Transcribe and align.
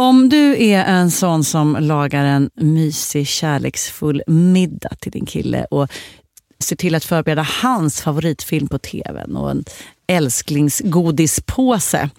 Om 0.00 0.28
du 0.28 0.64
är 0.64 0.84
en 0.84 1.10
sån 1.10 1.44
som 1.44 1.76
lagar 1.80 2.24
en 2.24 2.50
mysig, 2.54 3.26
kärleksfull 3.26 4.22
middag 4.26 4.94
till 5.00 5.12
din 5.12 5.26
kille 5.26 5.64
och 5.64 5.88
ser 6.58 6.76
till 6.76 6.94
att 6.94 7.04
förbereda 7.04 7.46
hans 7.62 8.00
favoritfilm 8.00 8.68
på 8.68 8.78
tvn 8.78 9.36
och 9.36 9.50
en 9.50 9.64
älsklingsgodispåse 10.06 12.10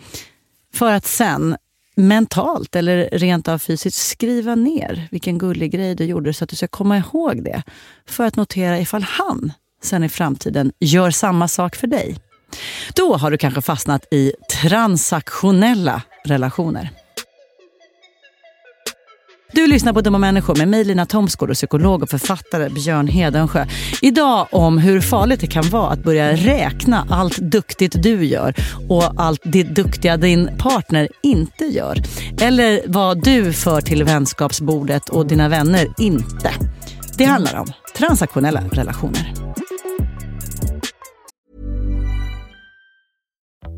för 0.74 0.92
att 0.92 1.06
sen 1.06 1.58
mentalt 1.96 2.76
eller 2.76 3.10
rent 3.12 3.48
av 3.48 3.60
fysiskt 3.60 3.98
skriva 3.98 4.56
ner 4.56 5.08
vilken 5.12 5.38
gullig 5.38 5.72
grej 5.72 5.96
du 5.96 6.06
gjorde 6.06 6.34
så 6.34 6.44
att 6.44 6.50
du 6.50 6.56
ska 6.56 6.68
komma 6.68 6.98
ihåg 6.98 7.44
det. 7.44 7.64
För 8.06 8.24
att 8.24 8.36
notera 8.36 8.80
ifall 8.80 9.04
han 9.04 9.54
sen 9.84 10.04
i 10.04 10.10
framtiden 10.10 10.72
gör 10.80 11.12
samma 11.12 11.48
sak 11.48 11.76
för 11.76 11.88
dig. 11.88 12.18
Då 12.96 13.16
har 13.16 13.32
du 13.32 13.38
kanske 13.38 13.62
fastnat 13.62 14.06
i 14.12 14.34
transaktionella 14.62 16.02
relationer. 16.26 16.90
Du 19.54 19.68
lyssnar 19.68 19.94
på 19.94 20.02
Dumma 20.02 20.18
människor 20.18 20.56
med 20.56 20.68
mig 20.68 20.84
Lina 20.84 21.06
Thomsgård 21.06 21.50
och 21.50 21.56
psykolog 21.56 22.04
och 22.04 22.10
författare 22.10 22.70
Björn 22.70 23.08
Hedensjö. 23.08 23.66
Idag 24.02 24.48
om 24.52 24.78
hur 24.78 25.02
farligt 25.02 25.40
det 25.40 25.48
kan 25.48 25.70
vara 25.70 25.90
att 25.90 26.04
börja 26.04 26.32
räkna 26.32 27.08
allt 27.10 27.38
duktigt 27.38 28.04
du 28.04 28.26
gör 28.26 28.56
och 28.90 29.14
allt 29.18 29.42
det 29.44 29.64
duktiga 29.64 30.18
din 30.18 30.50
partner 30.58 31.08
inte 31.24 31.66
gör. 31.66 31.98
Eller 32.42 32.82
vad 32.88 33.24
du 33.24 33.54
för 33.54 33.82
till 33.82 34.04
vänskapsbordet 34.04 35.10
och 35.10 35.28
dina 35.28 35.50
vänner 35.50 35.88
inte. 35.98 36.54
Det 37.18 37.26
handlar 37.26 37.60
om 37.60 37.68
transaktionella 37.98 38.64
relationer. 38.72 39.34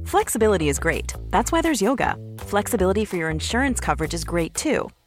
Flexibility 0.07 0.69
is 0.69 0.79
great. 0.79 1.13
That's 1.31 1.51
why 1.51 1.61
there's 1.61 1.83
yoga. 1.83 2.15
Flexibility 2.49 3.05
for 3.05 3.17
your 3.17 3.31
insurance 3.31 3.85
coverage 3.85 4.13
is 4.13 4.23
great 4.23 4.53
too. 4.53 4.89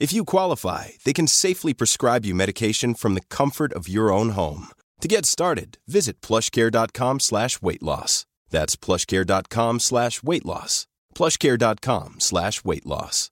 If 0.00 0.12
you 0.12 0.24
qualify, 0.24 0.88
they 1.04 1.12
can 1.12 1.28
safely 1.28 1.72
prescribe 1.72 2.24
you 2.26 2.34
medication 2.34 2.94
from 2.94 3.14
the 3.14 3.20
comfort 3.20 3.72
of 3.72 3.88
your 3.88 4.12
own 4.12 4.30
home. 4.30 4.66
To 5.00 5.08
get 5.08 5.24
started, 5.24 5.78
visit 5.86 6.20
plushcare.com 6.20 7.20
slash 7.20 7.62
weight 7.62 7.82
loss. 7.82 8.26
That's 8.50 8.76
plushcare.com 8.76 9.80
slash 9.80 10.22
weight 10.22 10.44
loss. 10.44 10.86
plushcare.com 11.14 12.16
slash 12.18 12.64
weight 12.64 12.86
loss. 12.86 13.30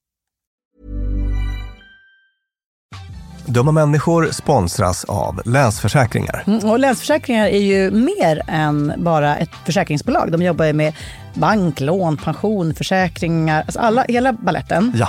Dumma 3.47 3.73
människor 3.73 4.29
sponsras 4.33 5.05
av 5.05 5.41
Länsförsäkringar. 5.45 6.45
Mm, 6.47 6.71
och 6.71 6.79
Länsförsäkringar 6.79 7.47
är 7.47 7.61
ju 7.61 7.91
mer 7.91 8.43
än 8.49 8.93
bara 8.97 9.37
ett 9.37 9.51
försäkringsbolag. 9.67 10.33
De 10.33 10.43
jobbar 10.43 10.65
ju 10.65 10.73
med 10.73 10.95
bank, 11.35 11.81
lån, 11.81 12.17
pension, 12.17 12.75
försäkringar, 12.75 13.61
alltså 13.63 13.81
alla, 13.81 14.05
hela 14.09 14.33
balletten. 14.33 14.93
Ja. 14.97 15.09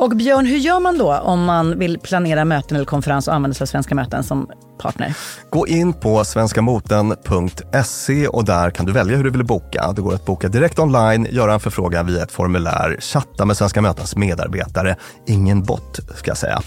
Och 0.00 0.10
Björn, 0.10 0.46
hur 0.46 0.56
gör 0.56 0.80
man 0.80 0.98
då 0.98 1.14
om 1.14 1.44
man 1.44 1.78
vill 1.78 1.98
planera 1.98 2.44
möten 2.44 2.76
eller 2.76 2.86
konferens 2.86 3.28
och 3.28 3.34
använda 3.34 3.54
sig 3.54 3.64
av 3.64 3.66
Svenska 3.66 3.94
möten 3.94 4.24
som 4.24 4.50
partner? 4.78 5.14
Gå 5.50 5.66
in 5.66 5.92
på 5.92 6.24
svenskamoten.se 6.24 8.28
och 8.28 8.44
där 8.44 8.70
kan 8.70 8.86
du 8.86 8.92
välja 8.92 9.16
hur 9.16 9.24
du 9.24 9.30
vill 9.30 9.44
boka. 9.44 9.92
Det 9.96 10.02
går 10.02 10.14
att 10.14 10.26
boka 10.26 10.48
direkt 10.48 10.78
online, 10.78 11.26
göra 11.30 11.54
en 11.54 11.60
förfrågan 11.60 12.06
via 12.06 12.22
ett 12.22 12.32
formulär, 12.32 12.96
chatta 13.00 13.44
med 13.44 13.56
Svenska 13.56 13.82
mötens 13.82 14.16
medarbetare, 14.16 14.96
ingen 15.26 15.62
bot 15.62 16.00
ska 16.16 16.30
jag 16.30 16.38
säga, 16.38 16.62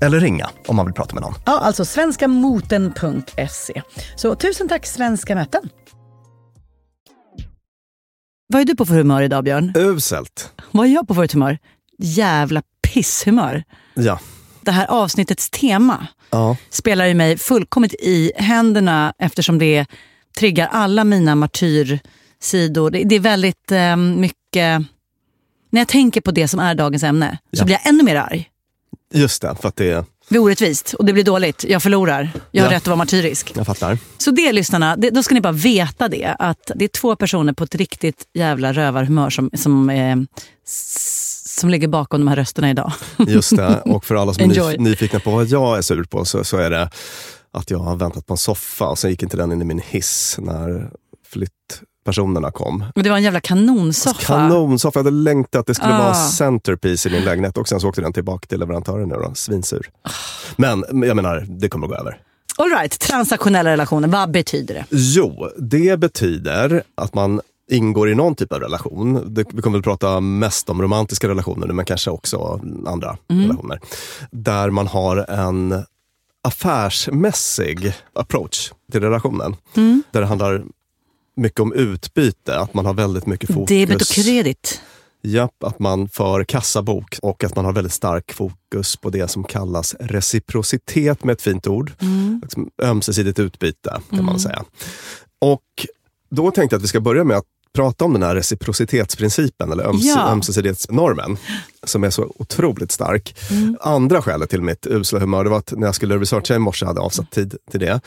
eller 0.00 0.20
ringa 0.20 0.48
om 0.66 0.76
man 0.76 0.86
vill 0.86 0.94
prata 0.94 1.14
med 1.14 1.22
någon. 1.22 1.34
Ja, 1.46 1.58
alltså 1.58 1.84
svenskamoten.se. 1.84 3.82
Så 4.16 4.34
tusen 4.34 4.68
tack 4.68 4.86
Svenska 4.86 5.34
möten. 5.34 5.62
Vad 8.46 8.60
är 8.60 8.64
du 8.64 8.76
på 8.76 8.86
för 8.86 8.94
humör 8.94 9.22
idag 9.22 9.44
Björn? 9.44 9.72
Uselt. 9.76 10.52
Vad 10.70 10.86
är 10.86 10.90
jag 10.90 11.08
på 11.08 11.14
för 11.14 11.28
humör? 11.32 11.58
Jävla 11.98 12.62
pisshumör. 12.82 13.64
Ja. 13.94 14.18
Det 14.60 14.70
här 14.72 14.86
avsnittets 14.86 15.50
tema 15.50 16.06
ja. 16.30 16.56
spelar 16.70 17.06
ju 17.06 17.14
mig 17.14 17.38
fullkomligt 17.38 17.94
i 17.94 18.32
händerna 18.36 19.14
eftersom 19.18 19.58
det 19.58 19.86
triggar 20.38 20.68
alla 20.72 21.04
mina 21.04 21.34
martyrsidor. 21.34 22.90
Det, 22.90 23.04
det 23.04 23.14
är 23.14 23.20
väldigt 23.20 23.72
eh, 23.72 23.96
mycket... 23.96 24.82
När 25.70 25.80
jag 25.80 25.88
tänker 25.88 26.20
på 26.20 26.30
det 26.30 26.48
som 26.48 26.60
är 26.60 26.74
dagens 26.74 27.02
ämne 27.02 27.38
så 27.52 27.60
Ja. 27.60 27.64
blir 27.64 27.74
jag 27.82 27.86
ännu 27.88 28.02
mer 28.02 28.16
arg. 28.16 28.50
Just 29.14 29.42
det, 29.42 29.54
för 29.60 29.68
att 29.68 29.76
det 29.76 29.90
är... 29.90 30.04
Det 30.28 30.36
är 30.36 30.40
orättvist 30.42 30.92
och 30.94 31.04
det 31.04 31.12
blir 31.12 31.24
dåligt. 31.24 31.64
Jag 31.68 31.82
förlorar. 31.82 32.30
Jag 32.50 32.64
har 32.64 32.70
Ja. 32.70 32.76
rätt 32.76 32.82
att 32.82 32.86
vara 32.86 32.96
martyrisk. 32.96 33.52
Jag 33.56 33.66
fattar. 33.66 33.98
Så 34.18 34.30
det 34.30 34.52
lyssnarna, 34.52 34.96
det, 34.96 35.10
då 35.10 35.22
ska 35.22 35.34
ni 35.34 35.40
bara 35.40 35.52
veta 35.52 36.08
det. 36.08 36.36
Att 36.38 36.70
det 36.74 36.84
är 36.84 36.88
två 36.88 37.16
personer 37.16 37.52
på 37.52 37.64
ett 37.64 37.74
riktigt 37.74 38.24
jävla 38.34 38.72
rövarhumör 38.72 39.30
som, 39.30 39.50
som, 39.54 39.90
eh, 39.90 40.16
som 41.60 41.70
ligger 41.70 41.88
bakom 41.88 42.20
de 42.20 42.28
här 42.28 42.36
rösterna 42.36 42.70
idag. 42.70 42.92
Just 43.28 43.56
det. 43.56 43.80
Och 43.84 44.04
för 44.04 44.14
alla 44.14 44.34
som 44.34 44.50
är 44.50 44.78
nyfikna 44.78 45.20
på 45.20 45.30
vad 45.30 45.46
jag 45.46 45.78
är 45.78 45.82
sur 45.82 46.04
på 46.04 46.24
så, 46.24 46.44
så 46.44 46.56
är 46.56 46.70
det 46.70 46.90
att 47.52 47.70
jag 47.70 47.78
har 47.78 47.96
väntat 47.96 48.26
på 48.26 48.34
en 48.34 48.38
soffa 48.38 48.86
och 48.88 48.98
sen 48.98 49.10
gick 49.10 49.22
inte 49.22 49.36
den 49.36 49.52
in 49.52 49.62
i 49.62 49.64
min 49.64 49.78
hiss 49.86 50.36
när 50.40 50.90
flyttpersonerna 51.28 52.50
kom. 52.50 52.84
Men 52.94 53.04
det 53.04 53.10
var 53.10 53.16
en 53.16 53.22
jävla 53.22 53.40
kanonsoffa. 53.40 54.22
Kanonsoffa, 54.26 54.98
jag 54.98 55.04
hade 55.04 55.16
längtat 55.16 55.60
att 55.60 55.66
det 55.66 55.74
skulle 55.74 55.94
Ah. 55.94 55.98
vara 56.02 56.14
centerpiece 56.14 57.06
i 57.06 57.10
min 57.10 57.24
lägenhet 57.24 57.58
och 57.58 57.68
sen 57.68 57.80
så 57.80 57.88
åkte 57.88 58.00
den 58.00 58.12
tillbaka 58.12 58.46
till 58.46 58.60
leverantören 58.60 59.08
nu 59.08 59.14
då, 59.14 59.30
svinsur. 59.34 59.90
Men 60.56 60.84
jag 61.04 61.16
menar, 61.16 61.46
det 61.48 61.68
kommer 61.68 61.86
att 61.86 61.90
gå 61.92 61.98
över. 61.98 62.20
All 62.58 62.70
right, 62.70 62.98
transaktionella 63.00 63.70
relationer, 63.70 64.08
vad 64.08 64.30
betyder 64.30 64.74
det? 64.74 64.84
Jo, 64.90 65.48
det 65.58 66.00
betyder 66.00 66.82
att 66.94 67.14
man 67.14 67.40
ingår 67.70 68.10
i 68.10 68.14
någon 68.14 68.34
typ 68.34 68.52
av 68.52 68.60
relation. 68.60 69.34
Det, 69.34 69.46
vi 69.52 69.62
kommer 69.62 69.78
väl 69.78 69.82
prata 69.82 70.20
mest 70.20 70.70
om 70.70 70.82
romantiska 70.82 71.28
relationer 71.28 71.66
men 71.66 71.84
kanske 71.84 72.10
också 72.10 72.60
andra 72.86 73.18
relationer. 73.28 73.80
Där 74.30 74.70
man 74.70 74.86
har 74.86 75.16
en 75.16 75.84
affärsmässig 76.42 77.92
approach 78.12 78.72
till 78.92 79.00
relationen. 79.00 79.56
Där 80.10 80.20
det 80.20 80.26
handlar 80.26 80.64
mycket 81.36 81.60
om 81.60 81.72
utbyte, 81.72 82.58
att 82.58 82.74
man 82.74 82.86
har 82.86 82.94
väldigt 82.94 83.26
mycket 83.26 83.54
fokus. 83.54 83.68
Debet 83.68 84.00
och 84.00 84.06
kredit. 84.06 84.80
Japp, 85.22 85.64
att 85.64 85.78
man 85.78 86.08
för 86.08 86.44
kassabok 86.44 87.18
och 87.22 87.44
att 87.44 87.56
man 87.56 87.64
har 87.64 87.72
väldigt 87.72 87.92
stark 87.92 88.32
fokus 88.32 88.96
på 88.96 89.10
det 89.10 89.28
som 89.28 89.44
kallas 89.44 89.94
reciprocitet 90.00 91.24
med 91.24 91.32
ett 91.32 91.42
fint 91.42 91.66
ord. 91.66 91.92
Liksom 92.42 92.70
Ömsesidigt 92.82 93.38
utbyte 93.38 94.00
kan 94.10 94.24
man 94.24 94.40
säga. 94.40 94.64
Och 95.38 95.86
då 96.30 96.50
tänkte 96.50 96.74
jag 96.74 96.78
att 96.78 96.84
vi 96.84 96.88
ska 96.88 97.00
börja 97.00 97.24
med 97.24 97.36
att 97.36 97.46
prata 97.74 98.04
om 98.04 98.12
den 98.12 98.22
här 98.22 98.34
reciprocitetsprincipen 98.34 99.72
eller 99.72 99.84
öms 99.84 100.04
Ja. 100.04 100.28
ömsesidighetsnormen 100.28 101.36
som 101.84 102.04
är 102.04 102.10
så 102.10 102.32
otroligt 102.38 102.92
stark. 102.92 103.36
Andra 103.80 104.22
skälet 104.22 104.50
till 104.50 104.62
mitt 104.62 104.86
usla 104.86 105.18
humör 105.20 105.44
det 105.44 105.50
var 105.50 105.58
att 105.58 105.72
när 105.76 105.86
jag 105.86 105.94
skulle 105.94 106.18
researcha 106.18 106.54
i 106.54 106.58
morse 106.58 106.86
hade 106.86 107.00
avsatt 107.00 107.30
tid 107.30 107.54
till 107.70 107.80
det. 107.80 108.00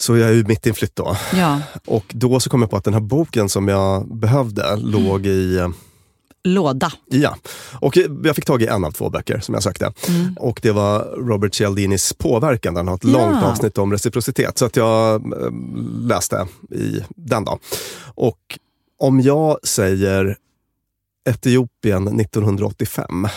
Så 0.00 0.16
jag 0.16 0.28
är 0.28 0.32
ju 0.32 0.44
mitt 0.44 0.66
i 0.66 0.68
en 0.68 0.74
flytt 0.74 0.96
då. 0.96 1.16
Ja, 1.34 1.60
Och 1.86 2.04
då 2.08 2.40
så 2.40 2.50
kom 2.50 2.60
jag 2.62 2.70
på 2.70 2.76
att 2.76 2.84
den 2.84 2.94
här 2.94 3.00
boken 3.00 3.48
som 3.48 3.68
jag 3.68 4.16
behövde 4.16 4.76
låg 4.76 5.26
i 5.26 5.58
eh, 5.58 5.68
låda. 6.44 6.92
Ja, 7.06 7.36
och 7.80 7.96
jag 8.24 8.36
fick 8.36 8.44
tag 8.44 8.62
i 8.62 8.66
en 8.66 8.84
av 8.84 8.90
två 8.90 9.10
böcker 9.10 9.40
som 9.40 9.54
jag 9.54 9.62
sökte. 9.62 9.92
Och 10.36 10.60
det 10.62 10.72
var 10.72 11.00
Robert 11.16 11.54
Cialdinis 11.54 12.12
Påverkan, 12.12 12.74
där 12.74 12.78
han 12.80 12.88
har 12.88 12.94
ett 12.94 13.04
Ja. 13.04 13.10
långt 13.10 13.44
avsnitt 13.44 13.78
om 13.78 13.92
reciprocitet. 13.92 14.58
Så 14.58 14.64
att 14.64 14.76
jag 14.76 15.14
eh, 15.14 15.50
läste 16.00 16.46
i 16.70 17.00
den 17.08 17.44
då. 17.44 17.58
Och 18.14 18.58
om 18.98 19.20
jag 19.20 19.58
säger 19.66 20.36
Etiopien 21.28 22.20
1985, 22.20 23.28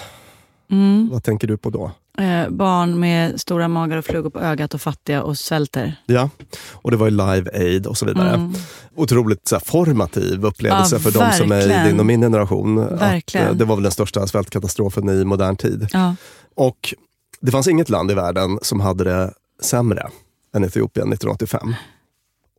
Mm. 0.72 1.10
vad 1.12 1.24
tänker 1.24 1.48
du 1.48 1.58
på 1.58 1.70
då? 1.70 1.92
Eh, 2.18 2.50
barn 2.50 3.00
med 3.00 3.42
stora 3.42 3.68
magar 3.68 3.98
och 3.98 4.06
flugor 4.06 4.30
på 4.30 4.40
ögat 4.40 4.74
och 4.74 4.82
fattiga 4.82 5.24
och 5.24 5.38
svälter. 5.38 5.96
Ja, 6.06 6.30
och 6.72 6.92
det 6.92 6.98
var 6.98 7.06
ju 7.08 7.12
Live 7.12 7.52
Aid 7.54 7.88
och 7.88 7.98
så 7.98 8.06
vidare. 8.06 8.30
Mm. 8.36 8.54
Otroligt 8.96 9.48
så 9.48 9.56
här, 9.56 9.64
formativ 9.66 10.46
upplevelse 10.46 10.96
Ja, 10.96 11.00
för 11.00 11.12
de 11.12 11.32
som 11.38 11.52
är 11.52 11.86
i 11.86 11.90
din 11.90 12.00
och 12.00 12.06
min 12.06 12.22
generation. 12.22 12.80
Att, 12.80 13.02
Verkligen. 13.02 13.48
eh, 13.48 13.54
det 13.54 13.66
var 13.66 13.76
väl 13.76 13.84
den 13.84 13.92
största 13.92 14.28
svältkatastrofen 14.28 15.10
i 15.10 15.26
modern 15.26 15.56
tid. 15.56 15.88
Ja. 15.94 16.16
Och 16.56 16.94
det 17.42 17.52
fanns 17.52 17.68
inget 17.68 17.90
land 17.90 18.12
i 18.12 18.14
världen 18.14 18.60
som 18.62 18.80
hade 18.80 19.04
det 19.04 19.34
sämre 19.62 20.10
än 20.56 20.64
Etiopien 20.64 21.08
1985. 21.14 21.74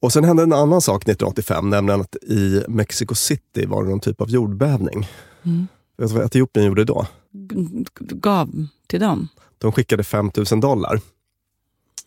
Och 0.03 0.13
sen 0.13 0.25
hände 0.25 0.43
en 0.43 0.53
annan 0.53 0.81
sak 0.81 1.03
1985, 1.03 1.71
nämligen 1.71 2.01
att 2.01 2.17
i 2.17 2.63
Mexico 2.69 3.15
City 3.15 3.67
var 3.67 3.83
det 3.85 3.91
någon 3.91 4.01
typ 4.01 4.21
av 4.21 4.31
jordbävning. 4.31 5.09
Mm. 5.45 5.67
Vet 5.99 6.09
du 6.09 6.15
vad 6.15 6.25
Etiopien 6.25 6.67
gjorde 6.67 6.85
då? 6.85 7.07
G- 7.33 7.85
gav 8.01 8.67
till 8.87 9.01
dem. 9.01 9.29
De 9.59 9.73
skickade 9.73 10.05
5 10.05 10.31
000 10.51 10.61
dollar 10.61 11.01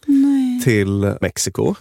Nej. 0.06 0.62
till 0.63 1.13
Mexiko. 1.22 1.75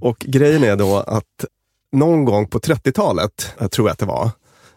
Och 0.00 0.18
grejen 0.18 0.64
är 0.64 0.76
då 0.76 0.96
att 0.96 1.44
någon 1.92 2.24
gång 2.24 2.48
på 2.48 2.58
30-talet, 2.58 3.54
jag 3.58 3.70
tror 3.70 3.88
jag 3.88 3.92
att 3.92 3.98
det 3.98 4.06
var, 4.06 4.30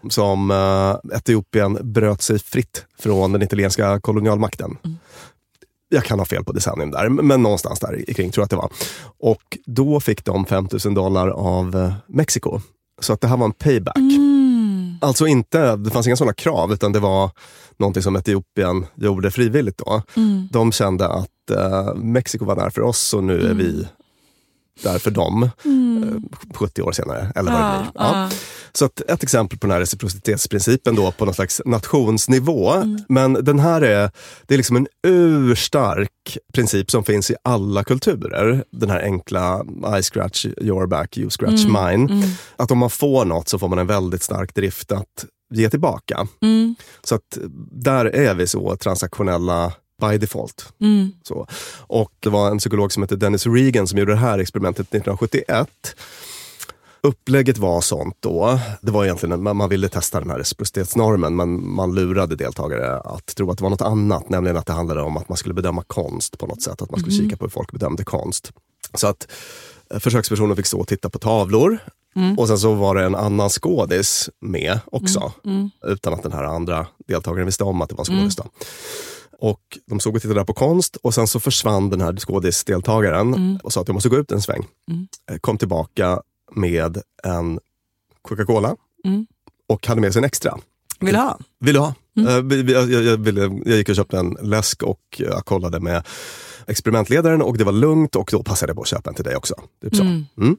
som 0.09 0.51
eh, 0.51 1.17
Etiopien 1.17 1.77
bröt 1.81 2.21
sig 2.21 2.39
fritt 2.39 2.85
från 2.99 3.31
den 3.31 3.41
italienska 3.41 3.99
kolonialmakten. 3.99 4.77
Jag 5.89 6.03
kan 6.03 6.19
ha 6.19 6.25
fel 6.25 6.43
på 6.43 6.51
decennium 6.51 6.91
där, 6.91 7.09
men 7.09 7.43
någonstans 7.43 7.79
där 7.79 8.13
kring 8.13 8.31
tror 8.31 8.41
jag 8.41 8.45
att 8.45 8.49
det 8.49 8.55
var. 8.55 8.71
Och 9.17 9.57
då 9.65 9.99
fick 9.99 10.25
de 10.25 10.45
5 10.45 10.67
000 10.85 10.93
dollar 10.93 11.27
av 11.27 11.75
eh, 11.75 11.93
Mexiko. 12.07 12.59
Så 13.01 13.13
att 13.13 13.21
det 13.21 13.27
här 13.27 13.37
var 13.37 13.45
en 13.45 13.51
payback. 13.51 13.97
Mm. 13.97 14.48
Alltså 15.01 15.27
inte, 15.27 15.75
det 15.75 15.89
fanns 15.89 16.07
inga 16.07 16.15
sådana 16.15 16.33
krav, 16.33 16.73
utan 16.73 16.91
det 16.91 16.99
var 16.99 17.31
någonting 17.77 18.03
som 18.03 18.15
Etiopien 18.15 18.85
gjorde 18.95 19.31
frivilligt 19.31 19.77
då. 19.77 20.01
Mm. 20.15 20.47
De 20.51 20.71
kände 20.71 21.07
att 21.07 21.51
eh, 21.51 21.95
Mexiko 21.95 22.45
var 22.45 22.55
där 22.55 22.69
för 22.69 22.81
oss 22.81 23.13
och 23.13 23.23
nu 23.23 23.49
är 23.49 23.53
vi 23.53 23.87
där 24.83 24.99
för 24.99 25.11
dem. 25.11 25.43
Eh, 25.43 26.55
70 26.55 26.81
år 26.81 26.91
senare, 26.91 27.31
eller 27.35 27.51
vad 27.51 27.61
det 27.61 27.67
Ja, 27.67 27.91
blir. 27.91 27.91
Ja. 28.03 28.29
Så 28.71 28.85
att 28.85 29.01
ett 29.01 29.23
exempel 29.23 29.59
på 29.59 29.67
den 29.67 29.71
här 29.73 29.79
reciprocitetsprincipen 29.79 30.95
då 30.95 31.11
på 31.11 31.25
någon 31.25 31.33
slags 31.33 31.61
nationsnivå. 31.65 32.73
Men 33.09 33.33
den 33.33 33.59
här 33.59 33.81
är, 33.81 34.11
det 34.47 34.53
är 34.53 34.57
liksom 34.57 34.75
en 34.75 34.87
urstark 35.07 36.37
princip 36.53 36.91
som 36.91 37.03
finns 37.03 37.31
i 37.31 37.35
alla 37.43 37.83
kulturer. 37.83 38.63
Den 38.71 38.89
här 38.89 38.99
enkla 39.01 39.65
I 39.99 40.03
scratch 40.03 40.45
your 40.45 40.87
back, 40.87 41.17
you 41.17 41.29
scratch 41.29 41.65
mine. 41.65 42.23
Att 42.55 42.71
om 42.71 42.77
man 42.77 42.89
får 42.89 43.25
något 43.25 43.49
så 43.49 43.59
får 43.59 43.67
man 43.67 43.79
en 43.79 43.87
väldigt 43.87 44.23
stark 44.23 44.55
drift 44.55 44.91
att 44.91 45.25
ge 45.53 45.69
tillbaka. 45.69 46.27
Mm. 46.41 46.75
Så 47.03 47.15
att 47.15 47.37
där 47.71 48.05
är 48.05 48.33
vi 48.33 48.47
så 48.47 48.75
transaktionella 48.75 49.73
by 49.99 50.17
default. 50.17 50.73
Mm. 50.81 51.11
Så. 51.23 51.47
Och 51.77 52.11
det 52.19 52.29
var 52.29 52.51
en 52.51 52.57
psykolog 52.57 52.91
som 52.91 53.03
hette 53.03 53.15
Dennis 53.15 53.47
Regan 53.47 53.87
som 53.87 53.99
gjorde 53.99 54.11
det 54.11 54.17
här 54.17 54.39
experimentet 54.39 54.87
1971. 54.87 55.95
Upplägget 57.01 57.57
var 57.57 57.81
sånt 57.81 58.17
då. 58.19 58.59
Det 58.81 58.91
var 58.91 59.05
egentligen, 59.05 59.43
man, 59.43 59.57
man 59.57 59.69
ville 59.69 59.89
testa 59.89 60.19
den 60.19 60.29
här 60.29 60.37
reciprocitetsnormen 60.37 61.35
men 61.35 61.69
man 61.69 61.95
lurade 61.95 62.35
deltagare 62.35 62.99
att 62.99 63.25
tro 63.25 63.51
att 63.51 63.57
det 63.57 63.63
var 63.63 63.69
något 63.69 63.81
annat. 63.81 64.29
Nämligen 64.29 64.57
att 64.57 64.65
det 64.65 64.73
handlade 64.73 65.01
om 65.01 65.17
att 65.17 65.29
man 65.29 65.37
skulle 65.37 65.53
bedöma 65.53 65.83
konst 65.87 66.37
på 66.37 66.47
något 66.47 66.61
sätt. 66.61 66.81
Att 66.81 66.91
man 66.91 66.99
skulle 66.99 67.15
kika 67.15 67.37
på 67.37 67.45
hur 67.45 67.49
folk 67.49 67.71
bedömde 67.71 68.03
konst. 68.03 68.51
Så 68.93 69.07
att 69.07 69.31
eh, 69.93 69.99
försökspersonen 69.99 70.55
fick 70.55 70.65
stå 70.65 70.79
och 70.79 70.87
titta 70.87 71.09
på 71.09 71.19
tavlor. 71.19 71.79
Och 72.37 72.47
sen 72.47 72.59
så 72.59 72.73
var 72.73 72.95
det 72.95 73.03
en 73.03 73.15
annan 73.15 73.49
skådis 73.49 74.29
med 74.39 74.79
också. 74.85 75.31
Utan 75.85 76.13
att 76.13 76.23
den 76.23 76.31
här 76.31 76.43
andra 76.43 76.87
deltagaren 77.07 77.45
visste 77.45 77.63
om 77.63 77.81
att 77.81 77.89
det 77.89 77.95
var 77.95 78.11
en 78.11 78.29
skådis. 78.31 78.37
Och 79.41 79.61
de 79.85 79.99
såg 79.99 80.15
och 80.15 80.21
tittade 80.21 80.45
på 80.45 80.53
konst 80.53 80.95
och 80.95 81.13
sen 81.13 81.27
så 81.27 81.39
försvann 81.39 81.89
den 81.89 82.01
här 82.01 82.15
skådisdeltagaren 82.15 83.59
och 83.63 83.73
sa 83.73 83.81
att 83.81 83.87
jag 83.87 83.93
måste 83.93 84.09
gå 84.09 84.17
ut 84.17 84.31
en 84.31 84.41
sväng. 84.41 84.67
Eh, 85.31 85.37
Kom 85.37 85.57
tillbaka 85.57 86.21
med 86.55 86.97
en 87.23 87.59
Coca-Cola 88.21 88.75
Mm. 89.05 89.27
och 89.67 89.87
hade 89.87 90.01
med 90.01 90.13
sig 90.13 90.19
en 90.19 90.23
extra. 90.23 90.57
Vill 90.99 91.13
du 91.13 91.19
ha? 91.19 91.39
Vill 91.59 91.73
du 91.73 91.79
ha? 91.79 91.93
Eh, 92.27 92.41
vi- 92.43 92.61
vi- 92.63 92.73
jag, 92.73 92.91
jag, 92.91 93.17
ville, 93.17 93.41
jag 93.65 93.77
gick 93.77 93.89
och 93.89 93.95
köpte 93.95 94.17
en 94.17 94.37
läsk 94.41 94.83
och 94.83 95.01
jag 95.17 95.45
kollade 95.45 95.79
med 95.79 96.07
experimentledaren 96.67 97.41
och 97.41 97.57
det 97.57 97.63
var 97.63 97.71
lugnt 97.71 98.15
och 98.15 98.29
då 98.31 98.43
passade 98.43 98.69
jag 98.69 98.75
på 98.75 98.81
att 98.81 98.87
köpa 98.87 99.09
en 99.09 99.15
till 99.15 99.23
dig 99.25 99.35
också. 99.35 99.55
Typ 99.81 99.95
så. 99.95 100.01
Mm. 100.03 100.57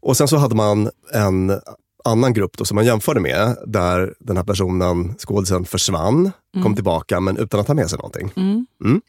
Och 0.00 0.16
sen 0.16 0.28
så 0.28 0.36
hade 0.36 0.54
man 0.54 0.90
en 1.14 1.60
annan 2.04 2.32
grupp 2.32 2.56
då 2.58 2.64
som 2.64 2.74
man 2.74 2.84
jämförde 2.84 3.20
med 3.20 3.56
där 3.66 4.14
den 4.18 4.36
här 4.36 4.44
personen, 4.44 5.14
skådisen, 5.18 5.64
försvann, 5.64 6.30
kom 6.62 6.74
tillbaka 6.74 7.20
men 7.20 7.36
utan 7.36 7.60
att 7.60 7.68
ha 7.68 7.74
med 7.74 7.90
sig 7.90 7.98
någonting. 7.98 8.32
Mm. 8.36 9.00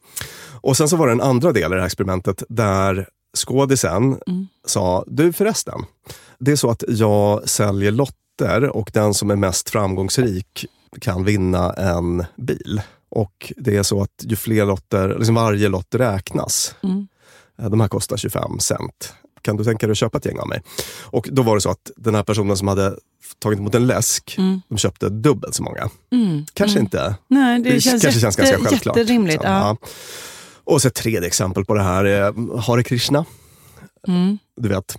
Och 0.62 0.78
sen 0.78 0.90
så 0.90 0.96
var 0.96 1.08
det 1.08 1.14
en 1.14 1.22
andra 1.22 1.52
del 1.52 1.72
i 1.72 1.76
det 1.76 1.82
här 1.82 1.88
experimentet 1.88 2.44
där 2.50 3.08
skådisen 3.38 4.18
sa, 4.66 5.04
du 5.08 5.34
förresten, 5.34 5.82
det 6.40 6.52
är 6.52 6.56
så 6.56 6.70
att 6.70 6.84
jag 6.88 7.50
säljer 7.50 7.92
lotter 7.92 8.70
och 8.70 8.92
den 8.94 9.14
som 9.14 9.32
är 9.32 9.36
mest 9.36 9.70
framgångsrik 9.70 10.66
kan 11.02 11.24
vinna 11.24 11.74
en 11.74 12.26
bil. 12.38 12.82
Och 13.10 13.54
det 13.58 13.78
är 13.78 13.84
så 13.84 14.02
att 14.02 14.24
ju 14.24 14.36
fler 14.36 14.66
lotter, 14.66 15.16
liksom 15.18 15.36
varje 15.36 15.70
lott 15.70 15.96
räknas. 15.96 16.76
Eh, 17.62 17.70
De 17.70 17.80
här 17.80 17.88
kostar 17.88 18.18
25 18.18 18.60
cent. 18.60 19.14
Kan 19.42 19.58
du 19.58 19.64
tänka 19.64 19.88
dig 19.88 19.92
att 19.92 19.98
köpa 19.98 20.18
ett 20.18 20.26
gäng 20.26 20.40
av 20.40 20.48
mig? 20.48 20.62
Och 21.04 21.30
då 21.32 21.42
var 21.42 21.56
det 21.56 21.62
så 21.62 21.70
att 21.70 21.92
den 21.98 22.16
här 22.16 22.24
personen 22.24 22.58
som 22.58 22.68
hade 22.68 22.96
tagit 23.40 23.60
emot 23.60 23.76
en 23.76 23.88
läsk, 23.88 24.36
de 24.68 24.78
köpte 24.78 25.10
dubbelt 25.10 25.56
så 25.56 25.64
många. 25.64 25.90
Kanske 26.54 26.80
inte. 26.80 27.16
Nej, 27.28 27.60
det, 27.62 27.70
Det, 27.72 27.82
känns, 27.82 28.02
kanske 28.04 28.20
känns 28.22 28.36
ganska 28.36 28.58
självklart. 28.58 28.98
jätterimligt. 28.98 29.34
liksom. 29.34 29.52
Ja. 29.52 29.78
Ja. 29.82 29.88
Och 30.64 30.82
så 30.82 30.88
ett 30.88 30.94
tredje 30.96 31.28
exempel 31.28 31.66
på 31.66 31.74
det 31.74 31.84
här 31.84 32.06
är 32.06 32.58
Hare 32.62 32.84
Krishna. 32.84 33.26
Mm. 34.08 34.38
Du 34.62 34.70
vet, 34.70 34.96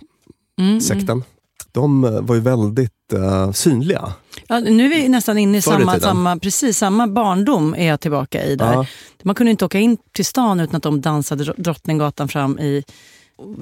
sekten. 0.83 1.23
De 1.71 2.03
eh, 2.03 2.21
var 2.21 2.35
ju 2.35 2.41
väldigt 2.41 3.13
eh, 3.13 3.51
synliga. 3.51 4.13
Ja, 4.47 4.59
nu 4.59 4.85
är 4.85 4.89
vi 4.89 5.09
nästan 5.09 5.37
inne 5.37 5.57
i 5.57 5.61
samma, 5.61 5.99
samma, 5.99 6.37
precis, 6.37 6.77
samma 6.77 7.07
barndom 7.07 7.75
är 7.77 7.87
jag 7.87 7.99
tillbaka 8.01 8.43
i 8.45 8.55
där. 8.55 8.73
Ja. 8.73 8.85
Man 9.23 9.35
kunde 9.35 9.51
inte 9.51 9.65
åka 9.65 9.79
in 9.79 9.97
till 10.11 10.25
stan 10.25 10.59
utan 10.59 10.75
att 10.75 10.83
de 10.83 11.01
dansade 11.01 11.43
Dro- 11.43 11.53
Drottninggatan 11.61 12.27
fram 12.27 12.59
i 12.59 12.83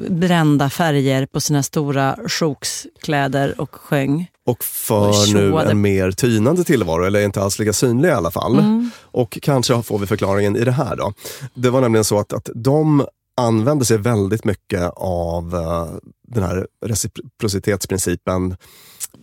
brända 0.09 0.69
färger 0.69 1.25
på 1.25 1.41
sina 1.41 1.63
stora 1.63 2.17
sjokskläder 2.27 3.61
och 3.61 3.75
sjöng. 3.75 4.27
Och 4.45 4.51
Och 4.51 4.63
för 4.63 5.33
nu 5.33 5.49
tjoade. 5.49 5.71
en 5.71 5.81
mer 5.81 6.11
tynande 6.11 6.63
tillvaro, 6.63 7.03
eller 7.03 7.25
inte 7.25 7.41
alls 7.41 7.59
lika 7.59 7.73
synliga 7.73 8.11
i 8.11 8.15
alla 8.15 8.31
fall. 8.31 8.59
Mm. 8.59 8.91
Och 9.01 9.37
kanske 9.41 9.81
får 9.83 9.99
vi 9.99 10.07
förklaringen 10.07 10.55
i 10.55 10.63
det 10.63 10.71
här 10.71 10.95
då. 10.95 11.13
Det 11.53 11.69
var 11.69 11.81
nämligen 11.81 12.03
så 12.03 12.19
att, 12.19 12.33
att 12.33 12.49
de 12.55 13.05
använde 13.37 13.85
sig 13.85 13.97
väldigt 13.97 14.45
mycket 14.45 14.91
av 14.95 15.55
eh, 15.55 15.87
den 16.27 16.43
här 16.43 16.67
reciprocitetsprincipen 16.85 18.55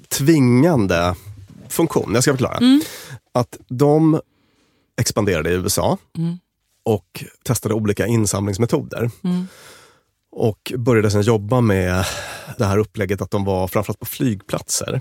tvingande 0.08 1.14
funktion. 1.68 2.10
Jag 2.14 2.22
ska 2.22 2.32
förklara. 2.32 2.58
Att 3.34 3.58
de 3.68 4.20
expanderade 5.00 5.50
i 5.50 5.54
USA 5.54 5.98
och 6.82 7.24
testade 7.44 7.74
olika 7.74 8.06
insamlingsmetoder. 8.06 9.10
Och 10.30 10.72
började 10.76 11.10
sedan 11.10 11.22
jobba 11.22 11.60
med 11.60 12.04
det 12.58 12.64
här 12.64 12.78
upplägget 12.78 13.22
att 13.22 13.30
de 13.30 13.44
var 13.44 13.68
framförallt 13.68 13.98
på 13.98 14.06
flygplatser. 14.06 15.00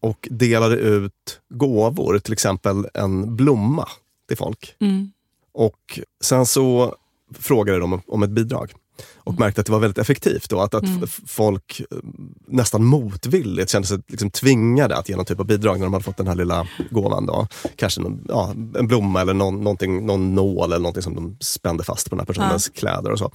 Och 0.00 0.28
delade 0.30 0.76
ut 0.76 1.40
gåvor, 1.54 2.18
till 2.18 2.32
exempel 2.32 2.86
en 2.94 3.36
blomma 3.36 3.88
till 4.28 4.36
folk. 4.36 4.74
Och 5.52 6.00
sen 6.24 6.46
så 6.46 6.96
frågade 7.38 7.78
de 7.78 8.02
om 8.06 8.22
ett 8.22 8.30
bidrag 8.30 8.72
och 9.16 9.38
märkte 9.38 9.60
att 9.60 9.66
det 9.66 9.72
var 9.72 9.78
väldigt 9.78 9.98
effektivt. 9.98 10.50
Då, 10.50 10.60
att, 10.60 10.74
att 10.74 10.84
f- 11.04 11.20
folk 11.26 11.80
eh, 11.90 11.96
nästan 12.48 12.84
motvilligt 12.84 13.70
kände 13.70 13.88
sig 13.88 13.98
liksom 14.08 14.30
tvingade 14.30 14.96
att 14.96 15.08
ge 15.08 15.16
någon 15.16 15.24
typ 15.24 15.40
av 15.40 15.46
bidrag 15.46 15.78
när 15.78 15.86
de 15.86 15.92
hade 15.92 16.04
fått 16.04 16.16
den 16.16 16.26
här 16.26 16.34
lilla 16.34 16.66
gåvan. 16.90 17.26
Då. 17.26 17.46
Kanske 17.76 18.00
någon, 18.00 18.24
ja, 18.28 18.54
en 18.78 18.86
blomma 18.86 19.20
eller 19.20 19.34
någon, 19.34 20.06
någon 20.06 20.34
nål 20.34 20.64
eller 20.72 20.78
någonting 20.78 21.02
som 21.02 21.14
de 21.14 21.36
spände 21.40 21.84
fast 21.84 22.10
på 22.10 22.16
den 22.16 22.20
här 22.20 22.26
personens 22.26 22.68
kläder. 22.68 23.10
och 23.10 23.18
så. 23.18 23.32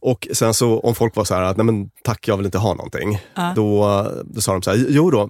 Och 0.00 0.28
sen 0.32 0.54
så 0.54 0.80
om 0.80 0.94
folk 0.94 1.16
var 1.16 1.24
så 1.24 1.34
här 1.34 1.42
att 1.42 1.56
nej 1.56 1.66
men 1.66 1.90
tack 2.04 2.28
jag 2.28 2.36
vill 2.36 2.46
inte 2.46 2.58
ha 2.58 2.74
någonting. 2.74 3.18
Då, 3.56 4.06
då 4.24 4.40
sa 4.40 4.52
de 4.52 4.62
så 4.62 4.70
här, 4.70 4.86
jo 4.88 5.10
då, 5.10 5.28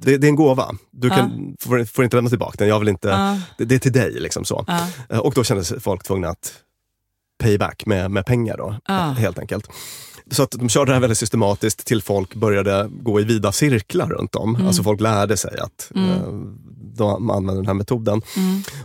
det, 0.00 0.16
det 0.18 0.26
är 0.26 0.28
en 0.28 0.36
gåva. 0.36 0.74
Du 0.90 1.10
kan, 1.10 1.56
får, 1.60 1.84
får 1.84 2.04
inte 2.04 2.16
lämna 2.16 2.30
tillbaka 2.30 2.54
den. 2.58 2.68
Jag 2.68 2.78
vill 2.78 2.88
inte, 2.88 3.08
det, 3.58 3.64
det 3.64 3.74
är 3.74 3.78
till 3.78 3.92
dig. 3.92 4.12
Liksom 4.20 4.44
så. 4.44 4.64
Eh, 5.10 5.18
Och 5.18 5.32
då 5.34 5.44
kände 5.44 5.64
sig 5.64 5.80
folk 5.80 6.02
tvungna 6.02 6.28
att 6.28 6.52
payback 7.38 7.86
med, 7.86 8.10
med 8.10 8.26
pengar 8.26 8.56
då, 8.56 8.74
Ah. 8.84 9.10
helt 9.10 9.38
enkelt. 9.38 9.68
Så 10.30 10.42
att 10.42 10.50
de 10.50 10.68
körde 10.68 10.90
det 10.90 10.94
här 10.94 11.00
väldigt 11.00 11.18
systematiskt 11.18 11.86
till 11.86 12.02
folk 12.02 12.34
började 12.34 12.88
gå 12.90 13.20
i 13.20 13.24
vida 13.24 13.52
cirklar 13.52 14.06
runt 14.08 14.34
om. 14.34 14.66
Alltså 14.66 14.82
folk 14.82 15.00
lärde 15.00 15.36
sig 15.36 15.58
att 15.60 15.90
eh, 15.94 16.32
de 16.96 17.30
använde 17.30 17.60
den 17.60 17.66
här 17.66 17.74
metoden. 17.74 18.22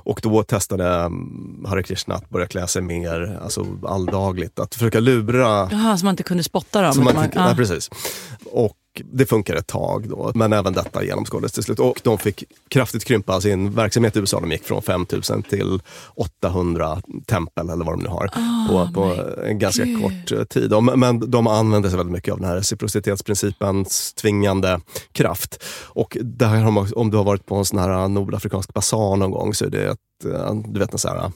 Och 0.04 0.20
då 0.24 0.44
testade 0.44 0.90
um, 1.06 1.66
Hare 1.70 1.84
Krishna 1.84 2.16
att 2.16 2.30
börja 2.30 2.48
klä 2.48 2.68
sig 2.68 2.82
mer 2.82 3.40
alltså, 3.44 3.66
alldagligt. 3.84 4.60
Att 4.60 4.74
försöka 4.76 5.00
lura 5.00 5.70
Jaha, 5.72 5.98
så 5.98 6.06
man 6.06 6.14
inte 6.14 6.24
kunde 6.24 6.44
spotta 6.44 6.82
dem? 6.82 7.04
man, 7.04 7.16
man- 7.16 7.30
ja. 7.36 7.50
ja. 7.50 7.56
precis. 7.56 7.90
Och 8.52 8.74
det 9.12 9.26
funkar 9.26 9.56
ett 9.56 9.68
tag 9.68 10.10
då, 10.10 10.32
men 10.36 10.54
även 10.54 10.74
detta 10.74 11.04
genomskådades 11.04 11.52
till 11.52 11.64
slut. 11.64 11.80
Och 11.80 12.00
de 12.04 12.18
fick 12.18 12.44
kraftigt 12.68 13.06
krympa 13.06 13.42
sin 13.42 13.74
verksamhet 13.74 14.16
i 14.16 14.20
USA. 14.20 14.40
De 14.40 14.52
gick 14.52 14.64
från 14.64 14.82
5000 14.82 15.44
till 15.44 15.80
800 16.16 17.02
tempel 17.26 17.70
eller 17.70 17.86
vad 17.86 17.94
de 17.94 18.04
nu 18.04 18.10
har 18.10 18.28
på, 18.68 18.94
på 18.94 19.32
en 19.44 19.60
ganska 19.60 19.84
kort 19.84 20.32
eh, 20.32 20.44
tid. 20.44 20.70
De, 20.70 20.86
men 20.86 21.32
de 21.32 21.48
använder 21.48 21.90
sig 21.90 21.98
väldigt 21.98 22.14
mycket 22.14 22.34
av 22.34 22.40
den 22.40 22.50
här 22.50 22.56
reciprocitetsprincipens 22.56 24.14
tvingande 24.14 24.80
kraft. 25.12 25.64
Och 25.84 26.18
där 26.22 26.48
har 26.48 26.72
man, 26.72 26.94
om 26.96 27.12
du 27.12 27.18
har 27.18 27.24
varit 27.24 27.46
på 27.46 27.56
en 27.56 27.66
sån 27.66 27.80
här 27.80 28.08
nordafrikansk 28.08 28.74
basar 28.74 29.16
någon 29.16 29.32
gång 29.32 29.54
så 29.54 29.66
är 29.66 29.70
det 29.70 29.86
ett, 29.86 30.26
eh, 30.26 30.54
du 30.54 30.80
vet, 30.80 30.94
en 30.94 31.00
sån 31.00 31.12
här 31.12 31.32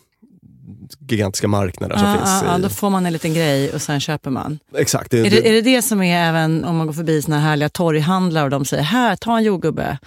gigantiska 0.99 1.47
marknader 1.47 1.97
som 1.97 2.07
Ja, 2.07 2.13
finns 2.17 2.29
ja, 2.43 2.43
ja, 2.45 2.59
i... 2.59 2.61
då 2.61 2.69
får 2.69 2.89
man 2.89 3.05
en 3.05 3.13
liten 3.13 3.33
grej 3.33 3.73
och 3.73 3.81
sen 3.81 3.99
köper 3.99 4.29
man. 4.29 4.59
Exakt. 4.77 5.11
Det, 5.11 5.19
Är 5.19 5.29
det, 5.29 5.49
är 5.49 5.53
det 5.53 5.61
det 5.61 5.81
som 5.81 6.01
är 6.01 6.29
även 6.29 6.65
om 6.65 6.77
man 6.77 6.87
går 6.87 6.93
förbi 6.93 7.21
såna 7.21 7.39
här 7.39 7.49
härliga 7.49 7.69
torghandlare 7.69 8.43
och 8.43 8.49
de 8.49 8.65
säger 8.65 8.83
här, 8.83 9.15
ta 9.15 9.37
en 9.37 9.43
jordgubbe. 9.43 9.97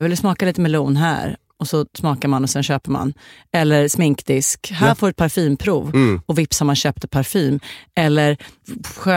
Vill 0.00 0.10
du 0.10 0.16
smaka 0.16 0.46
lite 0.46 0.60
melon 0.60 0.96
här? 0.96 1.36
Och 1.58 1.68
så 1.68 1.86
smakar 1.98 2.28
man 2.28 2.42
och 2.44 2.50
sen 2.50 2.62
köper 2.62 2.90
man. 2.90 3.12
Eller 3.52 3.88
sminkdisk, 3.88 4.70
här 4.72 4.94
får 4.94 5.06
du 5.06 5.10
ett 5.10 5.16
parfymprov 5.16 5.88
Mm. 5.94 6.20
och 6.26 6.38
vips 6.38 6.60
har 6.60 6.66
man 6.66 6.76
köpt 6.76 7.10
parfym. 7.10 7.60
Eller 7.96 8.36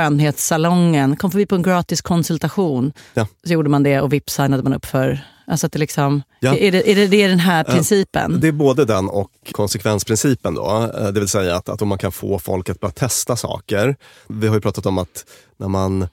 skönhetssalongen, 0.07 1.15
kom 1.15 1.31
förbi 1.31 1.45
på 1.45 1.55
en 1.55 1.61
gratis 1.63 2.01
konsultation. 2.01 2.93
Ja. 3.13 3.27
Så 3.43 3.53
gjorde 3.53 3.69
man 3.69 3.83
det 3.83 4.01
och 4.01 4.13
vips 4.13 4.33
signade 4.33 4.63
man 4.63 4.73
upp 4.73 4.85
för. 4.85 5.19
Alltså 5.51 5.65
att 5.65 5.71
det 5.71 5.79
liksom, 5.79 6.21
Ja. 6.39 6.55
är, 6.57 6.71
det, 6.71 6.91
är 6.91 6.95
det, 6.95 7.07
det 7.07 7.21
är 7.23 7.29
den 7.29 7.39
här 7.39 7.63
principen? 7.63 8.39
Det 8.39 8.47
är 8.47 8.51
både 8.51 8.85
den 8.85 9.09
och 9.09 9.31
konsekvensprincipen. 9.51 10.53
Då. 10.53 10.91
Eh, 10.97 11.07
Det 11.07 11.19
vill 11.19 11.29
säga 11.29 11.55
att, 11.55 11.69
att 11.69 11.81
om 11.81 11.87
man 11.87 11.97
kan 11.97 12.11
få 12.11 12.39
folk 12.39 12.69
att 12.69 12.79
börja 12.79 12.91
testa 12.91 13.35
saker. 13.35 13.95
Vi 14.27 14.47
har 14.47 14.55
ju 14.55 14.61
pratat 14.61 14.85
om 14.85 14.97
att 14.97 15.25
när 15.57 15.67
man 15.67 16.01
eh, 16.01 16.07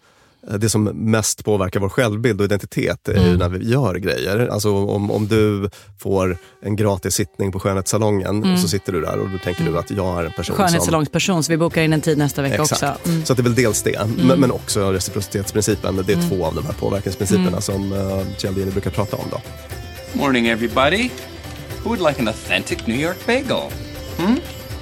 det 0.46 0.68
som 0.68 0.84
mest 0.84 1.44
påverkar 1.44 1.80
vår 1.80 1.88
självbild 1.88 2.40
och 2.40 2.44
identitet 2.44 3.08
är 3.08 3.30
ju 3.30 3.36
när 3.36 3.48
vi 3.48 3.70
gör 3.70 3.94
grejer. 3.94 4.48
Alltså 4.48 4.72
om, 4.74 5.10
om 5.10 5.28
du 5.28 5.70
får 5.98 6.36
en 6.62 6.76
gratis 6.76 7.14
sittning 7.14 7.52
på 7.52 7.60
skönhetssalongen 7.60 8.52
och 8.52 8.58
så 8.58 8.68
sitter 8.68 8.92
du 8.92 9.00
där 9.00 9.18
och 9.18 9.30
då 9.30 9.38
tänker 9.38 9.64
du 9.64 9.78
att 9.78 9.90
jag 9.90 10.20
är 10.20 10.24
en 10.24 10.32
person 10.32 10.56
som... 10.56 10.64
Skönhetssalongsperson, 10.64 11.44
så 11.44 11.52
vi 11.52 11.56
bokar 11.56 11.82
in 11.82 11.92
en 11.92 12.00
tid 12.00 12.18
nästa 12.18 12.42
vecka 12.42 12.62
Exakt. 12.62 12.82
också. 12.82 13.10
Mm. 13.10 13.24
Så 13.24 13.32
att 13.32 13.36
det 13.36 13.40
är 13.40 13.44
väl 13.44 13.54
dels 13.54 13.82
det, 13.82 14.08
men, 14.16 14.40
men 14.40 14.52
också 14.52 14.92
reciprocitetsprincipen. 14.92 16.02
Det 16.06 16.12
är 16.12 16.28
två 16.28 16.44
av 16.46 16.54
de 16.54 16.66
här 16.66 16.72
påverkansprinciperna 16.72 17.60
som 17.60 17.92
uh, 17.92 18.22
Cialdini 18.36 18.70
brukar 18.70 18.90
prata 18.90 19.16
om. 19.16 19.24
Då. 19.30 19.40
Morning, 20.12 20.46
everybody. 20.46 21.10
Who 21.82 21.88
would 21.88 22.00
like 22.00 22.20
an 22.20 22.28
authentic 22.28 22.86
New 22.86 23.00
York 23.00 23.26
bagel? 23.26 23.70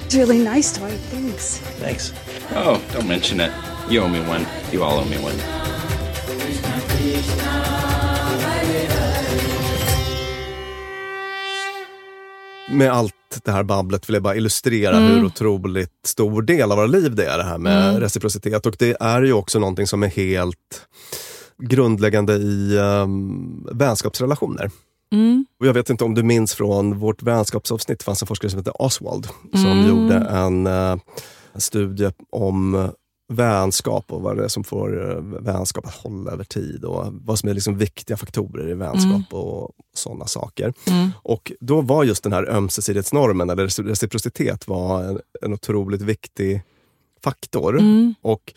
It's 0.05 0.15
really 0.15 0.39
nice 0.39 0.79
toy. 0.79 0.91
Thanks. 1.11 1.59
Thanks. 1.79 2.13
Oh, 2.51 2.81
don't 2.93 3.07
mention 3.07 3.39
it. 3.39 3.51
You 3.89 4.01
owe 4.01 4.09
me 4.09 4.19
one. 4.19 4.45
You 4.71 4.83
all 4.83 4.99
owe 4.99 5.05
me 5.05 5.17
one. 5.17 5.35
med 12.73 12.91
allt 12.91 13.13
det 13.43 13.51
här 13.51 13.63
babblet 13.63 14.09
vill 14.09 14.13
jag 14.13 14.23
bara 14.23 14.35
illustrera 14.35 14.99
hur 14.99 15.25
otroligt 15.25 15.91
stor 16.05 16.41
del 16.41 16.71
av 16.71 16.77
våra 16.77 16.87
liv 16.87 17.15
det 17.15 17.25
är 17.25 17.37
det 17.37 17.43
här 17.43 17.57
med 17.57 17.99
reciprocitet. 17.99 18.65
Och 18.65 18.75
det 18.79 18.97
är 18.99 19.21
ju 19.21 19.33
också 19.33 19.59
någonting 19.59 19.87
som 19.87 20.03
är 20.03 20.07
helt 20.07 20.87
grundläggande 21.57 22.33
i 22.33 22.77
um, 22.77 23.67
vänskapsrelationer. 23.71 24.71
Och 25.59 25.67
jag 25.67 25.73
vet 25.73 25.89
inte 25.89 26.03
om 26.03 26.13
du 26.13 26.23
minns 26.23 26.53
från 26.53 26.99
vårt 26.99 27.23
vänskapsavsnitt, 27.23 27.99
det 27.99 28.05
fanns 28.05 28.21
en 28.21 28.27
forskare 28.27 28.49
som 28.49 28.59
heter 28.59 28.81
Oswald 28.81 29.27
som 29.53 29.87
gjorde 29.87 30.15
en 30.15 30.67
uh, 30.67 30.97
studie 31.55 32.11
om 32.29 32.89
vänskap 33.33 34.11
och 34.11 34.21
vad 34.21 34.37
det 34.37 34.43
är 34.43 34.47
som 34.47 34.63
får 34.63 35.11
eh, 35.11 35.21
vänskap 35.41 35.85
att 35.85 35.95
hålla 35.95 36.31
över 36.31 36.43
tid 36.43 36.85
och 36.85 37.05
vad 37.11 37.39
som 37.39 37.49
är 37.49 37.53
liksom 37.53 37.77
viktiga 37.77 38.17
faktorer 38.17 38.69
i 38.69 38.73
vänskap 38.73 39.33
och 39.33 39.71
sådana 39.95 40.25
saker. 40.25 40.73
Och 41.15 41.51
då 41.59 41.81
var 41.81 42.03
just 42.03 42.23
den 42.23 42.33
här 42.33 42.49
ömsesidighetsnormen, 42.49 43.49
eller 43.49 43.67
reci- 43.67 43.87
reciprocitet, 43.87 44.67
var 44.67 45.03
en, 45.03 45.19
en 45.41 45.53
otroligt 45.53 46.01
viktig 46.01 46.61
faktor. 47.23 47.79
Och 48.21 48.53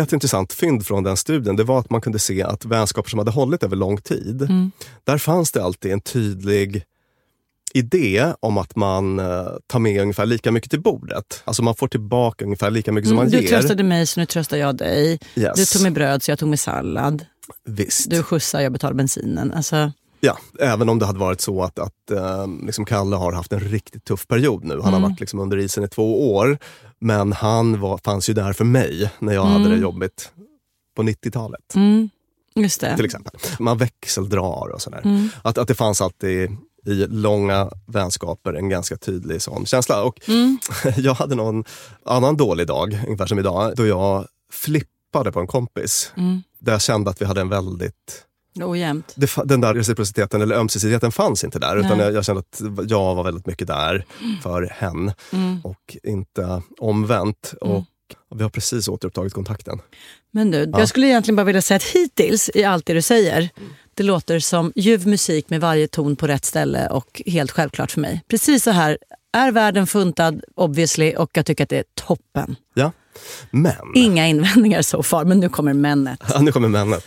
ett 0.00 0.12
intressant 0.12 0.52
fynd 0.52 0.86
från 0.86 1.02
den 1.04 1.16
studien 1.16 1.56
det 1.56 1.64
var 1.64 1.78
att 1.78 1.90
man 1.90 2.00
kunde 2.00 2.18
se 2.18 2.42
att 2.42 2.64
vänskaper 2.64 3.10
som 3.10 3.18
hade 3.18 3.30
hållit 3.30 3.62
över 3.62 3.76
lång 3.76 3.96
tid, 4.00 4.48
där 5.04 5.18
fanns 5.18 5.52
det 5.52 5.62
alltid 5.64 5.92
en 5.92 6.00
tydlig 6.00 6.84
idé 7.74 8.32
om 8.40 8.58
att 8.58 8.76
man 8.76 9.18
eh, 9.18 9.46
tar 9.66 9.78
med 9.78 10.02
ungefär 10.02 10.26
lika 10.26 10.52
mycket 10.52 10.70
till 10.70 10.80
bordet. 10.82 11.42
Alltså 11.44 11.62
man 11.62 11.74
får 11.76 11.88
tillbaka 11.88 12.44
ungefär 12.44 12.70
lika 12.70 12.92
mycket 12.92 13.08
som 13.08 13.16
man 13.16 13.26
Mm, 13.26 13.38
du 13.40 13.42
ger. 13.46 13.48
tröstade 13.48 13.82
mig 13.82 14.06
så 14.06 14.20
nu 14.20 14.26
tröstar 14.26 14.56
jag 14.56 14.76
dig. 14.76 15.18
Yes. 15.34 15.54
Du 15.56 15.64
tog 15.78 15.82
med 15.82 15.92
bröd 15.92 16.22
så 16.22 16.30
jag 16.30 16.38
tog 16.38 16.48
med 16.48 16.60
sallad. 16.60 17.26
Visst. 17.64 18.10
Du 18.10 18.22
skjutsar, 18.22 18.60
jag 18.60 18.72
betalar 18.72 18.94
bensinen. 18.94 19.52
Alltså, 19.52 19.92
Ja, 20.26 20.38
även 20.60 20.88
om 20.88 20.98
det 20.98 21.06
hade 21.06 21.18
varit 21.18 21.40
så 21.40 21.62
att, 21.62 21.78
att 21.78 22.10
eh, 22.10 22.46
liksom 22.62 22.84
Kalle 22.84 23.16
har 23.16 23.32
haft 23.32 23.52
en 23.52 23.60
riktigt 23.60 24.04
tuff 24.04 24.26
period 24.26 24.64
nu. 24.64 24.80
Han 24.80 24.92
har 24.92 25.00
varit 25.00 25.20
liksom 25.20 25.40
under 25.40 25.56
isen 25.56 25.84
i 25.84 25.88
två 25.88 26.34
år. 26.36 26.58
Men 26.98 27.32
han 27.32 27.80
var, 27.80 27.98
fanns 27.98 28.30
ju 28.30 28.34
där 28.34 28.52
för 28.52 28.64
mig 28.64 29.10
när 29.18 29.34
jag 29.34 29.44
hade 29.44 29.68
det 29.68 29.76
jobbigt 29.76 30.32
på 30.96 31.02
90-talet. 31.02 31.74
mm, 31.74 32.10
just 32.54 32.80
det. 32.80 32.96
till 32.96 33.04
exempel. 33.04 33.40
Man 33.58 33.78
växeldrar 33.78 34.74
och 34.74 34.82
sådär. 34.82 35.28
Att, 35.42 35.58
att 35.58 35.68
det 35.68 35.74
fanns 35.74 36.00
alltid 36.00 36.50
i 36.86 37.06
långa 37.06 37.70
vänskaper 37.86 38.52
en 38.54 38.68
ganska 38.68 38.96
tydlig 38.96 39.42
sån 39.42 39.66
känsla. 39.66 40.02
Och 40.02 40.20
jag 40.96 41.14
hade 41.14 41.34
någon 41.34 41.64
annan 42.04 42.36
dålig 42.36 42.66
dag, 42.66 43.00
ungefär 43.06 43.26
som 43.26 43.38
idag, 43.38 43.72
då 43.76 43.86
jag 43.86 44.26
flippade 44.52 45.32
på 45.32 45.40
en 45.40 45.46
kompis. 45.46 46.12
Där 46.58 46.72
jag 46.72 46.82
kände 46.82 47.10
att 47.10 47.20
vi 47.22 47.24
hade 47.24 47.40
en 47.40 47.48
väldigt 47.48 48.25
Ojämnt. 48.62 49.12
det, 49.16 49.30
den 49.44 49.60
där 49.60 49.74
reciprociteten 49.74 50.42
eller 50.42 50.56
ömsesidigheten 50.56 51.12
fanns 51.12 51.44
inte 51.44 51.58
där. 51.58 51.76
Utan 51.76 51.98
jag, 51.98 52.12
jag 52.12 52.24
kände 52.24 52.40
att 52.40 52.62
jag 52.90 53.14
var 53.14 53.24
väldigt 53.24 53.46
mycket 53.46 53.66
där 53.66 54.04
för 54.42 54.72
hen 54.72 55.12
och 55.62 55.96
inte 56.02 56.62
omvänt. 56.78 57.54
Och 57.60 57.84
vi 58.34 58.42
har 58.42 58.50
precis 58.50 58.88
återupptagit 58.88 59.32
kontakten. 59.32 59.80
Men 60.30 60.50
du, 60.50 60.72
jag 60.72 60.88
skulle 60.88 61.06
egentligen 61.06 61.36
bara 61.36 61.44
vilja 61.44 61.62
säga 61.62 61.76
att 61.76 61.82
hittills 61.82 62.50
i 62.54 62.64
allt 62.64 62.86
det 62.86 62.94
du 62.94 63.02
säger, 63.02 63.48
det 63.94 64.02
låter 64.02 64.38
som 64.38 64.72
ljuv 64.76 65.06
musik 65.06 65.50
med 65.50 65.60
varje 65.60 65.88
ton 65.88 66.16
på 66.16 66.26
rätt 66.26 66.44
ställe 66.44 66.88
och 66.88 67.22
helt 67.26 67.50
självklart 67.50 67.90
för 67.90 68.00
mig. 68.00 68.22
Precis 68.28 68.62
så 68.62 68.70
här 68.70 68.98
är 69.32 69.52
världen 69.52 69.86
funtad 69.86 70.44
obviously 70.54 71.14
och 71.14 71.30
jag 71.32 71.46
tycker 71.46 71.64
att 71.64 71.70
det 71.70 71.78
är 71.78 71.84
toppen. 71.94 72.56
Ja. 72.74 72.92
Men, 73.50 73.74
Inga 73.94 74.26
invändningar 74.26 74.82
so 74.82 75.02
far, 75.02 75.24
men 75.24 75.40
nu 75.40 75.48
kommer 75.48 75.72
männet. 75.74 76.20
ja, 76.34 76.40
nu 76.40 76.52
kommer 76.52 76.68
männet. 76.68 77.04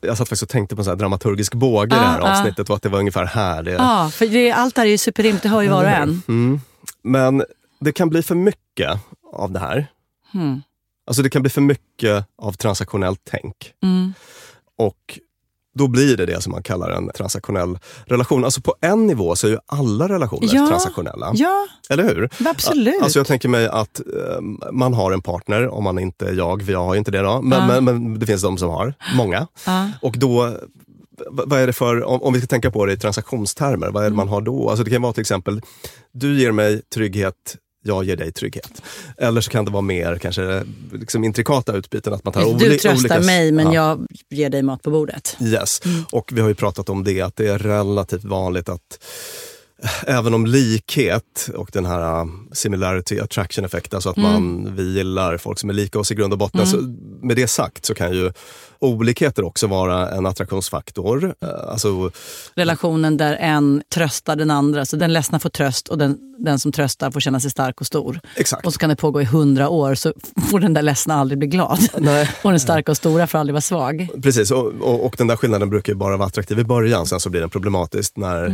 Jag 0.00 0.16
satt 0.16 0.28
faktiskt 0.28 0.42
och 0.42 0.48
tänkte 0.48 0.76
på 0.76 0.80
en 0.80 0.84
sån 0.84 0.92
här 0.92 0.96
dramaturgisk 0.98 1.54
båge 1.54 1.86
i 1.86 1.88
det 1.88 1.94
här 1.96 2.20
Ah, 2.20 2.24
ah. 2.24 2.32
avsnittet 2.38 2.70
och 2.70 2.76
att 2.76 2.82
det 2.82 2.88
var 2.88 2.98
ungefär 2.98 3.24
här. 3.24 3.62
Det, 3.62 3.70
Ja, 3.72 4.10
för 4.14 4.26
det, 4.26 4.52
allt 4.52 4.76
här 4.76 4.84
är 4.86 4.90
ju 4.90 4.98
superrimligt, 4.98 5.42
det 5.42 5.48
hör 5.48 5.62
ju 5.62 5.68
var 5.68 5.84
och 5.84 5.90
en. 5.90 6.22
Mm. 6.28 6.60
Men 7.02 7.44
det 7.80 7.92
kan 7.92 8.08
bli 8.08 8.22
för 8.22 8.34
mycket 8.34 9.00
av 9.32 9.50
det 9.52 9.58
här. 9.58 9.86
Mm. 10.34 10.62
Alltså 11.06 11.22
det 11.22 11.30
kan 11.30 11.42
bli 11.42 11.50
för 11.50 11.60
mycket 11.60 12.26
av 12.42 12.52
transaktionellt 12.52 13.20
tänk. 13.30 13.54
Mm. 13.82 14.14
Och 14.78 15.18
då 15.78 15.88
blir 15.88 16.16
det 16.16 16.26
det 16.26 16.42
som 16.42 16.52
man 16.52 16.62
kallar 16.62 16.90
en 16.90 17.10
transaktionell 17.14 17.78
relation. 18.06 18.44
Alltså 18.44 18.60
på 18.60 18.74
en 18.80 19.06
nivå 19.06 19.36
så 19.36 19.46
är 19.46 19.50
ju 19.50 19.58
alla 19.66 20.08
relationer 20.08 20.48
Ja. 20.54 20.66
transaktionella. 20.68 21.30
Ja, 21.34 21.66
Eller 21.90 22.04
hur? 22.04 22.30
absolut. 22.48 23.02
Alltså 23.02 23.18
jag 23.18 23.26
tänker 23.26 23.48
mig 23.48 23.66
att 23.68 24.00
eh, 24.00 24.40
man 24.72 24.94
har 24.94 25.12
en 25.12 25.22
partner, 25.22 25.68
om 25.68 25.84
man 25.84 25.98
inte 25.98 26.26
är 26.28 26.32
jag, 26.34 26.62
för 26.66 26.72
jag 26.72 26.84
har 26.84 26.94
inte 26.96 27.10
det 27.10 27.20
då. 27.20 27.42
Men, 27.42 27.58
Ja. 27.58 27.80
men, 27.80 27.84
men 27.84 28.18
det 28.18 28.26
finns 28.26 28.42
de 28.42 28.58
som 28.58 28.70
har, 28.70 28.94
många. 29.16 29.46
Ja. 29.66 29.88
Och 30.02 30.14
då, 30.18 30.54
vad 31.30 31.60
är 31.60 31.66
det 31.66 31.72
för, 31.72 32.02
om, 32.24 32.32
vi 32.32 32.38
ska 32.40 32.46
tänka 32.46 32.70
på 32.70 32.86
det 32.86 32.92
i 32.92 32.96
transaktionstermer, 32.96 33.90
vad 33.90 34.02
är 34.02 34.06
Mm. 34.06 34.12
det 34.12 34.16
man 34.16 34.28
har 34.28 34.40
då? 34.40 34.70
Alltså 34.70 34.84
det 34.84 34.90
kan 34.90 35.02
vara 35.02 35.12
till 35.12 35.20
exempel, 35.20 35.60
du 36.12 36.40
ger 36.40 36.52
mig 36.52 36.82
trygghet, 36.94 37.34
jag 37.82 38.04
ger 38.04 38.16
dig 38.16 38.32
trygghet. 38.32 38.82
Eller 39.18 39.40
så 39.40 39.50
kan 39.50 39.64
det 39.64 39.70
vara 39.70 39.82
mer 39.82 40.18
kanske 40.18 40.62
liksom 40.92 41.24
intrikata 41.24 41.72
utbyten. 41.72 42.12
Att 42.12 42.24
man 42.24 42.32
tar 42.32 42.58
du 42.58 42.68
tröstar 42.68 42.94
olika, 42.94 43.20
mig, 43.20 43.52
men 43.52 43.72
Ja. 43.72 43.74
jag 43.74 44.06
ger 44.38 44.50
dig 44.50 44.62
mat 44.62 44.82
på 44.82 44.90
bordet. 44.90 45.36
Yes. 45.40 45.82
Och 46.12 46.30
vi 46.32 46.40
har 46.40 46.48
ju 46.48 46.54
pratat 46.54 46.88
om 46.88 47.04
det, 47.04 47.20
att 47.20 47.36
det 47.36 47.48
är 47.48 47.58
relativt 47.58 48.24
vanligt 48.24 48.68
att 48.68 48.98
även 50.06 50.34
om 50.34 50.46
likhet 50.46 51.50
och 51.54 51.70
den 51.72 51.86
här 51.86 52.20
uh, 52.20 52.30
similarity 52.52 53.20
attraction 53.20 53.64
effekt, 53.64 53.94
alltså 53.94 54.10
att 54.10 54.16
man, 54.16 54.76
vi 54.76 54.94
gillar 54.94 55.36
folk 55.36 55.58
som 55.58 55.70
är 55.70 55.74
lika 55.74 55.98
oss 55.98 56.10
i 56.10 56.14
grund 56.14 56.32
och 56.32 56.38
botten. 56.38 56.66
Så 56.66 56.76
med 57.22 57.36
det 57.36 57.46
sagt 57.46 57.84
så 57.84 57.94
kan 57.94 58.12
ju 58.12 58.32
olikheter 58.80 59.44
också 59.44 59.66
vara 59.66 60.10
en 60.10 60.26
attraktionsfaktor. 60.26 61.34
Eh, 61.42 61.48
Alltså, 61.70 62.10
Relationen 62.54 63.16
där 63.16 63.34
en 63.40 63.82
tröstar 63.94 64.36
den 64.36 64.50
andra, 64.50 64.86
så 64.86 64.96
den 64.96 65.12
ledsna 65.12 65.38
får 65.38 65.50
tröst 65.50 65.88
och 65.88 65.98
den, 65.98 66.18
den 66.38 66.58
som 66.58 66.72
tröstar 66.72 67.10
får 67.10 67.20
känna 67.20 67.40
sig 67.40 67.50
stark 67.50 67.80
och 67.80 67.86
stor. 67.86 68.20
exakt. 68.36 68.66
Och 68.66 68.72
så 68.72 68.78
kan 68.78 68.88
det 68.90 68.96
pågå 68.96 69.20
i 69.22 69.24
hundra 69.24 69.68
år 69.68 69.94
så 69.94 70.12
får 70.50 70.60
den 70.60 70.74
där 70.74 70.82
ledsna 70.82 71.14
aldrig 71.14 71.38
bli 71.38 71.48
glad. 71.48 71.78
Nej. 71.98 72.30
Och 72.42 72.50
den 72.50 72.60
starka 72.60 72.90
och 72.92 72.96
stora 72.96 73.26
får 73.26 73.38
aldrig 73.38 73.54
vara 73.54 73.60
svag. 73.60 74.08
Precis, 74.22 74.50
och, 74.50 74.66
och, 74.80 75.04
och 75.06 75.14
den 75.18 75.26
där 75.26 75.36
skillnaden 75.36 75.70
brukar 75.70 75.94
bara 75.94 76.16
vara 76.16 76.26
attraktiv 76.28 76.58
i 76.58 76.64
början, 76.64 77.06
sen 77.06 77.20
så 77.20 77.30
blir 77.30 77.40
den 77.40 77.50
problematisk 77.50 78.16
när, 78.16 78.44
eh, 78.46 78.52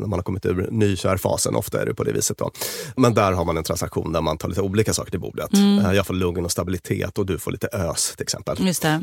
när 0.00 0.06
man 0.06 0.12
har 0.12 0.22
kommit 0.22 0.46
ur 0.46 0.68
nykärfasen. 0.70 1.54
Ofta 1.56 1.82
är 1.82 1.86
det 1.86 1.94
på 1.94 2.04
det 2.04 2.12
viset. 2.12 2.38
Då. 2.38 2.50
Men 2.96 3.14
där 3.14 3.32
har 3.32 3.44
man 3.44 3.56
en 3.56 3.64
transaktion 3.64 4.12
där 4.12 4.20
man 4.20 4.38
tar 4.38 4.48
lite 4.48 4.60
olika 4.60 4.92
saker 4.94 5.10
till 5.10 5.20
bordet. 5.20 5.50
Eh, 5.54 5.92
Jag 5.92 6.06
får 6.06 6.14
lugn 6.14 6.44
och 6.44 6.52
stabilitet 6.52 7.18
och 7.18 7.26
du 7.26 7.38
får 7.38 7.50
lite 7.52 7.68
ös 7.72 8.12
till 8.16 8.22
exempel. 8.22 8.66
Just 8.66 8.82
det. 8.82 9.00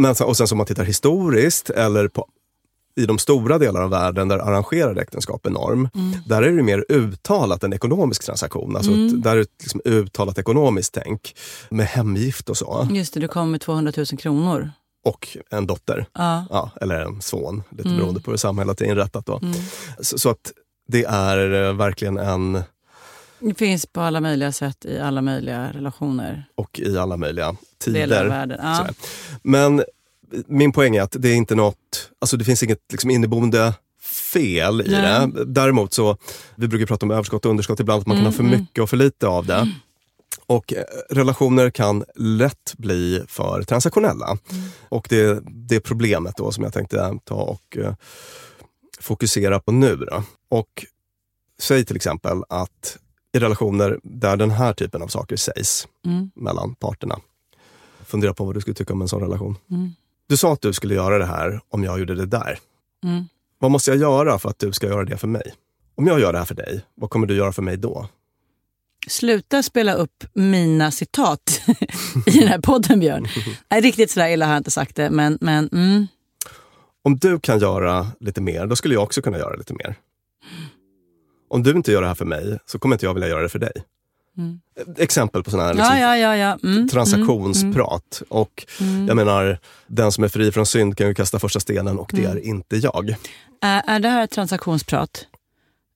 Men, 0.00 0.14
sen- 0.14 0.26
och 0.26 0.36
sen 0.36 0.46
om 0.52 0.56
man 0.58 0.66
tittar 0.66 0.84
historiskt 0.84 1.70
eller 1.70 2.08
på 2.08 2.26
i 2.96 3.06
de 3.06 3.18
stora 3.18 3.58
delar 3.58 3.82
av 3.82 3.90
världen 3.90 4.28
där 4.28 4.38
arrangerade 4.38 5.00
äktenskap 5.02 5.46
är 5.46 5.50
norm, 5.50 5.88
där 6.26 6.42
är 6.42 6.50
det 6.56 6.62
mer 6.62 6.84
uttalat 6.88 7.64
en 7.64 7.72
ekonomisk 7.72 8.24
transaktion. 8.24 8.76
Alltså 8.76 8.90
ett, 8.90 9.22
där 9.22 9.32
är 9.32 9.36
det 9.36 9.46
liksom 9.62 9.80
uttalat 9.84 10.38
ekonomiskt 10.38 10.94
tänk 11.04 11.36
med 11.70 11.86
hemgift 11.86 12.50
och 12.50 12.56
så. 12.56 12.88
Just 12.90 13.14
det, 13.14 13.20
du 13.20 13.28
kommer 13.28 13.46
med 13.46 13.60
200 13.60 13.92
000 13.96 14.06
kronor. 14.06 14.70
Och 15.04 15.36
en 15.50 15.66
dotter. 15.66 16.06
Ja. 16.14 16.44
Ja, 16.50 16.70
eller 16.80 17.00
en 17.00 17.20
son, 17.20 17.62
lite 17.70 17.88
beroende 17.88 18.20
på 18.20 18.30
hur 18.30 18.38
samhället 18.38 18.80
är 18.80 18.84
inrättat. 18.84 19.26
Då. 19.26 19.40
Så, 20.00 20.18
så 20.18 20.30
att 20.30 20.52
det 20.88 21.04
är 21.04 21.64
eh, 21.68 21.72
verkligen 21.74 22.18
en, 22.18 22.62
Det 23.40 23.54
finns 23.58 23.86
på 23.86 24.00
alla 24.00 24.20
möjliga 24.20 24.52
sätt 24.52 24.84
i 24.84 24.98
alla 24.98 25.22
möjliga 25.22 25.72
relationer. 25.72 26.44
och 26.54 26.80
i 26.80 26.98
alla 26.98 27.16
möjliga 27.16 27.56
tider. 27.78 28.58
Ja. 28.62 28.88
Men 29.42 29.82
min 30.46 30.72
poäng 30.72 30.96
är 30.96 31.02
att 31.02 31.16
det 31.18 31.28
är 31.28 31.34
inte 31.34 31.54
något, 31.54 32.10
alltså 32.18 32.36
det 32.36 32.44
finns 32.44 32.62
inget 32.62 32.78
liksom 32.90 33.10
inneboende 33.10 33.74
fel 34.32 34.80
i 34.80 34.90
Nej. 34.90 35.28
det. 35.28 35.44
Däremot 35.44 35.92
så, 35.94 36.16
vi 36.54 36.68
brukar 36.68 36.86
prata 36.86 37.06
om 37.06 37.10
överskott 37.10 37.44
och 37.44 37.50
underskott 37.50 37.80
ibland, 37.80 38.00
att 38.00 38.06
man 38.06 38.16
kan 38.16 38.26
Mm, 38.26 38.32
ha 38.32 38.36
för 38.36 38.58
mycket 38.58 38.82
och 38.82 38.90
för 38.90 38.96
lite 38.96 39.26
av 39.26 39.46
det. 39.46 39.68
Och 40.46 40.72
eh, 40.72 40.84
relationer 41.10 41.70
kan 41.70 42.04
lätt 42.16 42.74
bli 42.76 43.22
för 43.28 43.62
transaktionella. 43.62 44.26
Mm. 44.26 44.64
Och 44.88 45.06
det, 45.10 45.42
det 45.46 45.76
är 45.76 45.80
problemet 45.80 46.36
då 46.36 46.52
som 46.52 46.64
jag 46.64 46.72
tänkte 46.72 47.18
ta 47.24 47.34
och 47.34 47.76
eh, 47.76 47.94
fokusera 49.00 49.60
på 49.60 49.72
nu. 49.72 49.96
Då. 49.96 50.22
Och 50.48 50.86
säg 51.60 51.84
till 51.84 51.96
exempel 51.96 52.42
att 52.48 52.98
i 53.32 53.38
relationer 53.38 54.00
där 54.02 54.36
den 54.36 54.50
här 54.50 54.72
typen 54.72 55.02
av 55.02 55.08
saker 55.08 55.36
sägs 55.36 55.88
Mm. 56.06 56.30
mellan 56.34 56.74
parterna. 56.74 57.20
Fundera 58.04 58.34
på 58.34 58.44
vad 58.44 58.54
du 58.54 58.60
skulle 58.60 58.74
tycka 58.74 58.92
om 58.92 59.02
en 59.02 59.08
sån 59.08 59.20
relation. 59.22 59.56
Mm. 59.70 59.90
Du 60.28 60.36
sa 60.36 60.52
att 60.52 60.60
du 60.60 60.72
skulle 60.72 60.94
göra 60.94 61.18
det 61.18 61.26
här 61.26 61.60
om 61.68 61.84
jag 61.84 61.98
gjorde 61.98 62.14
det 62.14 62.26
där. 62.26 62.58
Mm. 63.04 63.24
Vad 63.58 63.70
måste 63.70 63.90
jag 63.90 64.00
göra 64.00 64.38
för 64.38 64.48
att 64.48 64.58
du 64.58 64.72
ska 64.72 64.86
göra 64.86 65.04
det 65.04 65.16
för 65.16 65.28
mig? 65.28 65.54
Om 65.94 66.06
jag 66.06 66.20
gör 66.20 66.32
det 66.32 66.38
här 66.38 66.44
för 66.46 66.54
dig, 66.54 66.84
vad 66.94 67.10
kommer 67.10 67.26
du 67.26 67.36
göra 67.36 67.52
för 67.52 67.62
mig 67.62 67.76
då? 67.76 68.08
Sluta 69.08 69.62
spela 69.62 69.94
upp 69.94 70.24
mina 70.32 70.90
citat 70.90 71.60
i 72.26 72.38
den 72.38 72.48
här 72.48 72.58
podden, 72.60 73.00
Björn. 73.00 73.26
Nej, 73.70 73.80
riktigt 73.80 74.10
sådär 74.10 74.28
illa 74.28 74.46
har 74.46 74.52
jag 74.52 74.60
inte 74.60 74.70
sagt 74.70 74.96
det, 74.96 75.10
men, 75.10 75.38
men 75.40 75.68
mm. 75.72 76.06
Om 77.02 77.16
du 77.16 77.40
kan 77.40 77.58
göra 77.58 78.06
lite 78.20 78.40
mer, 78.40 78.66
då 78.66 78.76
skulle 78.76 78.94
jag 78.94 79.02
också 79.02 79.22
kunna 79.22 79.38
göra 79.38 79.56
lite 79.56 79.74
mer. 79.74 79.94
Om 81.50 81.62
du 81.62 81.70
inte 81.70 81.92
gör 81.92 82.02
det 82.02 82.08
här 82.08 82.14
för 82.14 82.24
mig, 82.24 82.58
så 82.66 82.78
kommer 82.78 82.94
inte 82.94 83.06
jag 83.06 83.14
vilja 83.14 83.28
göra 83.28 83.42
det 83.42 83.48
för 83.48 83.58
dig. 83.58 83.72
Exempel 84.96 85.42
på 85.42 85.50
sådana 85.50 85.68
här 85.68 85.74
liksom, 85.74 85.98
ja, 85.98 86.16
ja, 86.16 86.36
ja. 86.36 86.58
ja. 86.62 86.68
Mm. 86.68 86.88
transaktionsprat. 86.88 88.22
Och 88.28 88.66
jag 89.08 89.16
menar, 89.16 89.58
den 89.86 90.12
som 90.12 90.24
är 90.24 90.28
fri 90.28 90.52
från 90.52 90.66
synd 90.66 90.96
kan 90.96 91.08
ju 91.08 91.14
kasta 91.14 91.38
första 91.38 91.60
stenen 91.60 91.98
och 91.98 92.10
det 92.14 92.24
är 92.24 92.46
inte 92.46 92.76
jag. 92.76 93.14
Är, 93.60 93.82
är 93.86 94.00
det 94.00 94.08
här 94.08 94.26
transaktionsprat? 94.26 95.26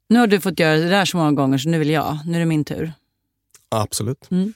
Nu 0.08 0.18
har 0.18 0.26
du 0.26 0.40
fått 0.40 0.58
göra 0.58 0.76
det 0.76 0.88
där 0.88 1.04
så 1.04 1.16
många 1.16 1.32
gånger 1.32 1.58
så 1.58 1.68
nu 1.68 1.78
vill 1.78 1.90
jag. 1.90 2.18
Nu 2.26 2.34
är 2.36 2.40
det 2.40 2.46
min 2.46 2.64
tur. 2.64 2.92
Absolut. 3.68 4.30
Mm. 4.30 4.52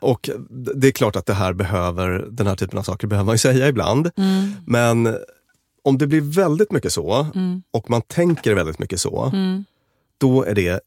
Och 0.00 0.30
det 0.74 0.88
är 0.88 0.92
klart 0.92 1.16
att 1.16 1.26
det 1.26 1.34
här 1.34 1.52
behöver, 1.52 2.26
den 2.30 2.46
här 2.46 2.56
typen 2.56 2.78
av 2.78 2.82
saker 2.82 3.06
behöver 3.06 3.26
man 3.26 3.34
ju 3.34 3.38
säga 3.38 3.68
ibland. 3.68 4.10
Mm. 4.16 4.52
Men 4.66 5.16
om 5.82 5.98
det 5.98 6.06
blir 6.06 6.20
väldigt 6.20 6.72
mycket 6.72 6.92
så 6.92 7.26
och 7.70 7.90
man 7.90 8.02
tänker 8.02 8.54
väldigt 8.54 8.78
mycket 8.78 9.00
så, 9.00 9.30
Mm. 9.32 9.64
Då 10.22 10.44
är 10.44 10.54
det 10.54 10.80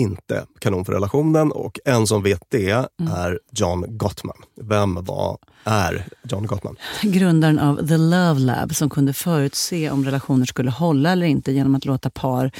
inte 0.00 0.46
kanon 0.58 0.84
för 0.84 0.92
relationen 0.92 1.52
och 1.52 1.78
en 1.84 2.06
som 2.06 2.22
vet 2.22 2.42
det 2.48 2.70
Mm. 2.70 3.12
är 3.12 3.38
John 3.52 3.84
Gottman. 3.88 4.36
Vem 4.62 5.04
var, 5.04 5.38
är 5.64 6.06
John 6.30 6.46
Gottman? 6.46 6.76
Grundaren 7.02 7.58
av 7.58 7.88
The 7.88 7.96
Love 7.96 8.40
Lab 8.40 8.74
som 8.74 8.90
kunde 8.90 9.12
förutse 9.12 9.90
om 9.90 10.04
relationer 10.04 10.46
skulle 10.46 10.70
hålla 10.70 11.12
eller 11.12 11.26
inte 11.26 11.52
genom 11.52 11.74
att 11.74 11.84
låta 11.84 12.10
par 12.10 12.50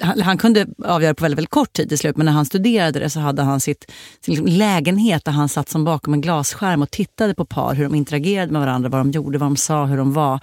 han, 0.00 0.20
han 0.20 0.38
kunde 0.38 0.66
avgöra 0.84 1.14
på 1.14 1.22
väldigt, 1.24 1.38
väldigt 1.38 1.50
kort 1.50 1.72
tid 1.72 1.88
till 1.88 1.98
slut, 1.98 2.16
men 2.16 2.26
när 2.26 2.32
han 2.32 2.46
studerade 2.46 2.98
det 2.98 3.10
så 3.10 3.20
hade 3.20 3.42
han 3.42 3.60
sitt, 3.60 3.90
sin 4.20 4.34
liksom 4.34 4.46
lägenhet 4.46 5.24
där 5.24 5.32
han 5.32 5.48
satt 5.48 5.68
som 5.68 5.84
bakom 5.84 6.14
en 6.14 6.20
glasskärm 6.20 6.82
och 6.82 6.90
tittade 6.90 7.34
på 7.34 7.44
par, 7.44 7.74
hur 7.74 7.84
de 7.84 7.94
interagerade 7.94 8.52
med 8.52 8.60
varandra, 8.60 8.88
vad 8.88 9.00
de 9.00 9.10
gjorde, 9.10 9.38
vad 9.38 9.46
de 9.46 9.56
sa, 9.56 9.84
hur 9.84 9.96
de 9.96 10.12
var. 10.12 10.40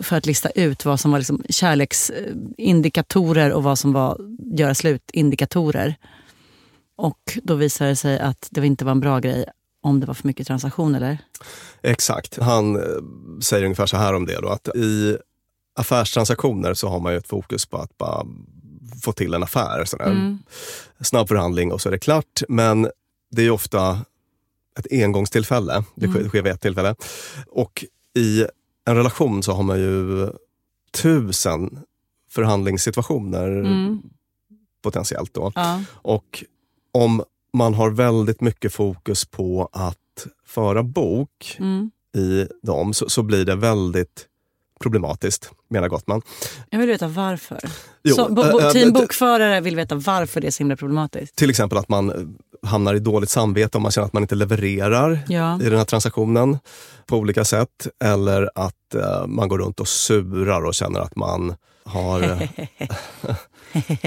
För 0.00 0.16
att 0.16 0.26
lista 0.26 0.50
ut 0.50 0.84
vad 0.84 1.00
som 1.00 1.10
var 1.10 1.18
liksom 1.18 1.42
kärleksindikatorer 1.48 3.52
och 3.52 3.62
vad 3.62 3.78
som 3.78 3.92
var 3.92 4.18
göra 4.56 4.74
slut-indikatorer. 4.74 5.94
Och 6.96 7.38
då 7.42 7.54
visade 7.54 7.90
det 7.90 7.96
sig 7.96 8.18
att 8.18 8.48
det 8.50 8.66
inte 8.66 8.84
var 8.84 8.92
en 8.92 9.00
bra 9.00 9.18
grej 9.18 9.44
om 9.82 10.00
det 10.00 10.06
var 10.06 10.14
för 10.14 10.26
mycket 10.26 10.46
transaktion, 10.46 10.94
eller? 10.94 11.18
Exakt. 11.82 12.38
Han 12.38 12.76
eh, 12.76 12.82
säger 13.42 13.64
ungefär 13.64 13.86
så 13.86 13.96
här 13.96 14.14
om 14.14 14.26
det. 14.26 14.40
Då, 14.40 14.48
att 14.48 14.76
I 14.76 15.18
affärstransaktioner 15.74 16.74
så 16.74 16.88
har 16.88 17.00
man 17.00 17.12
ju 17.12 17.18
ett 17.18 17.28
fokus 17.28 17.66
på 17.66 17.76
att 17.76 17.98
bara 17.98 18.26
få 19.02 19.12
till 19.12 19.34
en 19.34 19.42
affär. 19.42 19.84
Sådär. 19.84 20.06
Mm. 20.06 20.38
Snabb 21.00 21.28
förhandling 21.28 21.72
och 21.72 21.80
så 21.80 21.88
är 21.88 21.90
det 21.90 21.98
klart. 21.98 22.42
Men 22.48 22.90
det 23.30 23.42
är 23.42 23.50
ofta 23.50 24.00
ett 24.78 24.86
engångstillfälle. 24.90 25.84
Det 25.94 26.08
sker, 26.08 26.18
mm. 26.18 26.28
sker 26.28 26.42
vid 26.42 26.52
ett 26.52 26.60
tillfälle. 26.60 26.94
Och 27.46 27.84
i 28.14 28.46
en 28.84 28.96
relation 28.96 29.42
så 29.42 29.52
har 29.52 29.62
man 29.62 29.78
ju 29.78 30.28
tusen 30.90 31.78
förhandlingssituationer 32.30 33.48
mm. 33.48 34.02
potentiellt. 34.82 35.34
Då. 35.34 35.52
Ja. 35.54 35.82
Och 35.92 36.44
om 36.92 37.22
man 37.52 37.74
har 37.74 37.90
väldigt 37.90 38.40
mycket 38.40 38.74
fokus 38.74 39.24
på 39.24 39.68
att 39.72 40.26
föra 40.46 40.82
bok 40.82 41.56
mm. 41.58 41.90
i 42.16 42.48
dem 42.62 42.94
så, 42.94 43.08
så 43.08 43.22
blir 43.22 43.44
det 43.44 43.56
väldigt 43.56 44.26
problematiskt, 44.80 45.50
menar 45.68 45.88
Gottman. 45.88 46.22
Jag 46.70 46.78
vill 46.78 46.88
veta 46.88 47.08
varför. 47.08 47.60
Jo, 48.02 48.14
så, 48.14 48.28
bo, 48.28 48.42
bo, 48.42 48.60
äh, 48.60 48.70
team 48.70 48.92
bokförare 48.92 49.60
vill 49.60 49.76
veta 49.76 49.94
varför 49.94 50.40
det 50.40 50.46
är 50.46 50.50
så 50.50 50.58
himla 50.58 50.76
problematiskt. 50.76 51.36
Till 51.36 51.50
exempel 51.50 51.78
att 51.78 51.88
man 51.88 52.36
hamnar 52.66 52.94
i 52.94 52.98
dåligt 52.98 53.30
samvete 53.30 53.78
om 53.78 53.82
man 53.82 53.92
känner 53.92 54.06
att 54.06 54.12
man 54.12 54.22
inte 54.22 54.34
levererar 54.34 55.20
ja. 55.28 55.60
i 55.62 55.64
den 55.64 55.78
här 55.78 55.84
transaktionen 55.84 56.58
på 57.06 57.16
olika 57.16 57.44
sätt. 57.44 57.86
Eller 58.04 58.50
att 58.54 58.74
uh, 58.94 59.26
man 59.26 59.48
går 59.48 59.58
runt 59.58 59.80
och 59.80 59.88
surar 59.88 60.64
och 60.64 60.74
känner 60.74 61.00
att 61.00 61.16
man 61.16 61.54
har 61.84 62.20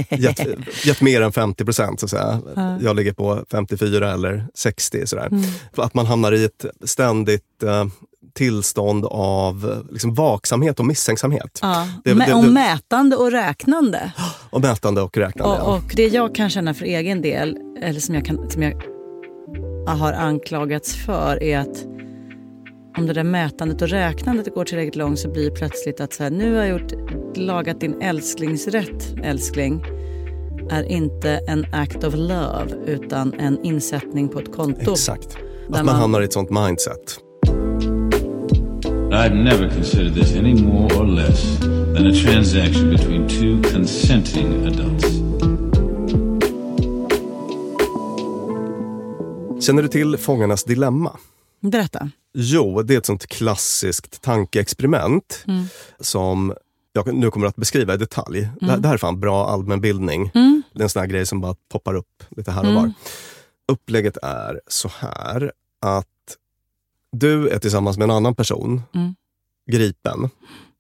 gett, 0.10 0.40
gett, 0.86 1.02
mer 1.02 1.22
än 1.22 1.32
50 1.32 1.66
procent. 1.66 2.00
Så 2.00 2.06
att 2.06 2.10
säga. 2.10 2.42
Ja. 2.56 2.78
Jag 2.82 2.96
ligger 2.96 3.14
på 3.14 3.46
54 3.52 4.14
eller 4.14 4.48
60. 4.54 5.08
Sådär. 5.08 5.28
Mm. 5.28 5.44
Att 5.76 5.94
man 5.94 6.06
hamnar 6.06 6.32
i 6.32 6.44
ett 6.44 6.66
ständigt 6.84 7.64
uh, 7.64 7.86
tillstånd 8.36 9.06
av 9.06 9.84
liksom, 9.92 10.14
vaksamhet 10.14 10.80
och 10.80 10.86
misstänksamhet. 10.86 11.60
Ja. 11.62 11.88
Det, 12.04 12.14
det, 12.14 12.34
och 12.34 12.44
mätande 12.44 13.16
och 13.16 13.32
räknande. 13.32 14.12
Och 14.50 14.62
mätande 14.62 15.02
och 15.02 15.18
räknande. 15.18 15.62
Och, 15.62 15.76
och, 15.76 15.94
det 15.96 16.08
jag 16.08 16.36
kan 16.36 16.50
känna 16.50 16.74
för 16.74 16.86
egen 16.86 17.22
del, 17.22 17.58
eller 17.82 18.00
som 18.00 18.16
jag, 18.16 18.26
kan, 18.26 18.50
som 18.50 18.64
jag 18.64 18.82
har 19.88 20.14
anklagats 20.14 20.96
för, 20.96 21.44
är 21.44 21.60
att 21.60 21.86
om 22.98 23.08
det 23.08 23.14
där 23.14 23.24
mätandet 23.24 23.82
och 23.82 23.90
räknandet 23.90 24.54
går 24.54 24.66
tillräckligt 24.66 24.96
långt 24.96 25.20
så 25.20 25.30
blir 25.30 25.50
det 25.50 25.56
plötsligt 25.56 26.00
att 26.00 26.14
så 26.14 26.24
här, 26.24 26.30
nu 26.30 26.56
har 26.56 26.64
jag 26.64 26.70
gjort, 26.70 26.92
lagat 27.36 27.80
din 27.80 28.02
älsklingsrätt, 28.02 29.16
älskling 29.24 29.86
är 30.70 30.84
inte 30.84 31.40
en 31.48 31.66
act 31.74 32.04
of 32.04 32.14
love 32.16 32.68
utan 32.86 33.34
en 33.34 33.64
insättning 33.64 34.30
på 34.30 34.40
ett 34.40 34.56
konto. 34.56 34.92
Exakt. 34.92 35.36
Att 35.36 35.70
man, 35.70 35.86
man 35.86 35.96
hamnar 35.96 36.22
i 36.22 36.26
ett 36.26 36.34
sånt 36.34 36.50
mindset. 36.50 37.25
I've 39.12 39.36
never 39.36 39.70
considered 39.70 40.14
this 40.14 40.36
any 40.36 40.54
more 40.54 40.94
or 40.94 41.06
less 41.06 41.60
than 41.60 42.08
a 42.08 42.14
transaction 42.14 42.90
between 42.90 43.28
two 43.28 43.70
consenting 43.72 44.66
adults. 44.68 45.06
Känner 49.66 49.82
du 49.82 49.88
till 49.88 50.18
Fångarnas 50.18 50.64
dilemma? 50.64 51.18
Berätta. 51.62 52.10
Jo, 52.34 52.82
det 52.82 52.94
är 52.94 52.98
ett 52.98 53.06
sånt 53.06 53.28
klassiskt 53.28 54.22
tankeexperiment 54.22 55.44
mm. 55.48 55.66
som 56.00 56.54
jag 56.94 57.14
nu 57.14 57.32
kommer 57.32 57.48
att 57.48 57.56
beskriva 57.56 57.94
i 57.94 57.98
detalj. 57.98 58.40
Mm. 58.40 58.56
Det, 58.60 58.78
det, 58.82 58.88
här 58.88 58.94
är 58.94 58.98
fan 58.98 59.20
bra 59.20 59.50
allmänbildning. 59.50 60.32
Mm. 60.34 60.64
Det 60.74 60.80
är 60.80 60.84
en 60.84 60.90
sån 60.90 61.00
här 61.00 61.08
grej 61.08 61.26
som 61.26 61.42
bara 61.42 61.56
poppar 61.72 61.94
upp 61.94 62.24
lite 62.30 62.52
här 62.52 62.62
och 62.62 62.70
mm. 62.70 62.82
var. 62.82 62.92
Upplägget 63.72 64.18
är 64.22 64.62
så 64.68 64.92
här 65.00 65.52
att 65.82 66.08
du 67.20 67.50
är 67.50 67.60
tillsammans 67.60 67.98
med 67.98 68.04
en 68.04 68.16
annan 68.16 68.36
person 68.36 68.82
mm. 68.94 69.16
gripen 69.72 70.30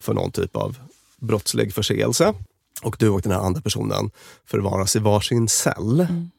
för 0.01 0.13
någon 0.13 0.31
typ 0.31 0.55
av 0.55 0.77
brottslig 1.17 1.73
förseelse. 1.73 2.33
Och 2.83 2.95
du 2.99 3.09
och 3.09 3.21
den 3.21 3.31
här 3.31 3.39
andra 3.39 3.61
personen 3.61 4.11
förvaras 4.45 4.95
i 4.95 4.99
varsin 4.99 5.47
cell. 5.47 5.99
Mm. 5.99 6.29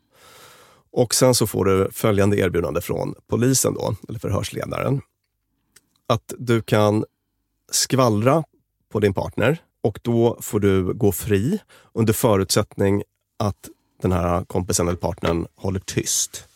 Och 0.92 1.14
sen 1.14 1.34
så 1.34 1.46
får 1.46 1.64
du 1.64 1.90
följande 1.92 2.38
erbjudande 2.38 2.80
från 2.80 3.14
polisen, 3.26 3.74
då, 3.74 3.94
eller 4.08 4.18
förhörsledaren. 4.18 5.00
Att 6.06 6.34
du 6.38 6.62
kan 6.62 7.04
skvallra 7.72 8.44
på 8.92 9.00
din 9.00 9.14
partner 9.14 9.58
och 9.82 9.98
då 10.02 10.38
får 10.40 10.60
du 10.60 10.94
gå 10.94 11.12
fri 11.12 11.58
under 11.92 12.12
förutsättning 12.12 13.02
att 13.38 13.68
den 14.02 14.12
här 14.12 14.44
kompisen 14.44 14.88
eller 14.88 14.98
partnern 14.98 15.46
håller 15.54 15.80
tyst. 15.80 16.48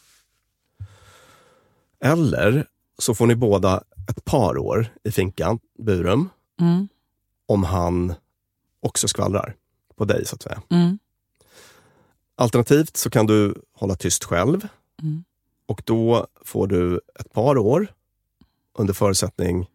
Eller 2.04 2.66
så 3.02 3.14
får 3.14 3.26
ni 3.26 3.34
båda 3.34 3.82
ett 4.10 4.24
par 4.24 4.58
år 4.58 4.94
i 5.04 5.12
finkan, 5.12 5.58
Burum, 5.78 6.28
mm. 6.60 6.88
om 7.46 7.64
han 7.64 8.14
också 8.80 9.08
skvallrar 9.08 9.54
på 9.96 10.04
dig, 10.04 10.26
så 10.26 10.34
att 10.34 10.42
säga. 10.42 10.62
Mm. 10.70 10.98
Alternativt 12.36 12.96
så 12.96 13.10
kan 13.10 13.26
du 13.26 13.54
hålla 13.72 13.94
tyst 13.94 14.24
själv 14.24 14.68
mm. 15.02 15.24
och 15.66 15.82
då 15.84 16.26
får 16.44 16.66
du 16.66 17.00
ett 17.20 17.32
par 17.32 17.58
år 17.58 17.92
under 18.78 18.94
förutsättning 18.94 19.66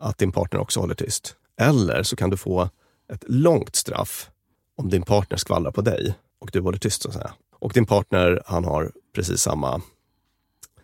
att 0.00 0.18
din 0.18 0.32
partner 0.32 0.60
också 0.60 0.80
håller 0.80 0.94
tyst. 0.94 1.36
Eller 1.56 2.02
så 2.02 2.16
kan 2.16 2.30
du 2.30 2.36
få 2.36 2.68
ett 3.12 3.24
långt 3.26 3.76
straff 3.76 4.30
om 4.76 4.90
din 4.90 5.02
partner 5.02 5.36
skvallrar 5.36 5.70
på 5.70 5.80
dig 5.80 6.14
och 6.38 6.50
du 6.52 6.60
håller 6.60 6.78
tyst. 6.78 7.02
Så 7.02 7.08
att 7.08 7.14
säga. 7.14 7.32
Och 7.52 7.72
din 7.72 7.86
partner 7.86 8.42
han 8.46 8.64
har 8.64 8.92
precis 9.14 9.40
samma 9.40 9.82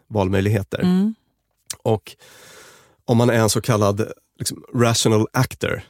valmöjligheter. 0.07 0.79
Mm. 0.79 1.15
Och 1.83 2.17
om 3.05 3.17
man 3.17 3.31
är 3.31 3.35
en 3.35 3.51
så 3.51 3.61
kallad 3.61 4.13
liksom, 4.39 4.65
rational 4.75 5.27
actor, 5.33 5.83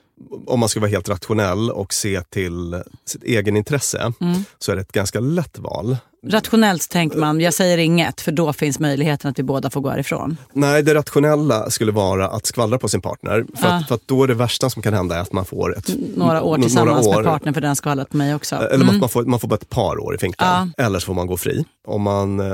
om 0.47 0.61
man 0.61 0.69
ska 0.69 0.81
vara 0.81 0.91
helt 0.91 1.09
rationell 1.09 1.71
och 1.71 1.95
se 1.95 2.23
till 2.23 2.83
sitt 3.05 3.23
egen 3.23 3.57
intresse, 3.57 4.13
mm. 4.21 4.45
så 4.59 4.73
är 4.73 4.77
det 4.77 4.83
ett 4.83 4.93
ganska 4.93 5.21
lätt 5.21 5.59
val. 5.59 5.97
Rationellt 6.27 6.91
tänker 6.91 7.19
man, 7.19 7.41
jag 7.41 7.55
säger 7.55 7.79
inget 7.79 8.21
för 8.21 8.33
då 8.33 8.53
finns 8.53 8.79
möjligheten 8.79 9.31
att 9.31 9.39
vi 9.39 9.43
båda 9.43 9.71
får 9.71 9.81
gå 9.81 9.91
härifrån. 9.91 10.37
Nej, 10.53 10.83
det 10.83 10.95
rationella 10.95 11.71
skulle 11.71 11.93
vara 11.93 12.29
att 12.29 12.47
skvallra 12.47 12.79
på 12.79 12.89
sin 12.89 13.01
partner. 13.01 13.47
För, 13.55 13.69
ah. 13.69 13.73
att, 13.73 13.89
för 13.89 13.95
att 13.95 14.03
då 14.07 14.23
är 14.23 14.29
det 14.29 14.35
värsta 14.35 14.71
som 14.71 14.83
kan 14.83 14.95
hända 14.95 15.21
att 15.21 15.33
man 15.33 15.45
får 15.45 15.79
ett, 15.79 15.91
några 16.17 16.43
år 16.43 16.59
tillsammans 16.59 17.07
några 17.07 17.19
år. 17.19 17.23
med 17.23 17.33
partnern 17.33 17.55
för 17.55 17.61
den 17.61 17.77
skvallrat 17.77 18.11
på 18.11 18.17
mig 18.17 18.35
också. 18.35 18.57
Eller 18.57 18.85
mm. 18.85 18.99
man, 18.99 19.09
får, 19.09 19.25
man 19.25 19.41
får 19.41 19.49
bara 19.49 19.55
ett 19.55 19.71
par 19.71 20.01
år 20.01 20.15
i 20.15 20.19
finkan. 20.19 20.73
Ah. 20.77 20.83
Eller 20.83 20.99
så 20.99 21.07
får 21.07 21.15
man 21.15 21.27
gå 21.27 21.37
fri. 21.37 21.65
Om 21.87 22.03
man... 22.03 22.41
Eh... 22.41 22.47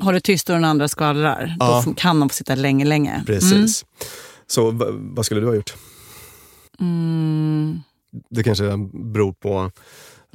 Håller 0.00 0.20
tyst 0.20 0.48
och 0.48 0.54
den 0.54 0.64
andra 0.64 0.88
skvallrar, 0.88 1.56
ah. 1.60 1.82
då 1.82 1.94
kan 1.94 2.18
man 2.18 2.28
få 2.28 2.34
sitta 2.34 2.54
länge, 2.54 2.84
länge. 2.84 3.22
Precis. 3.26 3.52
Mm. 3.52 4.08
Så 4.46 4.70
vad 5.14 5.26
skulle 5.26 5.40
du 5.40 5.46
ha 5.46 5.54
gjort? 5.54 5.74
Mm. 6.80 7.80
Det 8.30 8.42
kanske 8.42 8.64
beror 8.92 9.32
på 9.32 9.70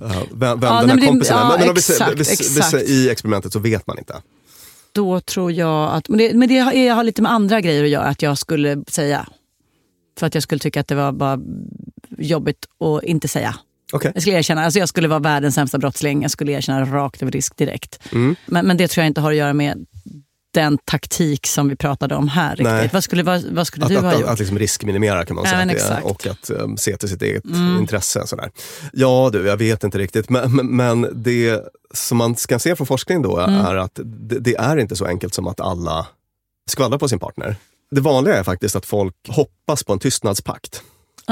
uh, 0.02 0.24
vem, 0.32 0.60
vem 0.60 0.70
ja, 0.70 0.82
den 0.82 1.00
här 1.00 1.08
kompisen 1.08 1.38
är. 1.38 1.44
Men, 1.44 1.52
ja, 1.52 1.58
men 1.58 1.70
exakt, 1.78 2.20
vi, 2.20 2.78
vi, 2.78 2.86
vi, 2.86 2.92
i 2.94 3.10
experimentet 3.10 3.54
så 3.54 3.60
vet 3.60 3.88
man 3.88 3.98
inte. 3.98 4.22
Då 4.92 5.20
tror 5.20 5.52
jag 5.52 5.94
att, 5.94 6.10
men 6.10 6.18
det, 6.18 6.34
men 6.34 6.50
det 6.50 6.58
har, 6.58 6.96
har 6.96 7.04
lite 7.04 7.22
med 7.22 7.32
andra 7.32 7.62
grejer 7.62 7.84
att 7.84 7.90
göra, 7.90 8.06
att 8.06 8.22
jag 8.22 8.38
skulle 8.38 8.84
säga. 8.88 9.28
För 10.20 10.28
att 10.28 10.34
jag 10.34 10.44
skulle 10.44 10.60
tycka 10.60 10.80
att 10.80 10.88
det 10.88 10.96
var 10.96 11.12
bara 11.12 11.40
jobbigt 12.18 12.66
att 12.80 13.04
inte 13.04 13.28
säga. 13.28 13.56
Okay. 13.94 14.12
Jag 14.14 14.22
skulle 14.22 14.38
erkänna, 14.38 14.64
alltså 14.64 14.80
jag 14.80 14.90
skulle 14.90 15.08
vara 15.08 15.20
världens 15.20 15.56
sämsta 15.56 15.78
brottsling, 15.78 16.22
jag 16.22 16.32
skulle 16.32 16.52
erkänna 16.52 16.86
rakt 16.86 17.22
över 17.22 17.32
risk 17.32 17.58
direkt. 17.58 18.00
Mm. 18.12 18.36
Men, 18.46 18.68
men 18.68 18.78
det 18.78 18.88
tror 18.88 19.02
jag 19.02 19.08
inte 19.08 19.22
har 19.22 19.32
att 19.32 19.38
göra 19.38 19.54
med 19.54 19.86
den 20.58 20.78
taktik 20.78 21.48
som 21.48 21.70
vi 21.70 21.76
pratade 21.76 22.16
om 22.16 22.28
här. 22.28 22.56
Riktigt. 22.56 22.94
Vad 22.94 23.04
skulle, 23.04 23.24
vad, 23.24 23.44
vad 23.44 23.68
skulle 23.68 23.86
att, 23.86 23.90
du 23.90 23.98
att, 23.98 24.04
ha 24.04 24.12
att, 24.12 24.20
gjort? 24.20 24.30
Att 24.30 24.40
liksom 24.40 24.60
riskminimera 24.60 25.26
kan 25.26 25.36
man 25.36 25.46
säga. 25.46 25.66
Ja, 25.66 25.74
det, 25.74 26.02
och 26.04 26.28
att 26.28 26.50
um, 26.50 26.78
se 26.78 26.98
till 26.98 27.10
sitt 27.10 27.22
eget 27.22 27.46
mm. 27.46 27.78
intresse. 27.78 28.28
Sådär. 28.28 28.52
Ja 28.94 29.30
du, 29.34 29.48
jag 29.48 29.58
vet 29.58 29.84
inte 29.84 29.98
riktigt. 29.98 30.30
Men, 30.30 30.52
men 30.76 31.10
det 31.14 31.62
som 31.94 32.18
man 32.18 32.36
kan 32.36 32.60
se 32.60 32.76
från 32.76 32.88
forskning 32.88 33.22
då 33.22 33.40
mm. 33.40 33.66
är 33.66 33.76
att 33.76 34.00
det, 34.04 34.40
det, 34.40 34.56
är 34.56 34.78
inte 34.78 34.96
så 34.96 35.06
enkelt 35.06 35.34
som 35.34 35.48
att 35.48 35.60
alla 35.60 36.08
skvallrar 36.70 36.98
på 36.98 37.08
sin 37.08 37.20
partner. 37.20 37.56
Det 37.92 38.02
vanliga 38.02 38.36
är 38.36 38.44
faktiskt 38.44 38.76
att 38.76 38.86
folk 38.86 39.16
hoppas 39.28 39.84
på 39.84 39.94
en 39.94 40.00
tystnadspakt. 40.00 40.82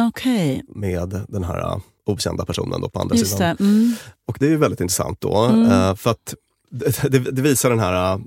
Okay. 0.09 0.61
Med 0.67 1.25
den 1.27 1.43
här 1.43 1.75
uh, 1.75 1.77
okända 2.05 2.45
personen 2.45 2.81
då 2.81 2.89
på 2.89 2.99
andra 2.99 3.15
Just 3.15 3.31
sidan. 3.31 3.55
Det. 3.57 3.63
Mm. 3.63 3.95
Och 4.27 4.37
det 4.39 4.47
är 4.47 4.57
väldigt 4.57 4.81
intressant 4.81 5.21
då. 5.21 5.37
Mm. 5.37 5.71
Uh, 5.71 5.95
för 5.95 6.11
att 6.11 6.33
det, 6.69 7.19
det, 7.19 7.41
visar 7.41 7.69
den 7.69 7.79
här 7.79 8.15
uh, 8.15 8.21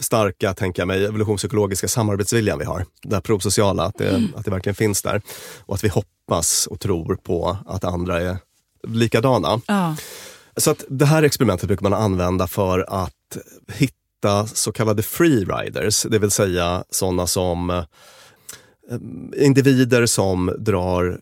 starka, 0.00 0.54
tänker 0.54 0.82
jag 0.82 0.86
mig, 0.86 1.04
evolutionspsykologiska 1.04 1.88
samarbetsviljan 1.88 2.58
vi 2.58 2.64
har. 2.64 2.86
Det 3.02 3.14
här 3.14 3.20
prosociala, 3.20 3.82
att 3.82 3.98
det, 3.98 4.08
mm. 4.08 4.34
att 4.36 4.44
det 4.44 4.50
verkligen 4.50 4.74
finns 4.74 5.02
där. 5.02 5.22
Och 5.60 5.74
att 5.74 5.84
vi 5.84 5.88
hoppas 5.88 6.66
och 6.66 6.80
tror 6.80 7.14
på 7.14 7.56
att 7.66 7.84
andra 7.84 8.20
är 8.20 8.38
likadana. 8.88 9.60
Ja. 9.66 9.96
Så 10.56 10.70
att 10.70 10.84
det 10.88 11.06
här 11.06 11.22
experimentet 11.22 11.66
brukar 11.66 11.82
man 11.82 12.00
använda 12.00 12.46
för 12.46 12.84
att 12.88 13.36
hitta 13.72 14.46
så 14.46 14.72
kallade 14.72 15.02
freeriders, 15.02 16.02
det 16.02 16.18
vill 16.18 16.30
säga 16.30 16.84
sådana 16.90 17.26
som 17.26 17.70
eh, 17.70 17.84
individer 19.36 20.06
som 20.06 20.54
drar 20.58 21.20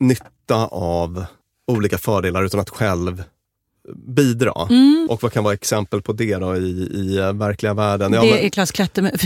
nytta 0.00 0.66
av 0.66 1.24
olika 1.66 1.98
fördelar 1.98 2.44
utan 2.44 2.60
att 2.60 2.70
själv 2.70 3.24
bidra. 4.16 4.66
Mm. 4.70 5.06
Och 5.10 5.22
vad 5.22 5.32
kan 5.32 5.44
vara 5.44 5.54
exempel 5.54 6.02
på 6.02 6.12
det 6.12 6.36
då 6.36 6.56
i, 6.56 6.60
i 6.94 7.18
eh, 7.18 7.32
verkliga 7.32 7.74
världen? 7.74 8.12
Ja, 8.12 8.22
det 8.22 8.30
men- 8.30 8.38
är 8.44 8.48
Klas 8.48 8.72
Klättermus. 8.72 9.20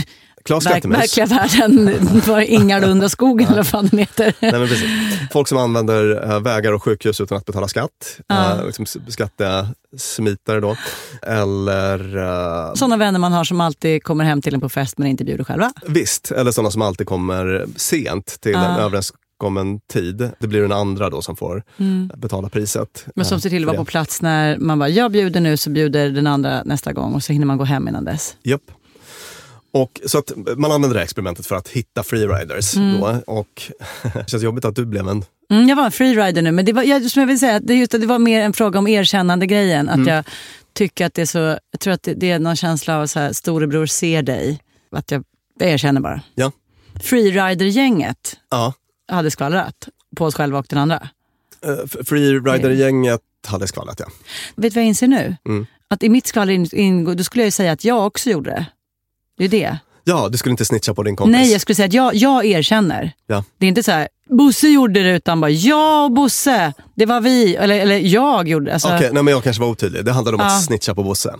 Klas 0.45 0.65
Klättermus. 0.65 0.97
verkliga 0.99 1.25
världen 1.25 1.97
var 2.27 2.39
Ingalunda 2.41 3.09
skogen 3.09 3.47
eller 3.51 3.57
vad 3.57 3.67
fan 3.67 3.87
den 3.87 3.99
heter. 3.99 4.33
Nej, 4.39 4.51
men 4.51 4.67
precis. 4.67 4.89
Folk 5.31 5.47
som 5.47 5.57
använder 5.57 6.29
eh, 6.31 6.39
vägar 6.39 6.71
och 6.73 6.83
sjukhus 6.83 7.21
utan 7.21 7.37
att 7.37 7.45
betala 7.45 7.67
skatt. 7.67 8.19
Ja. 8.27 8.59
Eh, 8.59 8.65
liksom 8.65 8.85
skattesmitare 9.07 10.59
då. 10.59 10.75
Eller 11.21 12.17
eh, 12.17 12.73
Sådana 12.73 12.97
vänner 12.97 13.19
man 13.19 13.31
har 13.33 13.43
som 13.43 13.61
alltid 13.61 14.03
kommer 14.03 14.23
hem 14.23 14.41
till 14.41 14.53
en 14.53 14.61
på 14.61 14.69
fest 14.69 14.97
men 14.97 15.07
inte 15.07 15.23
bjuder 15.25 15.43
själva. 15.43 15.71
visst, 15.87 16.31
eller 16.31 16.51
sådana 16.51 16.71
som 16.71 16.81
alltid 16.81 17.07
kommer 17.07 17.65
sent 17.75 18.37
till 18.41 18.51
Ja. 18.51 18.65
en 18.65 18.79
överenskommen 19.43 19.79
tid. 19.87 20.31
Det 20.39 20.47
blir 20.47 20.61
den 20.61 20.71
andra 20.71 21.09
då 21.09 21.21
som 21.21 21.35
får 21.35 21.63
betala 22.17 22.49
priset. 22.49 23.05
Men 23.15 23.25
som 23.25 23.35
eh, 23.35 23.41
ser 23.41 23.49
till 23.49 23.63
att 23.63 23.67
vara 23.67 23.77
på 23.77 23.85
plats 23.85 24.21
när 24.21 24.57
man 24.57 24.79
bara, 24.79 24.89
jag 24.89 25.11
bjuder 25.11 25.39
nu 25.41 25.57
så 25.57 25.69
bjuder 25.69 26.09
den 26.09 26.27
andra 26.27 26.63
nästa 26.65 26.93
gång 26.93 27.13
och 27.13 27.23
så 27.23 27.33
hinner 27.33 27.45
man 27.45 27.57
gå 27.57 27.63
hem 27.63 27.87
innan 27.87 28.05
dess. 28.05 28.35
Japp. 28.43 28.61
Och, 29.73 29.99
så 30.05 30.17
att 30.17 30.31
man 30.57 30.71
använder 30.71 30.93
det 30.93 30.99
här 30.99 31.03
experimentet 31.03 31.45
för 31.45 31.55
att 31.55 31.67
hitta 31.67 32.03
freeriders. 32.03 32.73
Då, 32.73 33.21
och 33.27 33.71
det 34.13 34.29
känns 34.29 34.43
jobbigt 34.43 34.65
att 34.65 34.75
du 34.75 34.85
blev 34.85 35.07
en... 35.07 35.23
Mm, 35.51 35.69
jag 35.69 35.75
var 35.75 35.85
en 35.85 35.91
freerider 35.91 36.41
nu, 36.41 36.51
men 36.51 36.65
det 36.65 36.73
var, 36.73 36.83
jag, 36.83 37.11
som 37.11 37.19
jag 37.19 37.27
vill 37.27 37.39
säga, 37.39 37.59
det, 37.59 37.73
just, 37.73 37.91
det 37.91 38.05
var 38.05 38.19
mer 38.19 38.41
en 38.41 38.53
fråga 38.53 38.79
om 38.79 38.87
erkännande 38.87 39.45
grejen. 39.45 39.89
Att 39.89 39.95
Mm. 39.95 40.07
jag 40.07 40.23
tycker 40.73 41.05
att 41.05 41.13
det 41.13 41.21
är 41.21 41.25
så, 41.25 41.37
jag 41.71 41.79
tror 41.79 41.93
att 41.93 42.03
det, 42.03 42.13
det 42.13 42.31
är 42.31 42.39
någon 42.39 42.55
känsla 42.55 42.97
av 42.97 43.07
så 43.07 43.19
här, 43.19 43.33
storebror 43.33 43.85
ser 43.85 44.21
dig. 44.21 44.59
Att 44.91 45.11
jag, 45.11 45.23
jag 45.59 45.69
erkänner 45.69 46.01
bara. 46.01 46.21
Ja. 46.35 46.51
Freerider-gänget 47.01 48.37
Ja. 48.49 48.73
Hade 49.07 49.31
skvallrat 49.31 49.87
på 50.15 50.25
oss 50.25 50.35
själva 50.35 50.59
och 50.59 50.65
den 50.69 50.79
andra. 50.79 51.09
eh, 51.65 51.75
f- 51.85 51.95
Freerider-gänget 52.07 53.21
hade 53.47 53.67
skvallrat, 53.67 53.99
ja. 53.99 54.05
Vet 54.55 54.73
du 54.73 54.79
vad 54.79 54.83
jag 54.83 54.87
inser 54.87 55.07
nu? 55.07 55.35
Mm. 55.47 55.65
Att 55.87 56.03
i 56.03 56.09
mitt 56.09 56.27
skvaller 56.27 56.53
in- 56.53 56.69
ingår, 56.75 57.15
då 57.15 57.23
skulle 57.23 57.43
jag 57.43 57.53
säga 57.53 57.71
att 57.71 57.83
jag 57.83 58.07
också 58.07 58.29
gjorde 58.29 58.49
det. 58.51 58.65
Det 59.37 59.45
är 59.45 59.49
det. 59.49 59.77
Ja, 60.03 60.29
du 60.29 60.37
skulle 60.37 60.51
inte 60.51 60.65
snitcha 60.65 60.93
på 60.93 61.03
din 61.03 61.15
kompis. 61.15 61.31
Nej, 61.31 61.51
jag 61.51 61.61
skulle 61.61 61.75
säga 61.75 61.85
att 61.87 61.93
jag, 61.93 62.15
jag 62.15 62.45
erkänner. 62.45 63.11
Ja. 63.27 63.43
Det 63.57 63.65
är 63.65 63.67
inte 63.67 63.83
så 63.83 63.91
här, 63.91 64.07
Bosse 64.29 64.67
gjorde 64.67 65.03
det, 65.03 65.15
utan 65.15 65.41
bara 65.41 65.51
jag 65.51 66.03
och 66.05 66.11
Bosse, 66.11 66.73
det 66.95 67.05
var 67.05 67.21
vi, 67.21 67.55
eller, 67.55 67.79
eller 67.79 67.95
jag 67.97 68.47
gjorde 68.47 68.65
det. 68.65 68.73
Alltså, 68.73 68.87
Okej, 68.95 69.09
nej, 69.13 69.23
men 69.23 69.31
jag 69.31 69.43
kanske 69.43 69.61
var 69.61 69.69
otydlig. 69.69 70.05
Det 70.05 70.11
handlade 70.11 70.35
om 70.37 70.41
Ja. 70.41 70.47
att 70.57 70.63
snitcha 70.65 70.95
på 70.95 71.03
Bosse. 71.03 71.35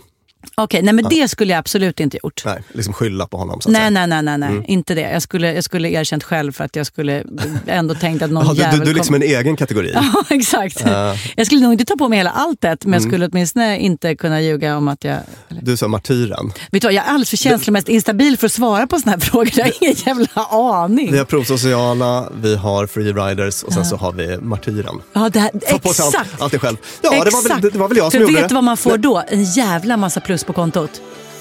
Okej, 0.54 0.82
nej 0.82 0.94
men 0.94 1.04
det 1.10 1.28
skulle 1.28 1.52
jag 1.52 1.58
absolut 1.58 2.00
inte 2.00 2.18
gjort. 2.22 2.42
Nej, 2.44 2.62
liksom 2.72 2.94
skylla 2.94 3.26
på 3.26 3.36
honom. 3.36 3.60
Så 3.60 3.68
att 3.68 3.72
Nej, 3.72 3.80
säga. 3.80 3.90
nej, 3.90 4.06
nej, 4.06 4.22
nej, 4.22 4.38
nej. 4.38 4.48
Mm. 4.48 4.64
inte 4.68 4.94
det. 4.94 5.00
Jag 5.00 5.22
skulle, 5.22 5.52
jag 5.52 5.64
skulle 5.64 5.88
erkänt 5.88 6.24
själv 6.24 6.52
för 6.52 6.64
att 6.64 6.76
jag 6.76 6.86
skulle 6.86 7.24
ändå 7.66 7.94
tänkt 7.94 8.22
att 8.22 8.30
någon 8.30 8.46
Ja, 8.46 8.52
du, 8.52 8.58
jävel 8.60 8.78
du, 8.78 8.84
du 8.84 8.90
är 8.90 8.94
liksom 8.94 9.14
kom... 9.14 9.22
en 9.22 9.28
egen 9.28 9.56
kategori. 9.56 9.92
Ja, 9.94 10.24
exakt. 10.30 10.82
Ja. 10.86 11.16
Jag 11.36 11.46
skulle 11.46 11.60
nog 11.62 11.72
inte 11.72 11.84
ta 11.84 11.96
på 11.96 12.08
mig 12.08 12.18
hela 12.18 12.30
alltet, 12.30 12.84
men 12.84 12.92
jag 12.92 13.00
Mm. 13.02 13.10
skulle 13.10 13.26
åtminstone 13.26 13.78
inte 13.78 14.14
kunna 14.16 14.40
ljuga 14.40 14.76
om 14.76 14.88
att 14.88 15.04
jag... 15.04 15.18
Du 15.48 15.72
är 15.72 15.76
som 15.76 15.90
martyren. 15.90 16.52
Vet 16.70 16.82
du 16.82 16.88
jag 16.90 16.94
är 17.04 17.08
alldeles 17.08 17.30
för 17.30 17.36
känslomässigt 17.36 17.88
instabil 17.88 18.36
för 18.38 18.46
att 18.46 18.52
svara 18.52 18.86
på 18.86 18.98
såna 18.98 19.12
här 19.12 19.18
frågor. 19.30 19.50
Jag 19.56 19.64
har 19.64 19.72
ingen 19.80 19.94
jävla 20.06 20.44
aning. 20.50 21.12
Vi 21.12 21.18
har 21.18 21.24
provsociala, 21.24 22.28
vi 22.42 22.56
har 22.56 22.86
freeriders 22.86 23.62
och 23.62 23.72
sen 23.72 23.84
så 23.84 23.96
har 23.96 24.12
vi 24.12 24.38
martyren. 24.38 25.00
Ja, 25.12 25.28
det 25.32 25.40
här, 25.40 25.50
allt, 25.72 25.86
exakt. 25.86 26.42
allt 26.42 26.52
det 26.52 26.58
själv. 26.58 26.76
Ja, 27.02 27.10
det 27.10 27.16
var, 27.16 27.24
väl, 27.24 27.28
Exakt. 27.34 27.62
det, 27.62 27.70
det 27.70 27.78
var 27.78 27.88
väl 27.88 27.96
jag 27.96 28.04
som 28.04 28.10
För 28.10 28.20
gjorde 28.20 28.32
vet 28.32 28.42
det. 28.42 28.48
du 28.48 28.54
vad 28.54 28.64
man 28.64 28.76
får 28.76 28.98
då? 28.98 29.22
En 29.28 29.44
jävla 29.44 29.96
massa 29.96 30.20
plus 30.28 30.44
på 30.44 30.52
kontot. 30.52 31.00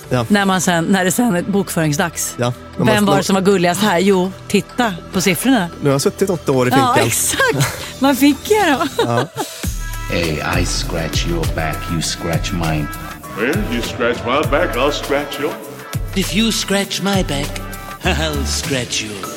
Ja. 0.09 0.25
När, 0.29 0.45
man 0.45 0.61
sen, 0.61 0.85
när 0.85 1.05
det 1.05 1.11
sen 1.11 1.35
är 1.35 1.41
bokföringsdags. 1.41 2.35
Ja, 2.37 2.53
när 2.77 2.85
Vem 2.85 2.95
man- 2.95 3.05
var 3.05 3.17
det 3.17 3.23
som 3.23 3.33
var 3.33 3.41
gulligast 3.41 3.81
här? 3.81 3.99
Jo, 3.99 4.31
titta 4.47 4.93
på 5.13 5.21
siffrorna. 5.21 5.69
Nu 5.81 5.89
har 5.89 5.91
jag 5.93 6.01
suttit 6.01 6.29
åtta 6.29 6.51
år 6.51 6.67
i 6.67 6.71
Ja, 6.71 6.93
finkan. 6.93 7.07
exakt. 7.07 7.83
Vad 7.99 8.17
fick 8.17 8.37
jag 8.51 8.87
då? 8.97 9.27
Hey, 10.09 10.61
I 10.61 10.65
scratch 10.65 11.27
your 11.27 11.45
back, 11.55 11.77
you 11.91 12.01
scratch 12.01 12.51
mine. 12.51 12.87
Well, 13.39 13.57
you 13.73 13.81
scratch 13.81 14.17
my 14.25 14.51
back, 14.51 14.75
I'll 14.75 14.91
scratch 14.91 15.39
yours. 15.41 15.53
If 16.15 16.35
you 16.35 16.51
scratch 16.51 17.01
my 17.01 17.23
back, 17.23 17.61
I'll 18.03 18.45
scratch 18.45 19.03
yours. 19.03 19.36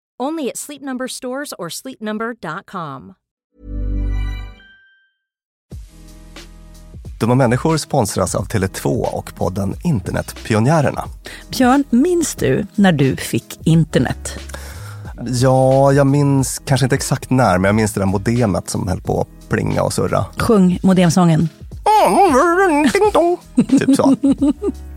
Only 0.23 0.49
at 0.49 0.57
Sleep 0.57 0.81
Number 0.81 1.07
stores 1.07 1.53
or 1.59 1.69
sleepnumber.com. 1.69 3.13
Dumma 7.19 7.35
människor 7.35 7.77
sponsras 7.77 8.35
av 8.35 8.47
Tele2 8.47 8.87
och 8.87 9.35
podden 9.35 9.73
Internetpionjärerna. 9.83 11.03
Björn, 11.49 11.83
minns 11.89 12.35
du 12.35 12.65
när 12.75 12.91
du 12.91 13.15
fick 13.15 13.59
internet? 13.63 14.39
Ja, 15.27 15.91
jag 15.93 16.07
minns 16.07 16.61
kanske 16.65 16.85
inte 16.85 16.95
exakt 16.95 17.29
när, 17.29 17.57
men 17.57 17.69
jag 17.69 17.75
minns 17.75 17.93
det 17.93 17.99
där 17.99 18.07
modemet 18.07 18.69
som 18.69 18.87
höll 18.87 19.01
på 19.01 19.21
att 19.21 19.49
plinga 19.49 19.83
och 19.83 19.93
surra. 19.93 20.25
Sjung 20.37 20.79
modemsången. 20.83 21.49
Typ 23.69 23.95
så. 23.95 24.15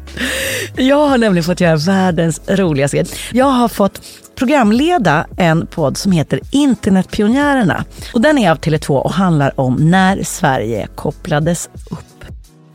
Jag 0.77 1.09
har 1.09 1.18
nämligen 1.18 1.44
fått 1.44 1.61
göra 1.61 1.77
världens 1.77 2.40
roligaste 2.48 2.96
grej. 2.96 3.07
Jag 3.33 3.46
har 3.46 3.68
fått 3.68 4.00
programleda 4.35 5.27
en 5.37 5.66
podd 5.66 5.96
som 5.96 6.12
heter 6.12 6.40
Internetpionjärerna. 6.50 7.85
Och 8.14 8.20
den 8.20 8.38
är 8.38 8.50
av 8.50 8.59
Tele2 8.59 8.98
och 8.98 9.12
handlar 9.12 9.61
om 9.61 9.90
när 9.90 10.22
Sverige 10.22 10.88
kopplades 10.94 11.68
upp. 11.90 11.98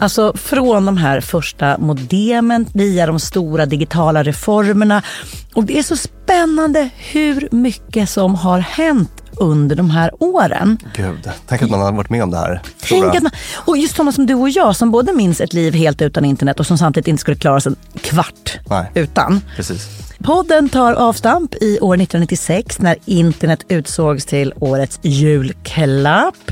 Alltså 0.02 0.34
från 0.38 0.86
de 0.86 0.98
här 0.98 1.22
första 1.22 1.78
modemen 1.78 2.66
via 2.74 3.06
de 3.06 3.20
stora 3.20 3.66
digitala 3.66 4.24
reformerna. 4.24 5.02
Och 5.54 5.64
det 5.64 5.80
är 5.80 5.84
så 5.84 5.98
spännande 5.98 6.90
hur 6.96 7.48
mycket 7.52 8.10
som 8.10 8.36
har 8.36 8.60
hänt 8.60 9.19
under 9.40 9.76
de 9.76 9.90
här 9.90 10.12
åren. 10.20 10.78
Gud, 10.96 11.30
tänk 11.48 11.62
att 11.62 11.70
man 11.70 11.80
har 11.80 11.92
varit 11.92 12.10
med 12.10 12.24
om 12.24 12.32
det 12.32 12.38
här. 12.38 12.62
Tänk 12.82 13.16
att 13.16 13.24
man, 13.24 13.32
och 13.56 13.78
just 13.78 13.96
sådana 13.96 14.12
som 14.12 14.26
du 14.26 14.36
och 14.36 14.50
jag 14.50 14.76
som 14.76 14.92
både 14.92 15.14
minns 15.14 15.42
ett 15.42 15.54
liv 15.54 15.74
helt 15.74 16.02
utan 16.02 16.26
internet 16.26 16.60
och 16.60 16.68
som 16.68 16.78
samtidigt 16.78 17.08
inte 17.08 17.22
skulle 17.22 17.38
klara 17.38 17.62
sig 17.62 17.72
en 17.94 18.00
kvart 18.00 18.60
Nej, 18.70 18.92
utan. 18.96 19.42
precis. 19.56 19.88
Podden 20.24 20.70
tar 20.70 20.94
avstamp 20.94 21.56
i 21.56 21.80
år 21.80 21.96
1996 21.96 22.80
när 22.80 22.96
internet 23.06 23.66
utsågs 23.68 24.26
till 24.26 24.54
årets 24.60 25.00
julklapp. 25.02 26.52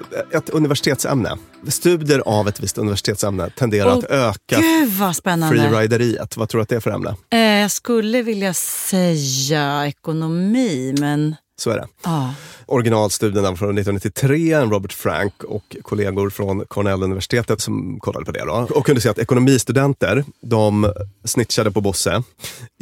ett 0.31 0.49
universitetsämne. 0.49 1.37
Studier 1.67 2.19
av 2.25 2.47
ett 2.47 2.59
visst 2.59 2.77
universitetsämne 2.77 3.49
tenderar 3.49 3.87
Åh, 3.91 3.97
att 3.97 4.03
öka 4.03 4.59
Gud 4.59 4.89
vad 4.89 5.15
spännande. 5.15 5.57
freerideriet. 5.57 6.37
Vad 6.37 6.49
tror 6.49 6.59
du 6.59 6.63
att 6.63 6.69
det 6.69 6.75
är 6.75 6.79
för 6.79 6.91
ämne? 6.91 7.15
Eh, 7.29 7.39
jag 7.39 7.71
skulle 7.71 8.21
vilja 8.21 8.53
säga 8.53 9.87
ekonomi, 9.87 10.95
men... 10.99 11.35
Så 11.61 11.69
är 11.69 11.75
det. 11.75 11.87
Ah. 12.01 12.29
Originalstudierna 12.65 13.47
från 13.47 13.77
1993, 13.77 14.53
en 14.53 14.69
Robert 14.71 14.93
Frank 14.93 15.43
och 15.43 15.75
kollegor 15.81 16.29
från 16.29 16.65
Cornell-universitetet 16.65 17.61
som 17.61 17.99
kollade 17.99 18.25
på 18.25 18.31
det. 18.31 18.45
Då, 18.45 18.67
och 18.75 18.85
kunde 18.85 19.01
se 19.01 19.09
att 19.09 19.19
ekonomistudenter, 19.19 20.23
de 20.41 20.93
snitchade 21.25 21.71
på 21.71 21.81
Bosse 21.81 22.23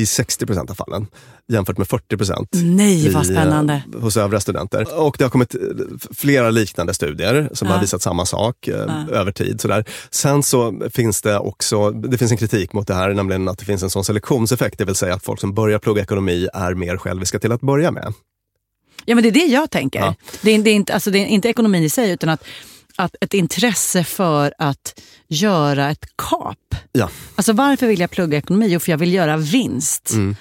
i 0.02 0.06
60 0.06 0.46
procent 0.46 0.70
av 0.70 0.74
fallen 0.76 1.08
jämfört 1.52 1.78
med 1.78 1.88
40 1.88 2.18
procent 2.18 2.50
Nej, 2.54 3.10
vad 3.10 3.26
spännande. 3.26 3.84
hos 4.02 4.18
övriga 4.18 4.40
studenter. 4.40 5.00
Och 5.00 5.16
det 5.18 5.24
har 5.26 5.30
kommit 5.32 5.56
flera 6.18 6.50
liknande 6.50 6.94
studier 6.94 7.50
som 7.54 7.68
Ja. 7.68 7.74
har 7.74 7.82
visat 7.82 8.02
samma 8.02 8.26
sak 8.26 8.68
eh, 8.68 8.76
Ja. 9.10 9.16
över 9.16 9.32
tid. 9.32 9.62
Sådär. 9.62 9.86
Sen 10.12 10.44
så 10.44 10.82
finns 10.94 11.22
det 11.22 11.40
också, 11.40 11.92
det 11.92 12.18
finns 12.18 12.32
en 12.32 12.38
kritik 12.38 12.74
mot 12.74 12.88
det 12.88 12.94
här, 12.94 13.14
nämligen 13.14 13.48
att 13.48 13.58
det 13.58 13.66
finns 13.66 13.84
en 13.84 13.90
sån 13.90 14.04
selektionseffekt, 14.04 14.78
det 14.78 14.86
vill 14.86 14.96
säga 14.96 15.14
att 15.14 15.24
folk 15.24 15.40
som 15.40 15.54
börjar 15.54 15.80
plugga 15.80 16.02
ekonomi 16.02 16.48
är 16.54 16.74
mer 16.74 16.98
själviska 16.98 17.40
till 17.40 17.52
att 17.52 17.62
börja 17.62 17.92
med. 17.92 18.14
Ja, 19.06 19.16
men 19.16 19.24
det 19.24 19.30
är 19.30 19.34
det 19.34 19.46
jag 19.46 19.72
tänker. 19.72 20.00
Ja. 20.00 20.16
Det, 20.42 20.52
är, 20.52 20.60
det, 20.60 20.70
är 20.70 20.74
inte, 20.76 20.94
alltså, 20.94 21.12
det 21.12 21.20
är 21.20 21.26
inte 21.26 21.50
ekonomin 21.50 21.84
i 21.84 21.90
sig, 21.90 22.12
utan 22.12 22.30
att, 22.30 22.44
att 22.96 23.16
ett 23.22 23.34
intresse 23.34 24.04
för 24.04 24.54
att 24.58 25.00
göra 25.28 25.90
ett 25.92 26.06
kap. 26.16 26.76
Ja. 26.92 27.10
Alltså 27.36 27.54
varför 27.54 27.88
vill 27.88 28.00
jag 28.00 28.12
plugga 28.12 28.38
ekonomi? 28.38 28.68
Jo, 28.70 28.80
för 28.80 28.92
jag 28.92 28.98
vill 28.98 29.14
göra 29.14 29.38
vinst. 29.38 30.12
Mm. 30.12 30.36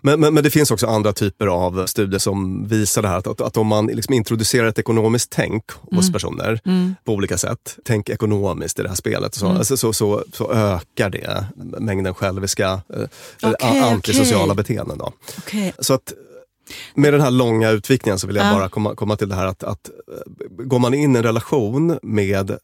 Men, 0.00 0.20
men, 0.20 0.34
men 0.34 0.44
det 0.44 0.50
finns 0.50 0.70
också 0.70 0.86
andra 0.86 1.12
typer 1.12 1.46
av 1.46 1.86
studier 1.86 2.18
som 2.18 2.68
visar 2.68 3.02
det 3.02 3.08
här 3.08 3.16
att, 3.18 3.40
att, 3.40 3.56
om 3.56 3.66
man 3.66 3.86
liksom 3.86 4.14
introducerar 4.14 4.66
ett 4.66 4.78
ekonomiskt 4.78 5.30
tänk 5.30 5.70
hos 5.70 6.02
Mm. 6.04 6.12
personer 6.12 6.60
Mm. 6.66 6.94
på 7.04 7.12
olika 7.12 7.38
sätt, 7.38 7.78
tänk 7.84 8.08
ekonomiskt 8.08 8.78
i 8.78 8.82
det 8.82 8.88
här 8.88 8.96
spelet, 8.96 9.34
så, 9.34 9.46
Mm. 9.46 9.58
alltså, 9.58 9.76
så, 9.76 9.92
så, 9.92 10.24
så 10.32 10.52
ökar 10.52 11.10
det 11.10 11.46
mängden 11.56 12.14
själviska, 12.14 12.80
eh, 12.94 13.02
a- 13.42 13.56
antisociala 13.90 14.44
okej. 14.52 14.56
beteenden. 14.56 14.98
Då. 14.98 15.12
Okej. 15.38 15.72
Så 15.78 15.94
att 15.94 16.12
med 16.94 17.12
den 17.12 17.20
här 17.20 17.30
långa 17.30 17.70
utvikningen 17.70 18.18
så 18.18 18.26
vill 18.26 18.36
jag 18.36 18.46
Ja. 18.46 18.52
bara 18.54 18.68
komma, 18.68 18.94
komma 18.94 19.16
till 19.16 19.28
det 19.28 19.34
här 19.34 19.46
att, 19.46 19.62
att 19.62 19.88
eh, 19.88 20.64
går 20.64 20.78
man 20.78 20.94
in 20.94 21.14
i 21.16 21.18
en 21.18 21.22
relation 21.22 21.98
med 22.02 22.58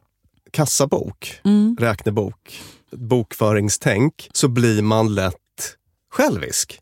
kassabok, 0.51 1.41
Mm. 1.45 1.77
räknebok, 1.81 2.61
bokföringstänk 2.93 4.29
så 4.33 4.49
blir 4.49 4.83
man 4.83 5.15
lätt 5.15 5.37
självisk. 6.11 6.79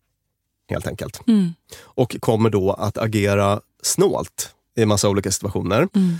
Helt 0.71 0.87
enkelt. 0.87 1.21
Mm. 1.29 1.51
Och 1.83 2.17
kommer 2.21 2.51
då 2.51 2.73
att 2.73 2.99
agera 2.99 3.61
snålt 3.83 4.55
i 4.77 4.87
massa 4.87 5.09
olika 5.09 5.31
situationer. 5.31 5.89
Mm. 5.95 6.15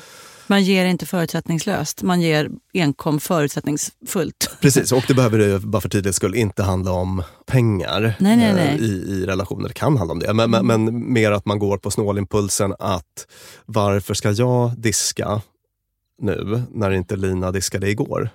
Man 0.51 0.63
ger 0.63 0.85
inte 0.85 1.07
förutsättningslöst, 1.07 2.03
man 2.03 2.21
ger 2.21 2.51
enkom 2.75 3.21
förutsättningsfullt. 3.21 4.51
Precis, 4.61 4.93
och 4.93 5.05
det 5.09 5.15
behöver 5.15 5.39
det, 5.39 5.59
bara 5.59 5.81
för 5.81 5.89
tydlighets 5.89 6.17
skull, 6.17 6.35
inte 6.35 6.63
handla 6.63 6.93
om 6.93 7.23
pengar 7.47 8.17
Nej, 8.19 8.37
nej, 8.37 8.49
eh, 8.49 8.55
nej. 8.55 8.79
I, 8.81 8.87
i 8.87 9.27
relationer. 9.27 9.69
Det 9.69 9.75
kan 9.75 9.97
handla 9.97 10.13
om 10.13 10.19
det, 10.19 10.35
men, 10.35 10.51
men, 10.51 10.67
men 10.67 11.13
mer 11.13 11.33
att 11.33 11.47
man 11.47 11.59
går 11.59 11.79
på 11.79 11.91
snålimpulsen 11.91 12.75
att 12.79 13.27
varför 13.67 14.15
ska 14.15 14.31
jag 14.31 14.73
diska 14.79 15.41
nu 16.23 16.63
när 16.73 16.91
inte 16.91 17.17
Lina 17.17 17.53
diskade 17.53 17.91
igår 17.91 18.31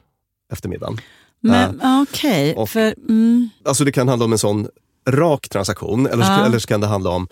eftermiddagen. 0.52 0.98
Men 1.40 1.82
uh, 1.82 2.02
okej, 2.02 2.52
okay, 2.52 2.68
för... 2.68 2.96
Mm. 3.10 3.50
Alltså 3.66 3.84
det 3.84 3.92
kan 3.92 4.08
handla 4.08 4.26
om 4.26 4.32
en 4.32 4.40
sån 4.40 4.68
rak 5.10 5.50
transaktion, 5.50 6.08
eller, 6.08 6.24
uh. 6.24 6.46
eller 6.46 6.60
så 6.60 6.68
kan 6.68 6.82
det 6.82 6.88
handla 6.88 7.10
om 7.10 7.28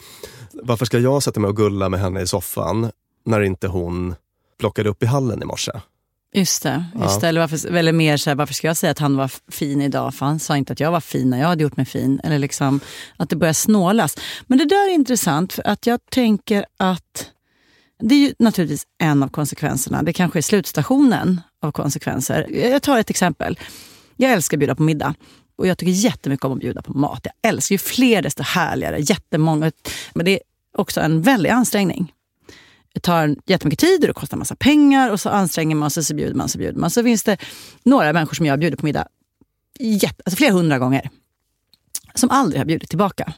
varför 0.53 0.85
ska 0.85 0.99
jag 0.99 1.23
sätta 1.23 1.39
mig 1.39 1.47
och 1.47 1.57
gulla 1.57 1.89
med 1.89 1.99
henne 1.99 2.21
i 2.21 2.27
soffan 2.27 2.91
när 3.25 3.41
inte 3.41 3.67
hon 3.67 4.15
plockade 4.57 4.89
upp 4.89 5.03
i 5.03 5.05
hallen 5.05 5.41
i 5.41 5.45
morse? 5.45 5.71
Just 6.33 6.63
det. 6.63 6.85
Just 7.01 7.21
det. 7.21 7.27
Eller, 7.27 7.41
varför, 7.41 7.75
eller 7.75 7.91
mer 7.91 8.17
så 8.17 8.29
här, 8.29 8.35
varför 8.35 8.53
ska 8.53 8.67
jag 8.67 8.77
säga 8.77 8.91
att 8.91 8.99
han 8.99 9.17
var 9.17 9.31
fin 9.51 9.81
idag? 9.81 10.13
För 10.15 10.25
han 10.25 10.39
sa 10.39 10.57
inte 10.57 10.73
att 10.73 10.79
jag 10.79 10.91
var 10.91 10.99
fin 10.99 11.29
när 11.29 11.39
jag 11.39 11.47
hade 11.47 11.63
gjort 11.63 11.77
mig 11.77 11.85
fin. 11.85 12.21
Eller 12.23 12.39
liksom 12.39 12.79
att 13.17 13.29
det 13.29 13.35
börjar 13.35 13.53
snålas. 13.53 14.17
Men 14.47 14.57
det 14.57 14.65
där 14.65 14.89
är 14.89 14.93
intressant 14.93 15.53
för 15.53 15.67
att 15.67 15.87
jag 15.87 15.99
tänker 16.11 16.65
att 16.77 17.29
det 17.99 18.15
är 18.15 18.19
ju 18.19 18.33
naturligtvis 18.39 18.87
en 19.01 19.23
av 19.23 19.27
konsekvenserna. 19.27 20.03
Det 20.03 20.13
kanske 20.13 20.39
är 20.39 20.41
slutstationen 20.41 21.41
av 21.61 21.71
konsekvenser. 21.71 22.47
Jag 22.71 22.81
tar 22.81 22.99
ett 22.99 23.09
exempel. 23.09 23.59
Jag 24.15 24.31
älskar 24.31 24.57
att 24.57 24.59
bjuda 24.59 24.75
på 24.75 24.83
middag. 24.83 25.15
Och 25.55 25.67
jag 25.67 25.77
tycker 25.77 25.91
jättemycket 25.91 26.45
om 26.45 26.53
att 26.53 26.59
bjuda 26.59 26.81
på 26.81 26.93
mat. 26.93 27.21
Jag 27.23 27.49
älskar 27.49 27.73
ju 27.73 27.79
fler 27.79 28.21
desto 28.21 28.43
härligare. 28.43 28.99
Jättemånga. 28.99 29.71
Men 30.13 30.25
det 30.25 30.31
är 30.31 30.39
också 30.77 31.01
en 31.01 31.21
väldig 31.21 31.49
ansträngning. 31.49 32.13
Tar 33.01 33.35
jättemycket 33.45 33.79
tid 33.79 34.01
och 34.01 34.07
det 34.07 34.13
kostar 34.13 34.37
massa 34.37 34.55
pengar 34.55 35.09
och 35.09 35.19
så 35.19 35.29
anstränger 35.29 35.75
man 35.75 35.89
sig, 35.89 36.03
så 36.03 36.15
bjuder 36.15 36.35
man, 36.35 36.49
så 36.49 36.57
bjuder 36.57 36.79
man. 36.79 36.89
Så 36.89 37.03
finns 37.03 37.23
det 37.23 37.37
några 37.83 38.13
människor 38.13 38.35
som 38.35 38.45
jag 38.45 38.59
bjuder 38.59 38.77
på 38.77 38.85
middag 38.85 39.07
jätte, 39.79 40.23
alltså 40.25 40.37
flera 40.37 40.51
hundra 40.51 40.79
gånger. 40.79 41.09
Som 42.15 42.29
aldrig 42.29 42.61
har 42.61 42.65
bjudit 42.65 42.89
tillbaka. 42.89 43.33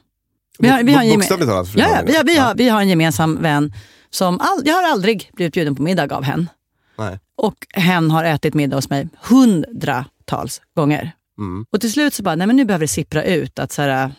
Vi 0.60 0.68
har, 0.68 0.84
vi 0.84 0.94
har, 0.94 1.16
Bokstavligt 1.16 1.50
talat? 1.50 1.68
Ja, 1.76 2.04
vi 2.06 2.16
har, 2.16 2.24
vi, 2.24 2.38
har, 2.38 2.56
vi 2.56 2.70
har 2.70 2.82
en 2.82 2.90
gemensam 2.90 3.42
vän 3.42 3.74
som 4.10 4.40
all, 4.40 4.62
jag 4.66 4.76
har 4.76 4.84
aldrig 4.84 5.30
blivit 5.34 5.54
bjuden 5.54 5.76
på 5.76 5.84
middag 5.84 6.16
av 6.16 6.24
henne. 6.24 6.46
Nej. 6.98 7.20
Och 7.36 7.68
hen 7.74 8.12
har 8.12 8.24
ätit 8.24 8.54
middag 8.54 8.78
hos 8.78 8.90
mig 8.90 9.10
hundratals 9.22 10.62
gånger. 10.76 11.12
Mm. 11.38 11.66
Och 11.72 11.82
till 11.82 11.92
slut 11.92 12.14
så 12.14 12.24
bara, 12.24 12.36
nej 12.36 12.48
men 12.48 12.56
nu 12.56 12.66
behöver 12.66 12.84
det 12.84 12.88
sippra 12.88 13.24
ut 13.24 13.60
att 13.60 13.72
så 13.72 13.82
här, 13.82 14.12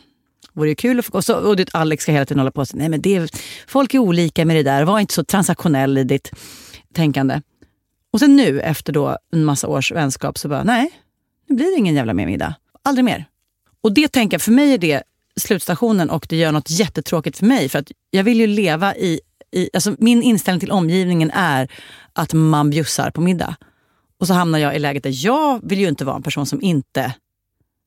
vore 0.57 0.69
ju 0.69 0.75
kul 0.75 0.99
att 0.99 1.05
få... 1.05 1.13
Och, 1.13 1.25
så, 1.25 1.35
och 1.35 1.57
det, 1.57 1.75
Alex 1.75 2.03
ska 2.03 2.13
hela 2.13 2.25
tiden 2.25 2.39
hålla 2.39 2.51
på 2.51 2.61
och 2.61 2.69
säga, 2.69 2.79
nej 2.79 2.89
men 2.89 3.01
det, 3.01 3.41
folk 3.67 3.95
är 3.95 3.99
olika 3.99 4.45
med 4.45 4.57
det 4.57 4.63
där, 4.63 4.85
var 4.85 5.01
inte 5.01 5.15
så 5.15 5.25
transaktionell 5.25 5.99
i 5.99 6.05
ditt 6.05 6.31
tänkande. 6.95 7.41
Och 8.13 8.21
sen 8.21 8.37
nu 8.37 8.61
efter 8.61 8.93
då 8.93 9.19
en 9.33 9.45
massa 9.45 9.69
års 9.69 9.93
vänskap 9.93 10.39
så 10.39 10.49
bara, 10.49 10.65
nej, 10.65 10.91
nu 11.49 11.57
blir 11.57 11.67
det 11.67 11.79
ingen 11.79 11.95
jävla 11.95 12.15
mer 12.15 12.27
middag. 12.27 12.55
Aldrig 12.83 13.05
mer. 13.05 13.25
Och 13.81 13.95
det 13.95 14.09
tänker 14.09 14.35
jag, 14.35 14.43
för 14.43 14.53
mig 14.53 14.75
är 14.75 14.79
det 14.79 15.03
slutstationen 15.41 16.11
och 16.11 16.27
det 16.29 16.37
gör 16.37 16.53
något 16.53 16.71
jättetråkigt 16.71 17.39
för 17.39 17.47
mig. 17.47 17.69
För 17.69 17.79
att 17.79 17.93
jag 18.11 18.25
vill 18.25 18.41
ju 18.41 18.47
leva 18.47 18.97
i, 18.97 19.21
i 19.53 19.71
alltså 19.75 19.97
min 19.99 20.23
inställning 20.23 20.61
till 20.61 20.71
omgivningen 20.71 21.31
är 21.31 21.69
att 22.13 22.33
man 22.33 22.71
bjussar 22.71 23.11
på 23.11 23.21
middag. 23.21 23.57
Och 24.21 24.27
så 24.27 24.35
hamnar 24.35 24.59
jag 24.59 24.77
i 24.77 24.79
läget 24.79 25.03
där 25.03 25.25
jag 25.27 25.69
vill 25.69 25.81
ju 25.81 25.89
inte 25.89 26.05
vara 26.05 26.17
en 26.17 26.23
person 26.23 26.47
som 26.47 26.63
inte 26.63 27.15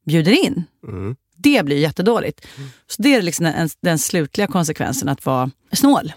bjuder 0.05 0.45
in. 0.45 0.63
Mm. 0.87 1.15
Det 1.43 1.65
blir 1.65 1.77
jättedåligt. 1.77 2.45
Så 2.87 3.01
det 3.01 3.15
är 3.15 3.21
liksom 3.21 3.45
den, 3.45 3.69
den 3.81 3.99
slutliga 3.99 4.47
konsekvensen 4.47 5.09
att 5.09 5.25
vara 5.25 5.49
snål. 5.73 6.13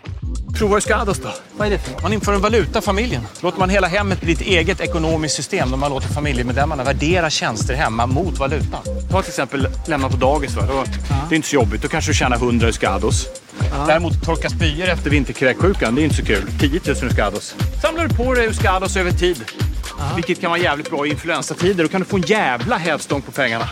Prova 0.58 0.80
Skados 0.80 1.18
då. 1.18 1.28
Vad 1.56 1.66
är 1.66 1.70
det 1.70 1.78
för 1.78 2.02
Man 2.02 2.12
inför 2.12 2.32
en 2.32 2.40
valuta 2.40 2.80
familjen. 2.80 3.22
Låter 3.40 3.58
man 3.58 3.70
hela 3.70 3.86
hemmet 3.86 4.20
bli 4.20 4.32
ett 4.32 4.40
eget 4.40 4.80
ekonomiskt 4.80 5.34
system 5.34 5.70
där 5.70 5.76
man 5.76 5.90
låter 5.90 6.08
familjemedlemmarna 6.08 6.84
värdera 6.84 7.30
tjänster 7.30 7.74
hemma 7.74 8.06
mot 8.06 8.38
valuta. 8.38 8.78
Ta 9.10 9.22
till 9.22 9.30
exempel 9.30 9.68
lämna 9.86 10.08
på 10.08 10.16
dagis. 10.16 10.56
Va? 10.56 10.66
Då, 10.66 10.84
ja. 11.08 11.16
Det 11.28 11.34
är 11.34 11.36
inte 11.36 11.48
så 11.48 11.54
jobbigt. 11.54 11.82
Då 11.82 11.88
kanske 11.88 12.10
du 12.10 12.14
tjänar 12.14 12.36
100 12.36 12.72
Skados. 12.72 13.26
Ja. 13.58 13.84
Däremot 13.86 14.24
torka 14.24 14.50
spyor 14.50 14.88
efter 14.88 15.10
vinterkräksjukan, 15.10 15.94
det 15.94 16.02
är 16.02 16.04
inte 16.04 16.16
så 16.16 16.24
kul. 16.24 16.46
10 16.60 16.80
000 17.02 17.10
Skados. 17.10 17.54
Samlar 17.82 18.06
du 18.08 18.14
på 18.14 18.34
dig 18.34 18.54
Skados 18.54 18.96
över 18.96 19.10
tid. 19.10 19.44
Ja. 19.98 20.12
Vilket 20.16 20.40
kan 20.40 20.50
vara 20.50 20.60
jävligt 20.60 20.90
bra 20.90 21.06
i 21.06 21.10
influensatider. 21.10 21.84
Då 21.84 21.88
kan 21.88 22.00
du 22.00 22.06
få 22.06 22.16
en 22.16 22.22
jävla 22.22 22.76
hävstång 22.76 23.22
på 23.22 23.32
pengarna 23.32 23.68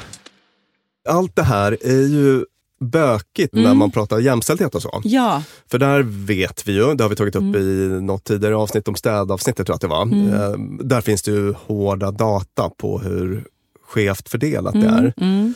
allt 1.09 1.36
det 1.36 1.42
här 1.42 1.78
är 1.80 2.07
ju 2.07 2.44
bökigt 2.80 3.53
mm. 3.55 3.64
när 3.64 3.74
man 3.74 3.90
pratar 3.90 4.18
jämställdhet 4.18 4.74
och 4.74 4.82
så. 4.82 5.01
Ja. 5.05 5.42
För 5.70 5.78
där 5.78 6.03
vet 6.03 6.68
vi 6.68 6.72
ju, 6.72 6.94
det 6.94 7.05
har 7.05 7.09
vi 7.09 7.16
tagit 7.16 7.36
upp 7.36 7.42
mm. 7.42 7.57
i 7.57 8.01
något 8.03 8.24
tidigare 8.24 8.57
avsnitt 8.57 8.88
om 8.88 8.94
städavsnittet 8.94 9.66
tror 9.66 9.72
jag 9.72 9.76
att 9.76 9.80
det 9.80 9.86
var. 9.86 10.03
Mm. 10.03 10.32
Eh, 10.32 10.84
där 10.86 11.01
finns 11.01 11.22
det 11.22 11.30
ju 11.30 11.53
hårda 11.53 12.11
data 12.11 12.70
på 12.70 12.98
hur 12.98 13.44
skevt 13.86 14.28
fördelat 14.28 14.72
det 14.72 14.88
mm. 14.88 14.94
är. 14.94 15.14
Mm. 15.16 15.55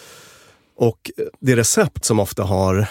Och 0.76 1.11
det 1.40 1.57
recept 1.57 2.05
som 2.05 2.20
ofta 2.20 2.42
har 2.42 2.88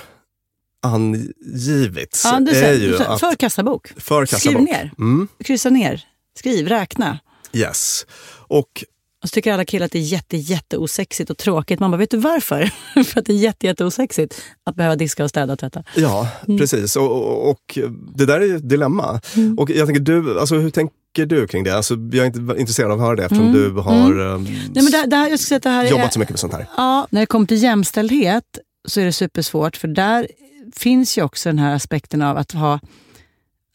angivits 0.81 2.25
ja, 2.25 2.41
är 2.51 2.73
ju 2.73 2.97
att... 2.97 3.19
För 3.19 3.35
kassabok. 3.35 3.93
För 3.97 4.25
kassabok. 4.25 4.41
Skriv 4.41 4.61
ner. 4.61 4.91
Mm. 4.97 5.27
Kryssa 5.43 5.69
ner. 5.69 6.05
Skriv, 6.37 6.67
räkna. 6.67 7.19
Yes. 7.53 8.05
Och 8.47 8.83
och 9.23 9.29
så 9.29 9.33
tycker 9.33 9.53
alla 9.53 9.65
killar 9.65 9.85
att 9.85 9.91
det 9.91 9.99
är 9.99 10.03
jätte, 10.03 10.37
jätteosexigt 10.37 11.29
och 11.29 11.37
tråkigt. 11.37 11.79
Man 11.79 11.91
bara, 11.91 11.97
vet 11.97 12.11
du 12.11 12.17
varför? 12.17 12.71
För 13.03 13.19
att 13.19 13.25
det 13.25 13.33
är 13.33 13.37
jätte, 13.37 13.67
jätteosexigt 13.67 14.41
att 14.63 14.75
behöva 14.75 14.95
diska 14.95 15.23
och 15.23 15.29
städa 15.29 15.53
och 15.53 15.59
tvätta. 15.59 15.83
Ja, 15.95 16.27
mm. 16.47 16.59
precis. 16.59 16.95
Och, 16.95 17.11
och, 17.11 17.49
och, 17.49 17.79
det 18.15 18.25
där 18.25 18.41
är 18.41 18.45
ju 18.45 18.55
ett 18.55 18.69
dilemma. 18.69 19.21
Mm. 19.35 19.59
Och 19.59 19.69
jag 19.69 19.87
tänker, 19.87 20.01
du, 20.01 20.39
alltså, 20.39 20.55
hur 20.55 20.69
tänker 20.69 21.25
du 21.25 21.47
kring 21.47 21.63
det? 21.63 21.75
Alltså, 21.75 21.93
jag 21.93 22.15
är 22.15 22.25
inte 22.25 22.39
intresserad 22.59 22.91
av 22.91 22.99
att 22.99 23.05
höra 23.05 23.15
det 23.15 23.23
eftersom 23.23 23.47
mm. 23.47 23.61
du 23.75 23.81
har 23.81 24.11
mm. 24.11 24.43
Nej, 24.43 24.83
men 24.83 24.85
det, 24.85 25.05
det 25.07 25.15
här, 25.15 25.29
jag 25.29 25.39
säga 25.39 25.57
att 25.57 25.63
det 25.63 25.69
här 25.69 25.85
jobbat 25.85 26.05
är, 26.05 26.11
så 26.11 26.19
mycket 26.19 26.31
med 26.31 26.39
sånt 26.39 26.53
här. 26.53 26.67
Ja, 26.77 27.07
när 27.09 27.19
det 27.19 27.25
kommer 27.25 27.45
till 27.45 27.63
jämställdhet 27.63 28.59
så 28.87 28.99
är 28.99 29.05
det 29.05 29.13
supersvårt. 29.13 29.77
För 29.77 29.87
där 29.87 30.27
finns 30.75 31.17
ju 31.17 31.23
också 31.23 31.49
den 31.49 31.59
här 31.59 31.75
aspekten 31.75 32.21
av 32.21 32.37
att 32.37 32.51
ha... 32.51 32.79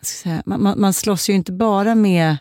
Säga, 0.02 0.42
man, 0.46 0.80
man 0.80 0.92
slåss 0.92 1.30
ju 1.30 1.32
inte 1.32 1.52
bara 1.52 1.94
med 1.94 2.36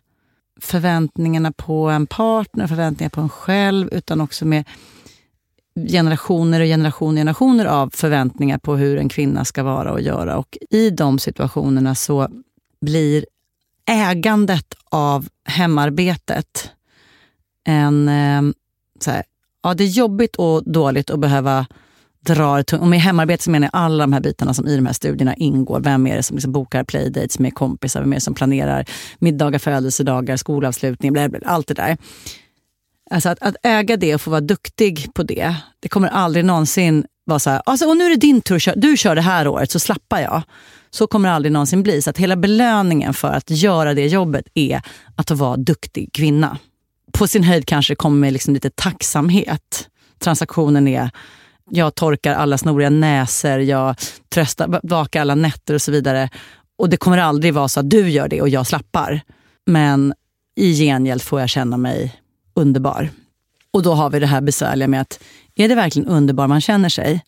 förväntningarna 0.61 1.51
på 1.51 1.89
en 1.89 2.07
partner, 2.07 2.67
förväntningar 2.67 3.09
på 3.09 3.21
en 3.21 3.29
själv, 3.29 3.89
utan 3.91 4.21
också 4.21 4.45
med 4.45 4.65
generationer 5.89 6.59
och 6.59 6.65
generationer, 6.65 7.21
generationer 7.21 7.65
av 7.65 7.89
förväntningar 7.93 8.57
på 8.57 8.75
hur 8.75 8.97
en 8.97 9.09
kvinna 9.09 9.45
ska 9.45 9.63
vara 9.63 9.91
och 9.91 10.01
göra. 10.01 10.37
Och 10.37 10.57
I 10.69 10.89
de 10.89 11.19
situationerna 11.19 11.95
så 11.95 12.27
blir 12.81 13.25
ägandet 13.85 14.75
av 14.85 15.27
hemarbetet 15.45 16.71
en... 17.63 18.09
Eh, 18.09 18.41
så 18.99 19.11
här, 19.11 19.23
ja, 19.63 19.73
det 19.73 19.83
är 19.83 19.87
jobbigt 19.87 20.35
och 20.35 20.71
dåligt 20.71 21.09
att 21.09 21.19
behöva 21.19 21.67
drar 22.25 22.63
tungt. 22.63 22.81
Och 22.81 22.87
med 22.87 23.01
hemarbete 23.01 23.43
så 23.43 23.51
menar 23.51 23.69
jag 23.73 23.81
alla 23.81 24.03
de 24.03 24.13
här 24.13 24.19
bitarna 24.19 24.53
som 24.53 24.67
i 24.67 24.75
de 24.75 24.85
här 24.85 24.93
studierna 24.93 25.35
ingår. 25.35 25.79
Vem 25.79 26.07
är 26.07 26.15
det 26.15 26.23
som 26.23 26.37
liksom 26.37 26.51
bokar 26.51 26.83
playdates 26.83 27.39
med 27.39 27.55
kompisar? 27.55 27.99
Vem 27.99 28.11
är 28.11 28.15
det 28.17 28.21
som 28.21 28.33
planerar 28.33 28.85
middagar, 29.19 29.59
födelsedagar, 29.59 30.37
skolavslutningar, 30.37 31.11
bla 31.11 31.29
bla, 31.29 31.39
allt 31.45 31.67
det 31.67 31.73
där. 31.73 31.97
Alltså 33.11 33.29
att, 33.29 33.37
att, 33.41 33.55
äga 33.63 33.97
det 33.97 34.15
och 34.15 34.21
få 34.21 34.29
vara 34.29 34.41
duktig 34.41 35.13
på 35.13 35.23
det, 35.23 35.55
det 35.79 35.89
kommer 35.89 36.07
aldrig 36.07 36.45
någonsin 36.45 37.05
vara 37.25 37.39
så 37.39 37.49
här, 37.49 37.61
alltså, 37.65 37.85
och 37.85 37.97
nu 37.97 38.03
är 38.03 38.09
det 38.09 38.15
din 38.15 38.41
tur, 38.41 38.73
du 38.75 38.97
kör 38.97 39.15
det 39.15 39.21
här 39.21 39.47
året 39.47 39.71
så 39.71 39.79
slappar 39.79 40.19
jag. 40.19 40.43
Så 40.89 41.07
kommer 41.07 41.29
det 41.29 41.35
aldrig 41.35 41.51
någonsin 41.51 41.83
bli. 41.83 42.01
Så 42.01 42.09
att 42.09 42.17
hela 42.17 42.35
belöningen 42.35 43.13
för 43.13 43.27
att 43.27 43.49
göra 43.49 43.93
det 43.93 44.07
jobbet 44.07 44.45
är 44.53 44.81
att 45.15 45.31
vara 45.31 45.57
duktig 45.57 46.13
kvinna. 46.13 46.57
På 47.13 47.27
sin 47.27 47.43
höjd 47.43 47.65
kanske 47.65 47.91
det 47.91 47.95
kommer 47.95 48.17
med 48.17 48.33
liksom 48.33 48.53
lite 48.53 48.69
tacksamhet. 48.69 49.89
Transaktionen 50.19 50.87
är 50.87 51.11
jag 51.69 51.95
torkar 51.95 52.33
alla 52.33 52.57
snoriga 52.57 52.89
näsor, 52.89 53.59
jag 53.59 53.95
tröstar, 54.29 54.79
vakar 54.83 55.21
alla 55.21 55.35
nätter 55.35 55.73
och 55.73 55.81
så 55.81 55.91
vidare. 55.91 56.29
Och 56.77 56.89
det 56.89 56.97
kommer 56.97 57.17
aldrig 57.17 57.53
vara 57.53 57.67
så 57.67 57.79
att 57.79 57.89
du 57.89 58.09
gör 58.09 58.27
det 58.27 58.41
och 58.41 58.49
jag 58.49 58.67
slappar. 58.67 59.21
Men 59.65 60.13
i 60.55 60.73
gengäld 60.73 61.21
får 61.21 61.39
jag 61.39 61.49
känna 61.49 61.77
mig 61.77 62.21
underbar. 62.53 63.09
Och 63.71 63.83
då 63.83 63.93
har 63.93 64.09
vi 64.09 64.19
det 64.19 64.27
här 64.27 64.41
besvärliga 64.41 64.87
med 64.87 65.01
att, 65.01 65.19
är 65.55 65.69
det 65.69 65.75
verkligen 65.75 66.07
underbar 66.07 66.47
man 66.47 66.61
känner 66.61 66.89
sig? 66.89 67.23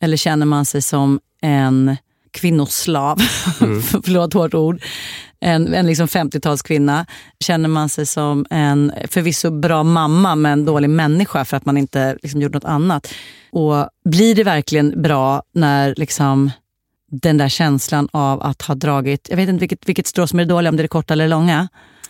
Eller 0.00 0.16
känner 0.16 0.46
man 0.46 0.64
sig 0.64 0.82
som 0.82 1.20
en 1.42 1.96
kvinnoslav, 2.30 3.18
mm. 3.60 3.82
förlåt 4.04 4.34
hårt 4.34 4.54
ord, 4.54 4.82
en, 5.40 5.74
en 5.74 5.86
liksom 5.86 6.06
50-talskvinna. 6.06 7.06
Känner 7.40 7.68
man 7.68 7.88
sig 7.88 8.06
som 8.06 8.46
en 8.50 8.92
förvisso 9.08 9.50
bra 9.50 9.82
mamma 9.82 10.34
men 10.34 10.64
dålig 10.64 10.90
människa 10.90 11.44
för 11.44 11.56
att 11.56 11.66
man 11.66 11.76
inte 11.76 12.18
liksom 12.22 12.42
gjort 12.42 12.54
något 12.54 12.64
annat. 12.64 13.14
Och 13.50 13.88
blir 14.04 14.34
det 14.34 14.44
verkligen 14.44 15.02
bra 15.02 15.42
när 15.52 15.94
liksom 15.96 16.50
den 17.10 17.36
där 17.36 17.48
känslan 17.48 18.08
av 18.12 18.42
att 18.42 18.62
ha 18.62 18.74
dragit, 18.74 19.26
jag 19.30 19.36
vet 19.36 19.48
inte 19.48 19.60
vilket, 19.60 19.88
vilket 19.88 20.06
strå 20.06 20.26
som 20.26 20.38
är 20.38 20.44
det 20.44 20.48
dåliga, 20.48 20.70
om 20.70 20.76
det 20.76 20.80
är 20.80 20.84
det 20.84 20.88
korta 20.88 21.14
eller 21.14 21.24
det 21.24 21.30
långa. 21.30 21.68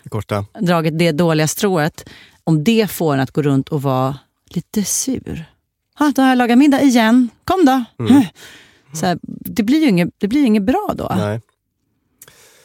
Korta. 0.08 0.44
Dragit 0.60 0.98
det 0.98 1.12
dåliga 1.12 1.48
strået. 1.48 2.08
Om 2.44 2.64
det 2.64 2.90
får 2.90 3.14
en 3.14 3.20
att 3.20 3.30
gå 3.30 3.42
runt 3.42 3.68
och 3.68 3.82
vara 3.82 4.18
lite 4.48 4.84
sur. 4.84 5.44
Ah, 5.94 6.12
då 6.16 6.22
har 6.22 6.28
jag 6.28 6.38
lagat 6.38 6.58
middag 6.58 6.82
igen. 6.82 7.30
Kom 7.44 7.64
då. 7.64 7.84
Mm. 8.04 8.22
Så 8.92 9.06
här, 9.06 9.18
det 9.22 9.62
blir 9.62 9.80
ju 9.80 9.88
inget, 9.88 10.08
det 10.18 10.28
blir 10.28 10.44
inget 10.44 10.62
bra 10.62 10.94
då. 10.96 11.12
Nej. 11.16 11.40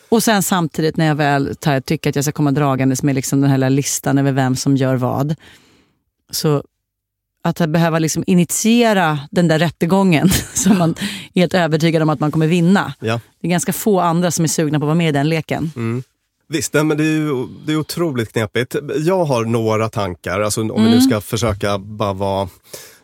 Och 0.09 0.24
sen 0.24 0.43
samtidigt 0.43 0.97
när 0.97 1.05
jag 1.05 1.15
väl 1.15 1.55
tar, 1.55 1.80
tycker 1.82 2.09
att 2.09 2.15
jag 2.15 2.26
ska 2.26 2.32
komma 2.32 2.51
dragandes 2.51 3.03
med 3.03 3.15
liksom 3.15 3.41
den 3.41 3.49
här 3.49 3.69
listan 3.69 4.17
över 4.17 4.32
vem 4.32 4.55
som 4.55 4.78
gör 4.78 4.95
vad. 4.95 5.36
Så 6.32 6.63
att 7.43 7.69
behöva 7.69 7.99
liksom 7.99 8.24
initiera 8.28 9.19
den 9.32 9.47
där 9.47 9.59
rättegången 9.59 10.30
som 10.53 10.78
man 10.78 10.89
är 11.34 11.39
helt 11.39 11.53
övertygad 11.53 12.01
om 12.01 12.09
att 12.09 12.19
man 12.19 12.32
kommer 12.32 12.47
vinna. 12.47 12.93
Ja. 12.99 13.19
Det 13.41 13.47
är 13.47 13.51
ganska 13.51 13.74
få 13.74 13.99
andra 13.99 14.32
som 14.32 14.43
är 14.43 14.49
sugna 14.49 14.80
på 14.80 14.86
att 14.86 14.88
vara 14.88 14.95
med 14.95 15.09
i 15.09 15.11
den 15.11 15.30
leken. 15.30 15.71
Mm. 15.76 16.03
Visst, 16.47 16.74
men 16.74 16.89
det 16.89 17.03
är 17.03 17.17
ju 17.17 17.47
det 17.65 17.74
är 17.74 17.78
otroligt 17.78 18.32
knepigt. 18.34 18.76
Jag 18.97 19.26
har 19.26 19.45
några 19.45 19.89
tankar, 19.89 20.39
alltså, 20.41 20.61
om 20.61 20.69
Mm. 20.71 20.84
vi 20.84 20.89
nu 20.89 21.01
ska 21.01 21.21
försöka 21.21 21.78
bara 21.78 22.13
vara 22.13 22.49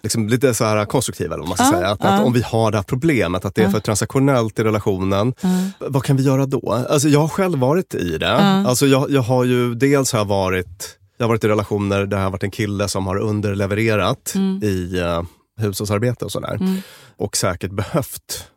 liksom, 0.03 0.27
lite 0.27 0.53
så 0.53 0.65
här 0.65 0.85
konstruktiva. 0.85 1.35
Eller 1.35 1.45
man 1.47 1.57
ska 1.57 1.63
Ja, 1.65 1.71
säga. 1.71 1.87
Att, 1.89 1.99
ja. 2.03 2.09
att 2.09 2.25
om 2.25 2.33
vi 2.33 2.41
har 2.41 2.71
det 2.71 2.77
här 2.77 2.83
problemet, 2.83 3.45
att 3.45 3.55
det 3.55 3.63
är 3.63 3.69
för 3.69 3.79
transaktionellt 3.79 4.59
i 4.59 4.63
relationen. 4.63 5.33
Mm. 5.41 5.69
Vad 5.79 6.03
kan 6.03 6.17
vi 6.17 6.23
göra 6.23 6.45
då? 6.45 6.85
Alltså, 6.89 7.07
jag 7.09 7.19
har 7.19 7.27
själv 7.27 7.59
varit 7.59 7.95
i 7.95 8.17
det. 8.17 8.35
Alltså, 8.37 8.85
jag, 8.87 9.11
jag 9.11 9.21
har 9.21 9.43
ju 9.43 9.75
dels 9.75 10.13
har 10.13 10.25
varit 10.25 10.95
jag 11.17 11.25
har 11.25 11.29
varit 11.29 11.43
i 11.43 11.47
relationer 11.47 12.05
där 12.05 12.17
jag 12.17 12.23
har 12.23 12.31
varit 12.31 12.43
en 12.43 12.51
kille 12.51 12.87
som 12.87 13.07
har 13.07 13.17
underlevererat 13.17 14.33
Mm. 14.35 14.59
i 14.63 14.99
uh, 15.01 15.21
hushållsarbete 15.61 16.25
och 16.25 16.31
sådär. 16.31 16.55
Mm. 16.55 16.81
Och 17.17 17.37
säkert 17.37 17.71
behövt 17.71 18.47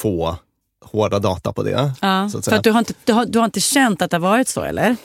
få 0.00 0.36
hårda 0.84 1.18
data 1.18 1.52
på 1.52 1.62
det. 1.62 1.92
Ja, 2.00 2.22
att 2.24 2.44
för 2.44 2.52
att 2.54 2.64
du, 2.64 2.70
har 2.70 2.78
inte, 2.78 2.94
du, 3.04 3.12
har, 3.12 3.26
du 3.26 3.38
har 3.38 3.44
inte 3.44 3.60
känt 3.60 4.02
att 4.02 4.10
det 4.10 4.16
har 4.16 4.22
varit 4.22 4.48
så, 4.48 4.62
eller? 4.62 4.96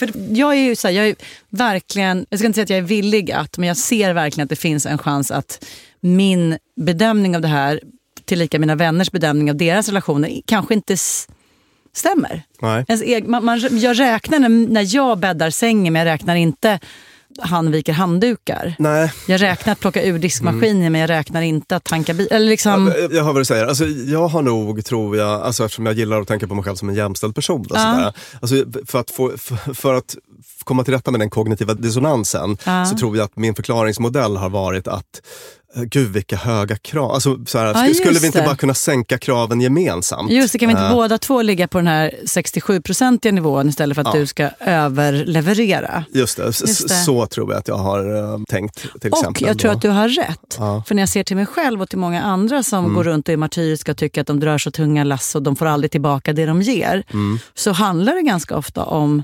För 0.00 0.10
jag 0.32 0.52
är 0.54 0.60
ju 0.60 0.76
så 0.76 0.88
här, 0.88 0.94
jag 0.94 1.08
är 1.08 1.16
verkligen, 1.50 2.26
jag 2.30 2.38
ska 2.38 2.46
inte 2.46 2.56
säga 2.56 2.64
att 2.64 2.70
jag 2.70 2.78
är 2.78 2.82
villig 2.82 3.32
att, 3.32 3.58
men 3.58 3.68
jag 3.68 3.76
ser 3.76 4.12
verkligen 4.12 4.44
att 4.44 4.50
det 4.50 4.56
finns 4.56 4.86
en 4.86 4.98
chans 4.98 5.30
att 5.30 5.64
min 6.00 6.58
bedömning 6.76 7.36
av 7.36 7.42
det 7.42 7.48
här, 7.48 7.80
tillika 8.24 8.58
mina 8.58 8.74
vänners 8.74 9.10
bedömning 9.10 9.50
av 9.50 9.56
deras 9.56 9.88
relationer, 9.88 10.40
kanske 10.46 10.74
inte 10.74 10.96
stämmer. 11.92 12.42
Nej. 12.62 12.84
Ens 12.88 13.02
eg, 13.02 13.28
man, 13.28 13.44
man, 13.44 13.78
jag 13.78 13.98
räknar 14.00 14.38
när, 14.38 14.48
när 14.48 14.94
jag 14.94 15.18
bäddar 15.18 15.50
sängen, 15.50 15.92
men 15.92 16.06
jag 16.06 16.12
räknar 16.12 16.36
inte 16.36 16.78
han 17.38 17.70
viker 17.70 17.92
handdukar. 17.92 18.74
Nej. 18.78 19.12
Jag 19.26 19.42
räknar 19.42 19.72
att 19.72 19.80
plocka 19.80 20.02
ur 20.02 20.18
diskmaskinen, 20.18 20.92
men 20.92 21.00
jag 21.00 21.10
räknar 21.10 21.42
inte 21.42 21.76
att 21.76 21.84
tanka 21.84 22.14
bil. 22.14 22.28
Eller 22.30 22.46
liksom, 22.46 22.92
Ja, 22.96 23.08
Jag 23.10 23.24
hör 23.24 23.32
vad 23.32 23.40
du 23.40 23.44
säger. 23.44 23.66
Alltså, 23.66 23.84
jag 23.86 24.28
har 24.28 24.42
nog, 24.42 24.84
tror 24.84 25.16
jag, 25.16 25.42
alltså, 25.42 25.64
eftersom 25.64 25.86
jag 25.86 25.94
gillar 25.94 26.20
att 26.20 26.28
tänka 26.28 26.46
på 26.46 26.54
mig 26.54 26.64
själv 26.64 26.76
som 26.76 26.88
en 26.88 26.94
jämställd 26.94 27.34
person. 27.34 27.66
Ja. 27.70 28.12
alltså, 28.40 28.56
för, 28.86 28.98
att 29.00 29.10
få, 29.10 29.32
för, 29.36 29.74
för 29.74 29.94
att 29.94 30.16
komma 30.64 30.84
till 30.84 30.94
rätta 30.94 31.10
med 31.10 31.20
den 31.20 31.30
kognitiva 31.30 31.74
dissonansen 31.74 32.56
Ja. 32.64 32.86
så 32.86 32.96
tror 32.96 33.16
jag 33.16 33.24
att 33.24 33.36
min 33.36 33.54
förklaringsmodell 33.54 34.36
har 34.36 34.50
varit 34.50 34.88
att 34.88 35.22
Gud 35.74 36.12
vilka 36.12 36.36
höga 36.36 36.76
krav. 36.76 37.10
Alltså, 37.12 37.38
såhär, 37.46 37.66
Ja, 37.66 37.72
sk- 37.74 37.94
skulle 37.94 38.18
vi 38.18 38.26
inte 38.26 38.40
det. 38.40 38.46
bara 38.46 38.56
kunna 38.56 38.74
sänka 38.74 39.18
kraven 39.18 39.60
gemensamt? 39.60 40.30
Just 40.30 40.52
det, 40.52 40.58
kan 40.58 40.68
vi 40.68 40.72
inte 40.72 40.84
Eh, 40.84 40.92
båda 40.92 41.18
två 41.18 41.42
ligga 41.42 41.68
på 41.68 41.78
den 41.78 41.86
här 41.86 42.14
67-procentiga 42.24 43.32
nivån 43.32 43.68
istället 43.68 43.94
för 43.94 44.02
att 44.02 44.14
Ja. 44.14 44.20
du 44.20 44.26
ska 44.26 44.48
överleverera? 44.60 46.04
Just 46.14 46.36
det, 46.36 46.44
Just 46.44 46.88
det. 46.88 46.94
så 46.94 47.26
tror 47.26 47.52
jag 47.52 47.58
att 47.58 47.68
jag 47.68 47.76
har 47.78 48.32
eh, 48.34 48.40
tänkt 48.48 48.74
till 48.80 48.90
Och 49.12 49.18
exempel. 49.18 49.46
jag 49.46 49.58
tror 49.58 49.70
att 49.72 49.82
du 49.82 49.88
har 49.88 50.08
rätt. 50.08 50.56
Ja. 50.58 50.82
För 50.86 50.94
när 50.94 51.02
jag 51.02 51.08
ser 51.08 51.22
till 51.24 51.36
mig 51.36 51.46
själv 51.46 51.82
och 51.82 51.88
till 51.88 51.98
många 51.98 52.22
andra 52.22 52.62
som 52.62 52.78
Mm. 52.84 52.96
går 52.96 53.04
runt 53.04 53.28
och 53.28 53.32
är 53.32 53.36
martyriska 53.36 53.90
och 53.92 53.98
tycker 53.98 54.20
att 54.20 54.26
de 54.26 54.40
drar 54.40 54.58
så 54.58 54.70
tunga 54.70 55.04
lass 55.04 55.34
och 55.34 55.42
de 55.42 55.56
får 55.56 55.66
aldrig 55.66 55.90
tillbaka 55.90 56.32
det 56.32 56.46
de 56.46 56.62
ger. 56.62 57.02
Mm. 57.12 57.38
Så 57.54 57.72
handlar 57.72 58.14
det 58.14 58.22
ganska 58.22 58.56
ofta 58.56 58.84
om 58.84 59.22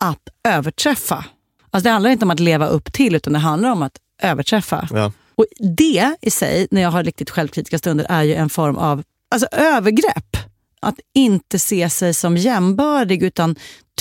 att 0.00 0.28
överträffa. 0.48 1.24
Alltså 1.70 1.84
det 1.84 1.90
handlar 1.90 2.10
inte 2.10 2.24
om 2.24 2.30
att 2.30 2.40
leva 2.40 2.66
upp 2.66 2.92
till 2.92 3.14
utan 3.14 3.32
det 3.32 3.38
handlar 3.38 3.70
om 3.70 3.82
att 3.82 3.92
överträffa. 4.22 4.88
Ja. 4.92 5.12
Och 5.40 5.46
det 5.76 6.16
i 6.20 6.30
sig, 6.30 6.68
när 6.70 6.82
jag 6.82 6.90
har 6.90 7.04
riktigt 7.04 7.30
självkritiska 7.30 7.78
stunder, 7.78 8.06
är 8.08 8.22
ju 8.22 8.34
en 8.34 8.50
form 8.50 8.76
av 8.76 9.02
alltså, 9.30 9.46
övergrepp. 9.52 10.36
Att 10.80 11.00
inte 11.14 11.58
se 11.58 11.90
sig 11.90 12.14
som 12.14 12.36
jämbördig 12.36 13.22
utan 13.22 13.56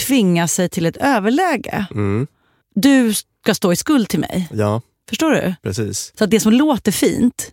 tvinga 0.08 0.48
sig 0.48 0.70
till 0.70 0.86
ett 0.86 0.98
överläge. 0.98 1.86
Mm. 1.92 2.28
Du 2.76 3.14
ska 3.14 3.54
stå 3.54 3.72
i 3.72 3.76
skuld 3.76 4.10
till 4.10 4.20
mig. 4.20 4.48
Ja, 4.54 4.82
Förstår 5.10 5.32
du? 5.32 5.56
precis. 5.64 6.14
Så 6.18 6.24
att 6.24 6.30
det 6.30 6.40
som 6.40 6.54
låter 6.54 6.92
fint, 6.92 7.52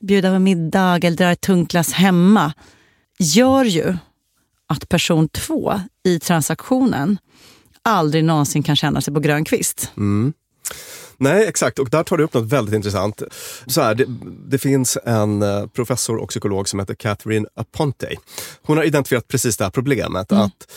bjuda 0.00 0.32
på 0.32 0.38
middag 0.38 1.04
eller 1.04 1.16
dra 1.16 1.30
ett 1.30 1.40
tungt 1.40 1.70
glass 1.70 1.92
hemma, 1.92 2.52
gör 3.18 3.64
ju 3.64 3.96
att 4.66 4.88
person 4.88 5.28
två 5.28 5.80
i 6.04 6.18
transaktionen 6.18 7.18
aldrig 7.82 8.24
någonsin 8.24 8.62
kan 8.62 8.76
känna 8.76 9.00
sig 9.00 9.14
på 9.14 9.20
grön 9.20 9.44
kvist. 9.44 9.92
Mm. 9.96 10.32
Nej, 11.18 11.46
exakt. 11.46 11.78
Och 11.78 11.90
där 11.90 12.02
tar 12.02 12.16
du 12.16 12.24
upp 12.24 12.34
något 12.34 12.52
väldigt 12.52 12.74
intressant. 12.74 13.22
Så 13.66 13.80
här, 13.80 13.94
det, 13.94 14.04
det 14.48 14.58
finns 14.58 14.98
en 15.04 15.42
eh, 15.42 15.66
professor 15.66 16.16
och 16.16 16.28
psykolog 16.28 16.68
som 16.68 16.78
heter 16.78 16.94
Catherine 16.94 17.48
Aponte. 17.54 18.08
Hon 18.62 18.76
har 18.76 18.84
identifierat 18.84 19.28
precis 19.28 19.56
det 19.56 19.64
här 19.64 19.70
problemet. 19.70 20.32
att 20.32 20.72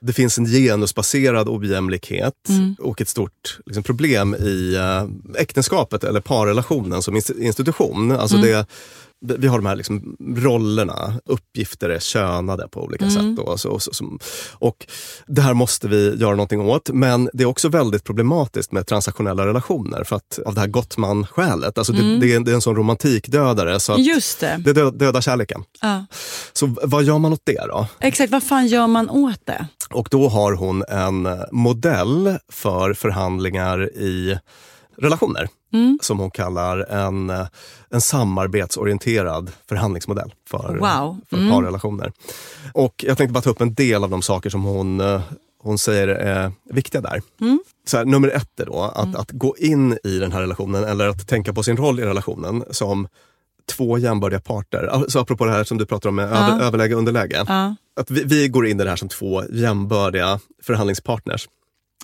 det 0.00 0.12
finns 0.12 0.38
en 0.38 0.46
genusbaserad 0.46 1.48
ojämlikhet 1.48 2.34
Mm. 2.48 2.76
och 2.78 3.00
ett 3.00 3.08
stort 3.08 3.58
liksom, 3.66 3.82
problem 3.82 4.34
i 4.34 4.74
eh, 4.74 5.40
äktenskapet 5.40 6.04
eller 6.04 6.20
parrelationen 6.20 7.02
som 7.02 7.16
inst- 7.16 7.40
institution. 7.40 8.10
Alltså 8.12 8.36
Mm. 8.36 8.48
det, 8.48 8.66
vi 9.20 9.46
har 9.48 9.58
de 9.58 9.66
här 9.66 9.76
liksom, 9.76 10.16
rollerna, 10.36 11.12
uppgifter 11.24 11.88
är 11.88 11.98
könade 11.98 12.68
på 12.68 12.82
olika 12.84 13.04
Mm. 13.04 13.36
sätt. 13.36 13.46
Och, 13.46 13.60
så, 13.60 13.70
och, 13.70 13.82
så, 13.82 14.18
och 14.52 14.86
det 15.26 15.42
här 15.42 15.54
måste 15.54 15.88
vi 15.88 16.14
göra 16.16 16.30
någonting 16.30 16.60
åt. 16.60 16.90
Men 16.90 17.30
det 17.32 17.42
är 17.42 17.46
också 17.46 17.68
väldigt 17.68 18.04
problematiskt 18.04 18.72
med 18.72 18.86
transaktionella 18.86 19.46
relationer 19.46 20.04
för 20.04 20.16
att, 20.16 20.38
av 20.46 20.54
det 20.54 20.60
här 20.60 20.68
Gottman-skälet. 20.68 21.78
Alltså 21.78 21.92
Mm. 21.92 22.20
det, 22.20 22.26
det, 22.26 22.34
är, 22.34 22.40
det 22.40 22.50
är 22.50 22.54
en 22.54 22.60
sån 22.60 22.76
romantikdödare 22.76 23.80
så 23.80 23.94
Just 23.98 24.40
det. 24.40 24.56
det 24.64 24.72
dö, 24.72 24.90
dödar 24.90 25.20
kärleken. 25.20 25.64
Ja. 25.80 26.06
Så 26.52 26.74
vad 26.82 27.04
gör 27.04 27.18
man 27.18 27.32
åt 27.32 27.42
det 27.44 27.66
då? 27.68 27.86
Exakt, 28.00 28.32
vad 28.32 28.42
fan 28.42 28.66
gör 28.66 28.86
man 28.86 29.10
åt 29.10 29.40
det? 29.46 29.66
Och 29.90 30.08
då 30.10 30.28
har 30.28 30.52
hon 30.52 30.84
en 30.88 31.28
modell 31.52 32.36
för 32.52 32.94
förhandlingar 32.94 33.92
i 33.96 34.38
relationer. 35.00 35.48
Mm. 35.72 35.98
Som 36.02 36.18
hon 36.18 36.30
kallar 36.30 36.78
en, 36.78 37.30
eh, 37.30 37.46
en 37.90 38.00
samarbetsorienterad 38.00 39.50
förhandlingsmodell 39.68 40.34
för, 40.50 40.78
Wow. 40.78 41.20
för 41.30 41.36
Mm. 41.36 41.50
parrelationer. 41.50 42.12
Och 42.74 43.04
jag 43.08 43.18
tänkte 43.18 43.32
bara 43.32 43.40
ta 43.42 43.50
upp 43.50 43.60
en 43.60 43.74
del 43.74 44.04
av 44.04 44.10
de 44.10 44.22
saker 44.22 44.50
som 44.50 44.62
hon, 44.62 45.00
eh, 45.00 45.20
hon 45.62 45.78
säger 45.78 46.08
är 46.08 46.52
viktiga 46.70 47.00
där. 47.00 47.22
Mm. 47.40 47.60
Så 47.86 47.96
här, 47.96 48.04
nummer 48.04 48.28
ett 48.28 48.60
är 48.60 48.66
då 48.66 48.80
att, 48.94 49.16
att 49.16 49.30
gå 49.30 49.56
in 49.58 49.98
i 50.04 50.18
den 50.18 50.32
här 50.32 50.40
relationen 50.40 50.84
eller 50.84 51.08
att 51.08 51.28
tänka 51.28 51.52
på 51.52 51.62
sin 51.62 51.76
roll 51.76 52.00
i 52.00 52.02
relationen 52.04 52.64
som 52.70 53.08
två 53.76 53.98
jämbördiga 53.98 54.40
parter. 54.40 55.04
Så 55.08 55.18
apropå 55.20 55.44
det 55.44 55.50
här 55.52 55.64
som 55.64 55.78
du 55.78 55.86
pratar 55.86 56.08
om 56.08 56.14
med 56.14 56.30
Ja. 56.32 56.36
över, 56.52 56.64
överläge 56.64 56.94
och 56.94 56.98
underläge. 56.98 57.44
Ja. 57.48 57.74
Att 58.00 58.10
vi, 58.10 58.24
vi 58.24 58.48
går 58.48 58.66
in 58.66 58.80
i 58.80 58.84
det 58.84 58.90
här 58.90 58.96
som 58.96 59.08
två 59.08 59.42
jämbördiga 59.52 60.40
förhandlingspartners. 60.62 61.48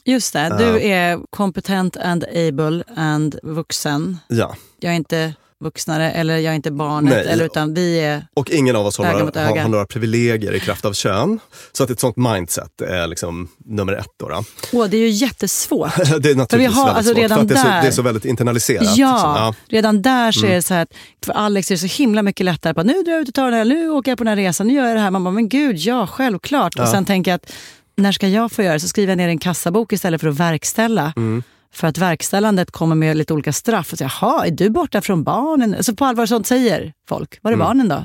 Just 0.05 0.33
det, 0.33 0.47
Ja. 0.51 0.57
du 0.59 0.81
är 0.83 1.19
kompetent 1.31 1.97
and 1.97 2.25
able 2.25 2.83
and 2.97 3.39
vuxen. 3.43 4.19
Ja. 4.29 4.55
Jag 4.81 4.93
är 4.93 4.97
inte 4.97 5.35
vuxnare 5.61 6.11
eller 6.11 6.35
jag 6.39 6.51
är 6.51 6.55
inte 6.55 6.71
barnet, 6.71 7.15
Nej. 7.15 7.27
eller, 7.27 7.45
utan 7.45 7.75
vi 7.75 8.01
är... 8.01 8.27
Och 8.35 8.51
ingen 8.51 8.77
av 8.77 8.87
oss 8.87 8.99
har 8.99 9.05
några, 9.13 9.47
har, 9.49 9.57
har 9.57 9.69
några 9.69 9.87
privilegier 9.87 10.53
i 10.55 10.61
kraft 10.61 10.85
av 10.85 10.93
kön. 10.93 11.39
Så 11.73 11.85
att 11.85 11.91
ett 11.91 12.01
sånt 12.01 12.17
mindset 12.17 12.81
är 12.81 13.07
liksom 13.07 13.49
nummer 13.65 13.93
ett. 13.93 14.07
Då, 14.21 14.29
då. 14.29 14.45
Åh, 14.73 14.87
det 14.87 14.97
är 14.97 15.01
ju 15.01 15.09
jättesvårt. 15.09 15.97
Det 16.21 16.31
är 16.31 16.35
naturligtvis 16.35 16.77
har- 16.77 16.85
väldigt 16.85 16.97
alltså 16.97 17.13
svårt, 17.15 17.23
redan 17.23 17.39
för 17.39 17.43
att 17.43 17.49
det 17.49 17.55
är, 17.55 17.63
så, 17.63 17.69
där- 17.69 17.83
det 17.83 17.89
är 17.89 17.93
så 17.93 18.03
väldigt 18.03 18.25
internaliserat. 18.25 18.97
Ja, 18.97 19.47
liksom. 19.49 19.55
redan 19.77 20.03
där 20.03 20.33
så 20.33 20.41
är 20.41 20.45
Mm. 20.45 20.57
det 20.57 20.63
så 20.63 20.75
här 20.75 20.83
att 20.83 20.93
för 21.27 21.33
Alex 21.33 21.71
är 21.71 21.75
det 21.75 21.89
så 21.89 22.03
himla 22.03 22.23
mycket 22.23 22.45
lättare 22.45 22.81
att 22.81 22.87
nu 22.87 23.03
drar 23.03 23.13
jag 23.13 23.23
ut 23.23 23.29
och 23.29 23.35
tar 23.35 23.45
den 23.45 23.55
här, 23.55 23.65
nu 23.65 23.91
åker 23.91 24.11
jag 24.11 24.19
på 24.19 24.25
den 24.25 24.39
här 24.39 24.45
resan, 24.45 24.67
nu 24.67 24.75
gör 24.75 24.87
jag 24.87 24.97
det 24.97 25.01
här. 25.01 25.11
Man 25.11 25.25
bara, 25.25 25.35
men 25.35 25.49
gud, 25.49 25.77
ja, 25.79 26.07
självklart. 26.07 26.73
Ja. 26.77 26.83
Och 26.83 26.89
sen 26.89 27.05
tänker 27.05 27.31
jag 27.31 27.37
att 27.37 27.53
när 27.97 28.13
ska 28.13 28.29
jag 28.29 28.53
få 28.53 28.63
göra 28.63 28.73
det? 28.75 28.81
Så 28.81 28.89
skriver 28.89 29.11
jag 29.11 29.17
ner 29.17 29.29
en 29.29 29.39
kassabok 29.39 29.93
istället 29.93 30.21
för 30.21 30.29
att 30.29 30.37
verkställa. 30.41 31.13
Mm. 31.17 31.43
För 31.75 31.87
att 31.89 31.99
verkställandet 31.99 32.71
kommer 32.71 32.97
med 32.97 33.17
lite 33.17 33.35
olika 33.35 33.53
straff. 33.53 33.93
Och 33.93 33.99
så, 33.99 34.05
Jaha, 34.05 34.47
är 34.47 34.51
du 34.51 34.71
borta 34.71 35.01
från 35.01 35.23
barnen? 35.25 35.85
Så 35.85 35.95
på 35.97 36.05
allvar 36.05 36.27
sånt 36.27 36.47
säger 36.47 36.93
folk. 37.09 37.39
Var 37.43 37.51
är 37.53 37.55
Mm. 37.55 37.67
barnen 37.67 37.89
då? 37.89 38.05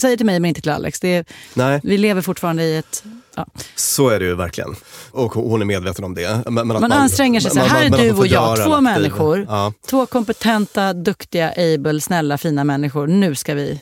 Säger 0.00 0.16
till 0.16 0.26
mig 0.26 0.40
men 0.40 0.48
inte 0.48 0.60
till 0.60 0.70
Alex. 0.70 1.00
Det 1.00 1.08
är, 1.16 1.24
Nej, 1.54 1.80
vi 1.82 1.98
lever 1.98 2.22
fortfarande 2.22 2.62
i 2.64 2.76
ett... 2.76 3.04
Ja. 3.36 3.46
så 3.74 4.08
är 4.08 4.18
det 4.18 4.24
ju 4.24 4.34
verkligen. 4.34 4.74
Och 5.10 5.32
hon 5.32 5.60
är 5.60 5.64
medveten 5.66 6.04
om 6.04 6.14
det. 6.14 6.42
Men, 6.50 6.54
men 6.54 6.80
Man 6.80 6.92
anstränger 6.92 7.40
sig. 7.40 7.50
Så 7.50 7.60
här 7.60 7.84
är 7.84 7.90
du 7.90 8.12
och 8.12 8.26
jag, 8.26 8.64
två 8.64 8.80
människor. 8.80 9.46
Ja, 9.48 9.72
Två 9.86 10.06
kompetenta, 10.06 10.92
duktiga, 10.92 11.52
able, 11.74 12.00
snälla, 12.00 12.38
fina 12.38 12.64
människor. 12.64 13.06
Nu 13.06 13.34
ska 13.34 13.54
vi... 13.54 13.80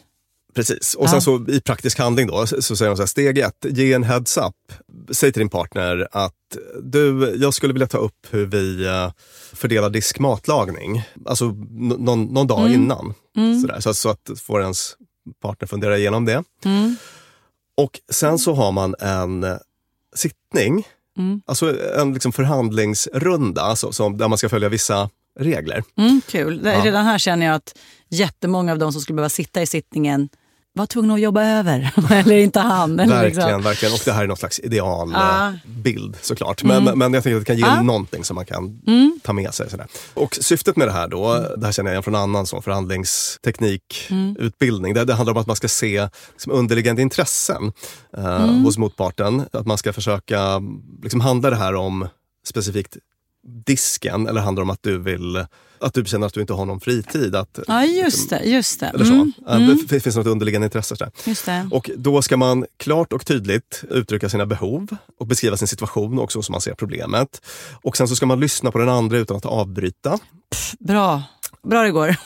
precis. 0.55 0.95
Och 0.95 1.11
sen 1.11 1.23
så 1.23 1.45
i 1.49 1.61
praktisk 1.61 1.99
handling 1.99 2.27
då, 2.27 2.47
så 2.47 2.63
så 2.63 2.77
säger 2.77 2.89
hon 2.91 2.97
så 2.97 3.03
här, 3.03 3.07
steg 3.09 3.39
ett, 3.39 3.67
ge 3.69 3.93
en 3.93 4.03
heads 4.05 4.37
up. 4.37 4.55
Säg 5.11 5.33
till 5.33 5.41
din 5.41 5.49
partner 5.49 6.09
att 6.13 6.35
du, 6.83 7.37
jag 7.41 7.55
skulle 7.55 7.73
vilja 7.73 7.87
ta 7.87 7.99
upp 7.99 8.27
hur 8.31 8.47
vi 8.47 8.87
eh, 8.87 9.13
fördelar 9.53 9.91
diskmatlagning. 9.91 11.03
Alltså 11.27 11.45
någon, 11.71 12.25
någon 12.25 12.47
dag 12.47 12.61
Mm. 12.61 12.73
innan. 12.73 13.15
Mm. 13.37 13.61
Sådär, 13.61 13.81
så, 13.81 13.95
så 13.95 14.09
att 14.09 14.31
får 14.37 14.63
ens 14.63 14.97
partner 15.43 15.69
fundera 15.69 15.99
igenom 15.99 16.25
det. 16.25 16.45
Mm. 16.65 16.97
Och 17.77 18.01
sen 18.13 18.39
så 18.39 18.55
har 18.55 18.73
man 18.73 18.95
en 19.01 19.45
eh, 19.45 19.57
sittning, 20.15 20.87
Mm. 21.19 21.41
alltså 21.47 21.75
en 21.99 22.13
liksom 22.15 22.33
förhandlingsrunda 22.33 23.63
alltså, 23.63 23.93
som, 23.93 24.19
där 24.19 24.29
man 24.29 24.39
ska 24.39 24.49
följa 24.49 24.69
vissa 24.69 25.11
regler. 25.39 25.83
Mm, 25.97 26.21
kul. 26.29 26.61
Ja. 26.65 26.85
Redan 26.85 27.05
här 27.05 27.19
känner 27.19 27.47
jag 27.47 27.55
att 27.55 27.79
jättemånga 28.09 28.73
av 28.73 28.79
de 28.79 28.93
som 28.93 29.03
skulle 29.03 29.17
behöva 29.17 29.29
sitta 29.29 29.63
i 29.63 29.67
sittningen 29.67 30.29
var 30.77 30.87
tvungen 30.87 31.11
att 31.11 31.21
jobba 31.21 31.45
över. 31.45 31.93
eller 32.11 32.37
inte 32.37 32.61
han. 32.61 33.01
Eller 33.01 33.15
Verkligen, 33.15 33.47
liksom. 33.47 33.63
verkligen. 33.63 33.95
Och 33.95 34.01
det 34.05 34.13
här 34.13 34.23
är 34.23 34.27
någon 34.27 34.37
slags 34.37 34.61
Ah. 34.61 34.67
idealbild 34.67 36.17
såklart. 36.21 36.63
Men, 36.65 36.83
Mm. 36.83 36.99
men 36.99 37.15
jag 37.15 37.23
tänker 37.23 37.37
att 37.37 37.43
det 37.47 37.47
kan 37.47 37.57
ge 37.59 37.65
Ah. 37.65 37.83
någonting 37.83 38.25
som 38.25 38.35
man 38.35 38.47
kan 38.47 38.81
Mm. 38.87 39.21
ta 39.23 39.33
med 39.33 39.55
sig. 39.55 39.71
Sådär. 39.71 39.87
Och 40.15 40.35
syftet 40.41 40.77
med 40.77 40.89
det 40.89 40.93
här 40.93 41.09
då, 41.09 41.35
det 41.57 41.65
här 41.67 41.73
känner 41.73 41.91
jag 41.91 41.95
igen 41.95 42.03
från 42.03 42.15
annan 42.15 42.47
sån 42.47 42.63
förhandlingsteknikutbildning. 42.63 44.95
Det, 44.95 45.05
det 45.05 45.15
handlar 45.15 45.33
om 45.35 45.41
att 45.41 45.47
man 45.47 45.57
ska 45.57 45.69
se 45.69 46.09
liksom, 46.33 46.53
underliggande 46.53 47.03
intressen 47.03 47.73
eh, 48.17 48.25
Mm. 48.43 48.65
hos 48.65 48.79
motparten. 48.79 49.45
Att 49.53 49.67
man 49.67 49.79
ska 49.79 49.93
försöka, 49.93 50.63
liksom, 51.03 51.21
handlar 51.21 51.51
det 51.51 51.57
här 51.57 51.75
om 51.75 52.09
specifikt 52.47 52.97
disken 53.67 54.27
eller 54.29 54.41
handlar 54.41 54.61
det 54.61 54.65
om 54.65 54.71
att 54.71 54.83
du 54.83 54.99
vill 54.99 55.47
att 55.81 55.95
du 55.95 56.05
känner 56.05 56.27
att 56.27 56.35
du 56.35 56.41
inte 56.41 56.53
har 56.53 56.65
någon 56.65 56.81
fritid? 56.81 57.35
Att, 57.35 57.59
Ja, 57.69 57.85
just 57.85 58.31
det. 58.31 58.43
Just 58.45 58.81
det. 58.81 58.87
eller 58.87 59.05
så. 59.05 59.13
Mm. 59.13 59.33
Mm. 59.49 59.79
Det 59.89 60.01
finns 60.01 60.17
något 60.17 60.27
underliggande 60.27 60.65
intresse. 60.65 60.97
Sådär. 60.97 61.13
Just 61.25 61.47
det. 61.47 61.69
Och 61.71 61.91
då 61.97 62.23
ska 62.23 62.37
man 62.37 62.67
klart 62.77 63.13
och 63.13 63.27
tydligt 63.27 63.85
uttrycka 63.91 64.29
sina 64.29 64.47
behov 64.47 64.97
och 65.19 65.27
beskriva 65.27 65.57
sin 65.57 65.69
situation 65.69 66.19
också 66.19 66.43
som 66.43 66.53
man 66.53 66.61
ser 66.61 66.75
problemet. 66.75 67.41
Och 67.83 67.97
sen 67.97 68.09
så 68.09 68.17
ska 68.17 68.27
man 68.27 68.41
lyssna 68.41 68.71
på 68.71 68.79
den 68.79 68.89
andra 68.89 69.19
utan 69.19 69.37
att 69.37 69.47
avbryta. 69.47 70.19
Bra. 70.79 71.23
Bra 71.67 71.83
det 71.83 71.91
går. 71.91 72.17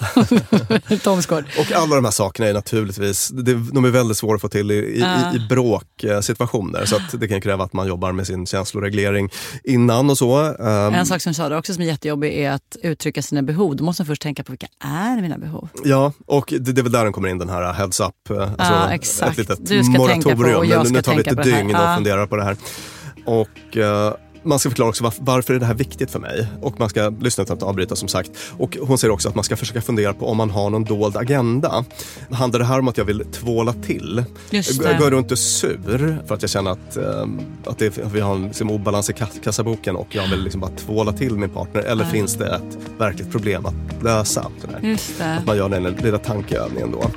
Tomsgård. 1.05 1.45
Och 1.59 1.73
alla 1.73 1.95
de 1.97 2.05
här 2.05 2.13
sakerna 2.13 2.49
är 2.49 2.55
naturligtvis, 2.55 3.29
det, 3.29 3.55
de 3.55 3.85
är 3.85 3.91
väldigt 3.91 4.17
svåra 4.17 4.35
att 4.35 4.41
få 4.41 4.49
till 4.49 4.71
i, 4.71 4.75
i, 4.75 5.01
Ja. 5.01 5.33
i, 5.33 5.37
i 5.37 5.41
bråksituationer. 5.49 6.85
Så 6.85 6.97
att 6.97 7.21
det 7.21 7.29
kan 7.29 7.41
kräva 7.41 7.65
att 7.65 7.73
man 7.73 7.89
jobbar 7.89 8.13
med 8.13 8.27
sin 8.27 8.47
känsloreglering 8.47 9.29
innan 9.65 10.11
och 10.11 10.19
så. 10.19 10.39
Ehm, 10.39 10.95
En 10.95 11.07
sak 11.07 11.23
som 11.23 11.33
du 11.51 11.57
också 11.57 11.75
som 11.75 11.83
är 11.83 11.87
jättejobbig 11.87 12.39
är 12.39 12.51
att 12.51 12.77
uttrycka 12.83 13.23
sina 13.23 13.43
behov. 13.43 13.77
Då 13.77 13.85
måste 13.85 14.03
man 14.03 14.07
först 14.07 14.23
tänka 14.23 14.45
på 14.45 14.53
vilka 14.53 14.67
är 14.85 15.21
mina 15.23 15.39
behov. 15.39 15.69
Ja, 15.85 16.13
och 16.27 16.45
det, 16.59 16.73
det 16.73 16.81
är 16.81 16.83
väl 16.83 16.93
där 16.93 17.05
den 17.05 17.13
kommer 17.13 17.29
in, 17.29 17.39
den 17.39 17.49
här 17.49 17.73
heads 17.73 18.01
up. 18.01 18.31
eh, 18.31 18.41
Alltså 18.59 18.93
exakt. 18.95 19.31
Ett 19.33 19.39
litet 19.39 19.59
Du 19.69 19.85
ska 19.85 20.07
tänka 20.07 20.31
på 20.31 20.37
moratorium. 20.37 20.59
och 20.59 20.67
jag 20.67 20.79
nu, 20.79 20.85
ska 20.85 20.93
nu 20.97 21.03
tar 21.03 21.15
vi 21.17 21.23
tänka 21.25 21.41
ett 21.41 21.47
dygn 21.47 21.71
Ja. 21.71 21.89
och 21.91 21.95
funderar 21.97 22.27
på 22.27 22.37
det 22.37 22.45
här. 22.45 22.57
Och 23.25 23.77
eh, 23.77 24.15
man 24.43 24.59
ska 24.59 24.71
förklara 24.71 24.89
också 24.89 25.13
varför, 25.19 25.55
är 25.55 25.59
det 25.59 25.67
här 25.67 25.75
viktigt 25.75 26.11
för 26.11 26.19
mig. 26.19 26.47
Och 26.63 26.81
man 26.81 26.89
ska 26.89 27.09
lyssna 27.21 27.45
utan 27.45 27.57
att 27.57 27.63
avbryta 27.63 27.97
som 27.97 28.09
sagt. 28.09 28.31
Och 28.59 28.77
hon 28.83 28.99
säger 28.99 29.13
också 29.13 29.29
att 29.29 29.35
man 29.35 29.45
ska 29.45 29.57
försöka 29.57 29.81
fundera 29.81 30.13
på 30.15 30.27
om 30.27 30.37
man 30.37 30.51
har 30.51 30.71
någon 30.71 30.85
dold 30.85 31.17
agenda. 31.17 31.85
Handlar 32.31 32.59
det 32.61 32.65
här 32.67 32.79
om 32.79 32.89
att 32.89 32.99
jag 32.99 33.05
vill 33.05 33.25
tvåla 33.33 33.73
till? 33.73 34.25
Går 34.99 35.11
runt 35.11 35.33
och 35.33 35.39
sur 35.39 36.19
för 36.27 36.35
att 36.35 36.43
jag 36.43 36.51
känner 36.51 36.71
att, 36.71 36.97
eh, 36.97 37.27
att, 37.67 37.79
det, 37.79 37.99
vi 38.13 38.21
har 38.21 38.35
en 38.35 38.45
liksom, 38.47 38.71
obalans 38.71 39.11
i 39.11 39.13
kass- 39.13 39.41
kassaboken 39.45 39.97
och 39.97 40.07
jag 40.15 40.29
vill 40.29 40.43
liksom 40.43 40.61
bara 40.61 40.71
tvåla 40.71 41.13
till 41.13 41.35
min 41.37 41.51
partner. 41.51 41.83
Eller 41.83 42.05
Ja. 42.05 42.11
finns 42.11 42.35
det 42.37 42.47
ett 42.55 42.79
verkligt 42.99 43.31
problem 43.31 43.67
att 43.67 44.03
lösa? 44.05 44.51
Att 45.21 45.47
man 45.47 45.57
gör 45.57 45.69
den 45.69 45.83
lilla 45.83 46.19
tankeövningen 46.19 46.91
då. 46.93 47.11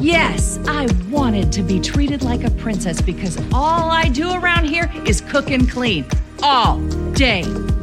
Yes, 0.00 0.60
I 0.68 0.86
wanted 1.10 1.50
to 1.52 1.62
be 1.62 1.80
treated 1.80 2.22
like 2.22 2.44
a 2.44 2.50
princess 2.50 3.02
because 3.02 3.36
all 3.52 3.90
I 3.90 4.08
do 4.08 4.30
around 4.30 4.64
here 4.66 4.88
is 5.04 5.20
cook 5.20 5.50
and 5.50 5.68
clean 5.68 6.04
all 6.40 6.78
day 7.14 7.42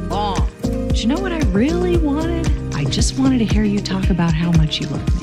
long. 0.10 0.48
But 0.62 1.04
you 1.04 1.14
know 1.14 1.22
what 1.22 1.34
I 1.34 1.40
really 1.52 1.98
wanted? 1.98 2.48
I 2.74 2.86
just 2.86 3.20
wanted 3.20 3.40
to 3.40 3.46
hear 3.54 3.66
you 3.66 3.82
talk 3.82 4.10
about 4.10 4.34
how 4.34 4.52
much 4.52 4.80
you 4.82 4.88
love 4.88 5.06
me. 5.08 5.22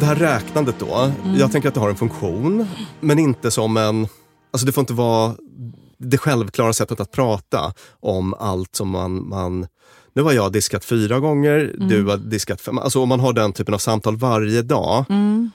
Det 0.00 0.06
här 0.06 0.14
räknandet 0.14 0.74
då, 0.78 1.12
jag 1.38 1.52
tänker 1.52 1.68
att 1.68 1.74
det 1.74 1.80
har 1.80 1.90
en 1.90 1.96
funktion, 1.96 2.66
men 3.00 3.18
inte 3.18 3.50
som 3.50 3.76
en... 3.76 4.08
Alltså 4.50 4.66
det 4.66 4.72
får 4.72 4.82
inte 4.82 4.94
vara 4.94 5.34
det 5.98 6.18
självklara 6.18 6.72
sättet 6.72 7.00
att 7.00 7.10
prata 7.10 7.72
om 8.00 8.34
allt 8.34 8.76
som 8.76 8.88
man... 8.88 9.28
man 9.28 9.66
nu 10.12 10.22
har 10.22 10.32
jag 10.32 10.52
diskat 10.52 10.84
fyra 10.84 11.20
gånger, 11.20 11.74
du 11.78 12.04
har 12.04 12.16
diskat 12.16 12.60
fem. 12.60 12.78
Alltså 12.78 13.02
om 13.02 13.08
man 13.08 13.20
har 13.20 13.32
den 13.32 13.52
typen 13.52 13.74
av 13.74 13.78
samtal 13.78 14.16
varje 14.16 14.62
dag, 14.62 15.04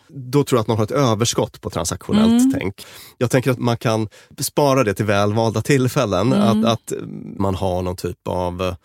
då 0.08 0.44
tror 0.44 0.58
jag 0.58 0.62
att 0.62 0.68
man 0.68 0.78
har 0.78 0.84
ett 0.84 0.92
överskott 0.92 1.62
på 1.62 1.70
transaktionellt 1.70 2.42
Mm. 2.44 2.52
tänk. 2.60 2.86
Jag 3.18 3.32
tänker 3.32 3.52
att 3.52 3.60
man 3.60 3.78
kan 3.78 4.08
spara 4.40 4.84
det 4.84 4.94
till 4.94 5.06
välvalda 5.06 5.62
tillfällen. 5.62 6.34
Mm. 6.34 6.66
Att, 6.66 6.72
att 6.72 6.94
man 7.38 7.56
har 7.56 7.82
någon 7.82 7.96
typ 7.96 8.28
av 8.28 8.62
eh, 8.62 8.76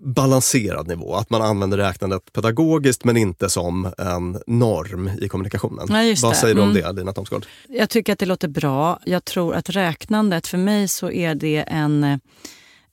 balanserad 0.00 0.88
nivå. 0.88 1.14
Att 1.14 1.30
man 1.30 1.42
använder 1.42 1.78
räknandet 1.78 2.32
pedagogiskt 2.32 3.04
men 3.04 3.16
inte 3.16 3.50
som 3.50 3.92
en 3.98 4.38
norm 4.46 5.10
i 5.20 5.28
kommunikationen. 5.28 5.86
Ja, 5.90 6.14
Vad 6.22 6.36
säger 6.36 6.54
du 6.54 6.60
om 6.60 6.70
Mm. 6.70 6.82
det, 6.82 6.92
Lina 7.00 7.12
Thomsgård? 7.12 7.46
Jag 7.68 7.90
tycker 7.90 8.12
att 8.12 8.18
det 8.18 8.26
låter 8.26 8.48
bra. 8.48 8.98
Jag 9.04 9.24
tror 9.24 9.54
att 9.54 9.70
räknandet, 9.70 10.46
för 10.46 10.58
mig 10.58 10.88
så 10.88 11.10
är 11.10 11.34
det 11.34 11.56
en, 11.56 12.04
eh, 12.04 12.18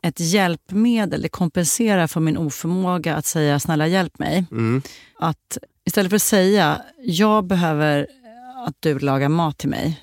ett 0.04 0.20
hjälpmedel. 0.20 1.22
Det 1.22 1.30
kompenserar 1.30 2.08
för 2.08 2.20
min 2.20 2.38
oförmåga 2.38 3.16
att 3.16 3.26
säga 3.26 3.60
snälla 3.60 3.88
hjälp 3.88 4.20
mig. 4.20 4.46
Mm. 4.52 4.82
Att 5.20 5.58
istället 5.86 6.10
för 6.10 6.16
att 6.16 6.22
säga 6.22 6.82
jag 7.04 7.46
behöver 7.46 8.08
att 8.68 8.76
du 8.80 9.00
lagar 9.00 9.30
mat 9.30 9.58
till 9.58 9.70
mig 9.70 10.02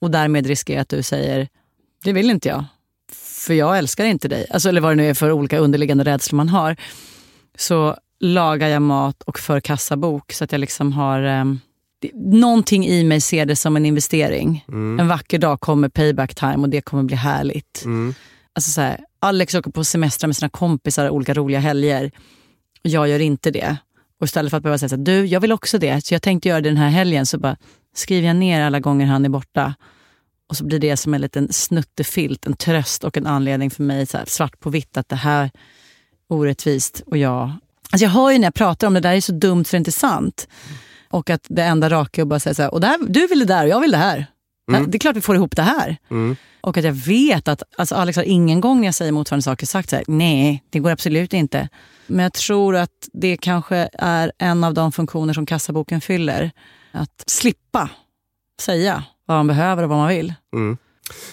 och 0.00 0.10
därmed 0.10 0.46
riskerar 0.46 0.80
att 0.80 0.88
du 0.88 1.02
säger 1.02 1.48
det 2.04 2.12
vill 2.12 2.30
inte 2.30 2.48
jag, 2.48 2.64
för 3.12 3.54
jag 3.54 3.78
älskar 3.78 4.04
inte 4.04 4.28
dig. 4.28 4.46
Alltså, 4.50 4.68
eller 4.68 4.80
vad 4.80 4.90
det 4.92 4.94
nu 4.96 5.10
är 5.10 5.14
för 5.14 5.32
olika 5.32 5.58
underliggande 5.58 6.04
rädslor 6.04 6.36
man 6.36 6.48
har. 6.48 6.76
Så 7.58 7.96
lagar 8.20 8.68
jag 8.68 8.82
mat 8.82 9.22
och 9.22 9.38
för 9.38 9.60
kassabok 9.60 10.32
så 10.32 10.44
att 10.44 10.52
jag 10.52 10.58
liksom 10.58 10.92
har 10.92 11.20
det- 12.00 12.10
Någonting 12.14 12.86
i 12.86 13.04
mig 13.04 13.20
ser 13.20 13.46
det 13.46 13.56
som 13.56 13.76
en 13.76 13.86
investering. 13.86 14.64
Mm. 14.68 15.00
En 15.00 15.08
vacker 15.08 15.38
dag 15.38 15.60
kommer 15.60 15.88
payback 15.88 16.34
time 16.34 16.56
och 16.56 16.68
det 16.68 16.80
kommer 16.80 17.02
bli 17.02 17.16
härligt. 17.16 17.82
Mm. 17.84 18.14
Alltså 18.52 18.70
så 18.70 18.80
här, 18.80 19.00
Alex 19.26 19.54
åker 19.54 19.70
på 19.70 19.84
semester 19.84 20.26
med 20.26 20.36
sina 20.36 20.48
kompisar 20.48 21.10
olika 21.10 21.34
roliga 21.34 21.60
helger. 21.60 22.10
Jag 22.82 23.08
gör 23.08 23.18
inte 23.18 23.50
det. 23.50 23.76
Och 24.20 24.24
istället 24.26 24.50
för 24.50 24.56
att 24.56 24.62
behöva 24.62 24.78
säga 24.78 24.88
så 24.88 24.96
här, 24.96 25.02
du, 25.02 25.26
jag 25.26 25.40
vill 25.40 25.52
också 25.52 25.78
det, 25.78 26.06
så 26.06 26.14
jag 26.14 26.22
tänkte 26.22 26.48
göra 26.48 26.60
det 26.60 26.68
den 26.68 26.76
här 26.76 26.88
helgen. 26.88 27.26
Så 27.26 27.38
bara 27.38 27.56
skriver 27.94 28.26
jag 28.26 28.36
ner 28.36 28.62
alla 28.62 28.80
gånger 28.80 29.06
han 29.06 29.24
är 29.24 29.28
borta. 29.28 29.74
Och 30.48 30.56
så 30.56 30.64
blir 30.64 30.78
det 30.78 30.96
som 30.96 31.14
en 31.14 31.20
liten 31.20 31.52
snuttefilt, 31.52 32.46
en 32.46 32.56
tröst 32.56 33.04
och 33.04 33.16
en 33.16 33.26
anledning 33.26 33.70
för 33.70 33.82
mig, 33.82 34.06
så 34.06 34.18
här, 34.18 34.24
svart 34.26 34.60
på 34.60 34.70
vitt, 34.70 34.96
att 34.96 35.08
det 35.08 35.16
här 35.16 35.44
är 35.44 35.50
orättvist. 36.28 37.02
Och 37.06 37.16
jag, 37.16 37.52
alltså 37.90 38.04
jag 38.04 38.10
hör 38.10 38.30
ju 38.30 38.38
när 38.38 38.46
jag 38.46 38.54
pratar 38.54 38.86
om 38.86 38.94
det 38.94 39.00
där 39.00 39.12
är 39.12 39.20
så 39.20 39.32
dumt 39.32 39.64
för 39.64 39.72
det 39.72 39.76
är 39.76 39.78
inte 39.80 39.92
sant. 39.92 40.48
Och 41.10 41.30
att 41.30 41.46
det 41.48 41.62
enda 41.62 41.90
raka 41.90 42.20
är 42.20 42.22
att 42.22 42.28
bara 42.28 42.40
säga 42.40 42.54
så 42.54 42.62
här, 42.62 42.74
och 42.74 42.80
det 42.80 42.86
här, 42.86 42.98
du 43.08 43.26
vill 43.26 43.38
det 43.38 43.44
där 43.44 43.64
och 43.64 43.70
jag 43.70 43.80
vill 43.80 43.90
det 43.90 43.96
här. 43.96 44.26
Mm. 44.68 44.90
Det 44.90 44.96
är 44.96 44.98
klart 44.98 45.16
vi 45.16 45.20
får 45.20 45.34
ihop 45.36 45.56
det 45.56 45.62
här. 45.62 45.96
Mm. 46.10 46.36
Och 46.60 46.76
att 46.76 46.84
jag 46.84 46.92
vet 46.92 47.48
att 47.48 47.62
alltså 47.78 47.94
Alex 47.94 48.16
har 48.16 48.22
ingen 48.24 48.60
gång 48.60 48.80
när 48.80 48.86
jag 48.88 48.94
säger 48.94 49.12
motsvarande 49.12 49.42
saker 49.42 49.66
sagt 49.66 49.90
så 49.90 49.96
här, 49.96 50.04
nej, 50.08 50.64
det 50.70 50.78
går 50.78 50.90
absolut 50.90 51.32
inte. 51.32 51.68
Men 52.06 52.22
jag 52.22 52.32
tror 52.32 52.76
att 52.76 53.08
det 53.12 53.36
kanske 53.36 53.88
är 53.92 54.32
en 54.38 54.64
av 54.64 54.74
de 54.74 54.92
funktioner 54.92 55.34
som 55.34 55.46
kassaboken 55.46 56.00
fyller. 56.00 56.50
Att 56.92 57.24
slippa 57.26 57.90
säga 58.60 59.02
vad 59.26 59.36
man 59.36 59.46
behöver 59.46 59.82
och 59.82 59.88
vad 59.88 59.98
man 59.98 60.08
vill. 60.08 60.34
Mm. 60.54 60.76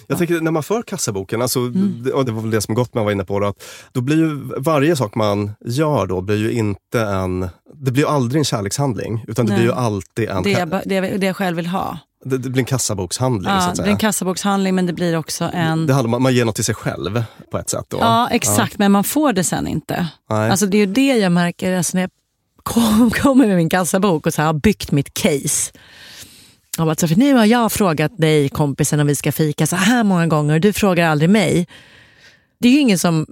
Jag 0.08 0.18
tänker 0.18 0.42
när 0.42 0.52
man 0.52 0.64
för 0.64 0.82
kassaboken, 0.82 1.42
alltså, 1.42 1.60
Mm. 1.60 2.04
det, 2.04 2.12
och 2.12 2.26
det 2.26 2.32
var 2.32 2.42
väl 2.42 2.52
det 2.52 2.62
som 2.62 2.76
Gottman 2.76 3.06
var 3.06 3.12
inne 3.12 3.26
på, 3.26 3.40
då, 3.40 3.48
att 3.48 3.64
då 3.92 4.02
blir 4.02 4.18
ju 4.18 4.36
varje 4.58 4.96
sak 4.96 5.16
man 5.16 5.52
gör 5.66 6.08
då 6.08 6.22
blir 6.22 6.38
ju 6.38 6.52
inte 6.52 7.02
en, 7.02 7.50
det 7.74 7.92
blir 7.92 8.08
aldrig 8.16 8.40
en 8.40 8.46
kärlekshandling, 8.46 9.26
utan 9.28 9.46
det 9.46 9.52
Nej. 9.52 9.60
blir 9.60 9.68
ju 9.72 9.74
alltid 9.76 10.30
en, 10.30 10.44
Det 10.44 10.50
jag, 10.52 10.70
det, 10.86 10.96
jag- 10.96 11.20
det 11.20 11.26
jag 11.26 11.36
själv 11.36 11.58
vill 11.58 11.68
ha. 11.68 11.98
Det, 12.26 12.38
det 12.38 12.50
blir 12.50 12.60
en 12.62 12.66
kassabokshandling. 12.66 13.44
så 13.44 13.50
Ja, 13.50 13.58
att 13.58 13.70
det 13.70 13.76
säga. 13.76 13.84
blir 13.84 13.92
en 13.94 13.98
kassabokshandling 14.00 14.76
men 14.76 14.86
det 14.86 14.94
blir 14.94 15.18
också 15.18 15.50
en... 15.54 15.88
Det 15.88 15.94
handlar 15.94 16.18
att 16.18 16.22
man 16.22 16.34
ger 16.34 16.46
något 16.46 16.56
till 16.56 16.64
sig 16.64 16.76
själv 16.76 17.24
på 17.52 17.58
ett 17.58 17.70
sätt. 17.70 17.86
Då. 17.90 17.98
Ja, 18.02 18.28
exakt. 18.32 18.78
Men 18.78 18.92
man 18.92 19.04
får 19.04 19.34
det 19.34 19.44
sen 19.44 19.68
inte. 19.68 20.08
Nej. 20.30 20.50
Alltså 20.52 20.66
det 20.66 20.78
är 20.78 20.80
ju 20.80 20.94
det 20.94 21.18
jag 21.18 21.32
märker 21.32 21.78
alltså 21.78 21.98
när 21.98 22.02
jag 22.02 22.10
kom, 22.64 23.12
kommer 23.14 23.48
med 23.48 23.58
min 23.58 23.70
kassabok 23.70 24.28
och 24.28 24.34
så 24.34 24.42
här, 24.42 24.48
har 24.48 24.54
byggt 24.54 24.92
mitt 24.92 25.14
case. 25.14 25.72
Om 26.78 26.90
att, 26.90 27.00
så 27.00 27.08
för 27.08 27.16
nu 27.16 27.34
har 27.34 27.46
jag 27.46 27.72
frågat 27.72 28.18
dig 28.18 28.50
kompisen 28.50 29.00
om 29.00 29.08
vi 29.08 29.16
ska 29.16 29.32
fika 29.32 29.68
så 29.68 29.76
här 29.76 30.04
många 30.04 30.28
gånger 30.28 30.54
och 30.54 30.62
du 30.62 30.74
frågar 30.74 31.10
aldrig 31.10 31.30
mig. 31.30 31.68
Det 32.60 32.68
är 32.68 32.72
ju 32.72 32.80
ingen 32.80 33.00
som 33.00 33.26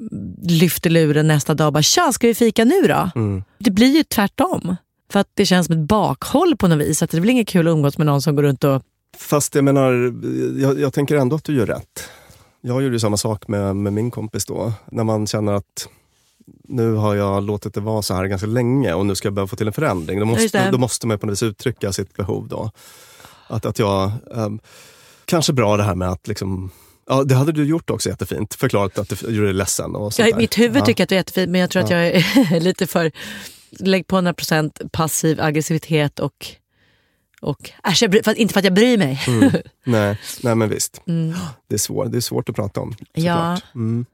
lyfter 0.44 0.90
luren 0.90 1.28
nästa 1.28 1.54
dag 1.54 1.68
och 1.68 1.74
bara 1.74 1.84
“tja, 1.84 2.12
ska 2.14 2.28
vi 2.28 2.36
fika 2.36 2.66
nu 2.66 2.82
då?” 2.82 3.10
Mm. 3.16 3.44
Det 3.60 3.72
blir 3.72 3.96
ju 3.98 4.04
tvärtom. 4.04 4.76
För 5.12 5.20
att 5.20 5.28
det 5.34 5.46
känns 5.46 5.68
som 5.68 5.76
ett 5.76 5.88
bakhåll 5.88 6.58
på 6.58 6.68
något 6.68 6.80
vis. 6.80 7.04
Att 7.04 7.10
det 7.10 7.22
blir 7.22 7.32
inget 7.32 7.48
kul 7.48 7.68
att 7.68 7.72
umgås 7.72 7.98
med 7.98 8.08
någon 8.08 8.22
som 8.22 8.36
går 8.36 8.44
runt 8.44 8.64
och... 8.64 8.82
Fast 9.18 9.56
jag 9.56 9.64
menar, 9.64 10.14
jag, 10.62 10.80
jag 10.80 10.94
tänker 10.94 11.16
ändå 11.16 11.36
att 11.36 11.44
du 11.44 11.56
gör 11.56 11.66
rätt. 11.66 12.10
Jag 12.62 12.82
gjorde 12.84 12.96
ju 12.96 13.00
samma 13.00 13.18
sak 13.18 13.48
med, 13.48 13.76
med 13.76 13.94
min 13.94 14.12
kompis 14.12 14.46
då. 14.46 14.74
När 14.92 15.04
man 15.04 15.28
känner 15.28 15.54
att 15.54 15.88
nu 16.64 16.94
har 16.94 17.16
jag 17.16 17.44
låtit 17.44 17.74
det 17.74 17.80
vara 17.82 18.02
så 18.02 18.14
här 18.14 18.26
ganska 18.26 18.48
länge 18.48 18.94
och 18.94 19.06
nu 19.06 19.16
ska 19.16 19.26
jag 19.26 19.34
börja 19.34 19.48
få 19.48 19.56
till 19.56 19.68
en 19.68 19.74
förändring. 19.74 20.20
Då 20.20 20.26
måste, 20.26 20.72
då 20.72 20.78
måste 20.78 21.08
man 21.08 21.20
på 21.20 21.26
något 21.26 21.32
vis 21.32 21.44
uttrycka 21.44 21.92
sitt 21.94 22.14
behov 22.16 22.48
då. 22.48 22.72
Att, 23.48 23.66
att 23.66 23.80
jag, 23.80 24.12
ehm, 24.36 24.60
kanske 25.26 25.54
bra 25.54 25.78
det 25.78 25.84
här 25.84 25.96
med 25.96 26.10
att 26.10 26.28
liksom, 26.28 26.72
ja 27.10 27.24
det 27.24 27.36
hade 27.36 27.52
du 27.52 27.66
gjort 27.66 27.90
också 27.90 28.10
jättefint. 28.10 28.54
Förklarat 28.54 28.98
att 28.98 29.10
du 29.10 29.16
gjorde 29.30 29.48
dig 29.48 29.54
ledsen 29.54 29.96
och 29.96 30.14
sånt 30.14 30.30
där. 30.30 30.38
mitt 30.38 30.58
huvud 30.58 30.82
Ja. 30.82 30.86
tycker 30.86 31.04
att 31.04 31.10
det 31.10 31.16
är 31.16 31.18
jättefint 31.18 31.50
men 31.52 31.62
jag 31.62 31.70
tror 31.70 31.84
att 31.84 31.90
Ja. 31.90 31.98
jag 31.98 32.16
är 32.16 32.60
lite 32.60 32.88
för... 32.88 33.12
Lägg 33.80 34.08
på 34.08 34.18
100% 34.18 34.90
passiv 34.90 35.42
aggressivitet 35.42 36.20
och... 36.20 36.48
och 37.42 37.70
äsch, 37.84 38.02
jag 38.02 38.12
bry, 38.12 38.24
för, 38.24 38.40
inte 38.40 38.54
för 38.54 38.60
att 38.60 38.66
jag 38.66 38.74
bryr 38.74 38.98
mig. 38.98 39.22
Mm. 39.28 39.52
Nej, 39.84 40.20
nej 40.44 40.56
men 40.56 40.70
visst. 40.70 41.02
Mm. 41.08 41.34
Det, 41.68 41.76
är 41.76 41.80
svår, 41.80 42.06
det 42.06 42.18
är 42.18 42.22
svårt 42.22 42.50
att 42.50 42.56
prata 42.56 42.82
om. 42.82 42.96
Ja. 43.14 43.58
Mm. 43.76 44.06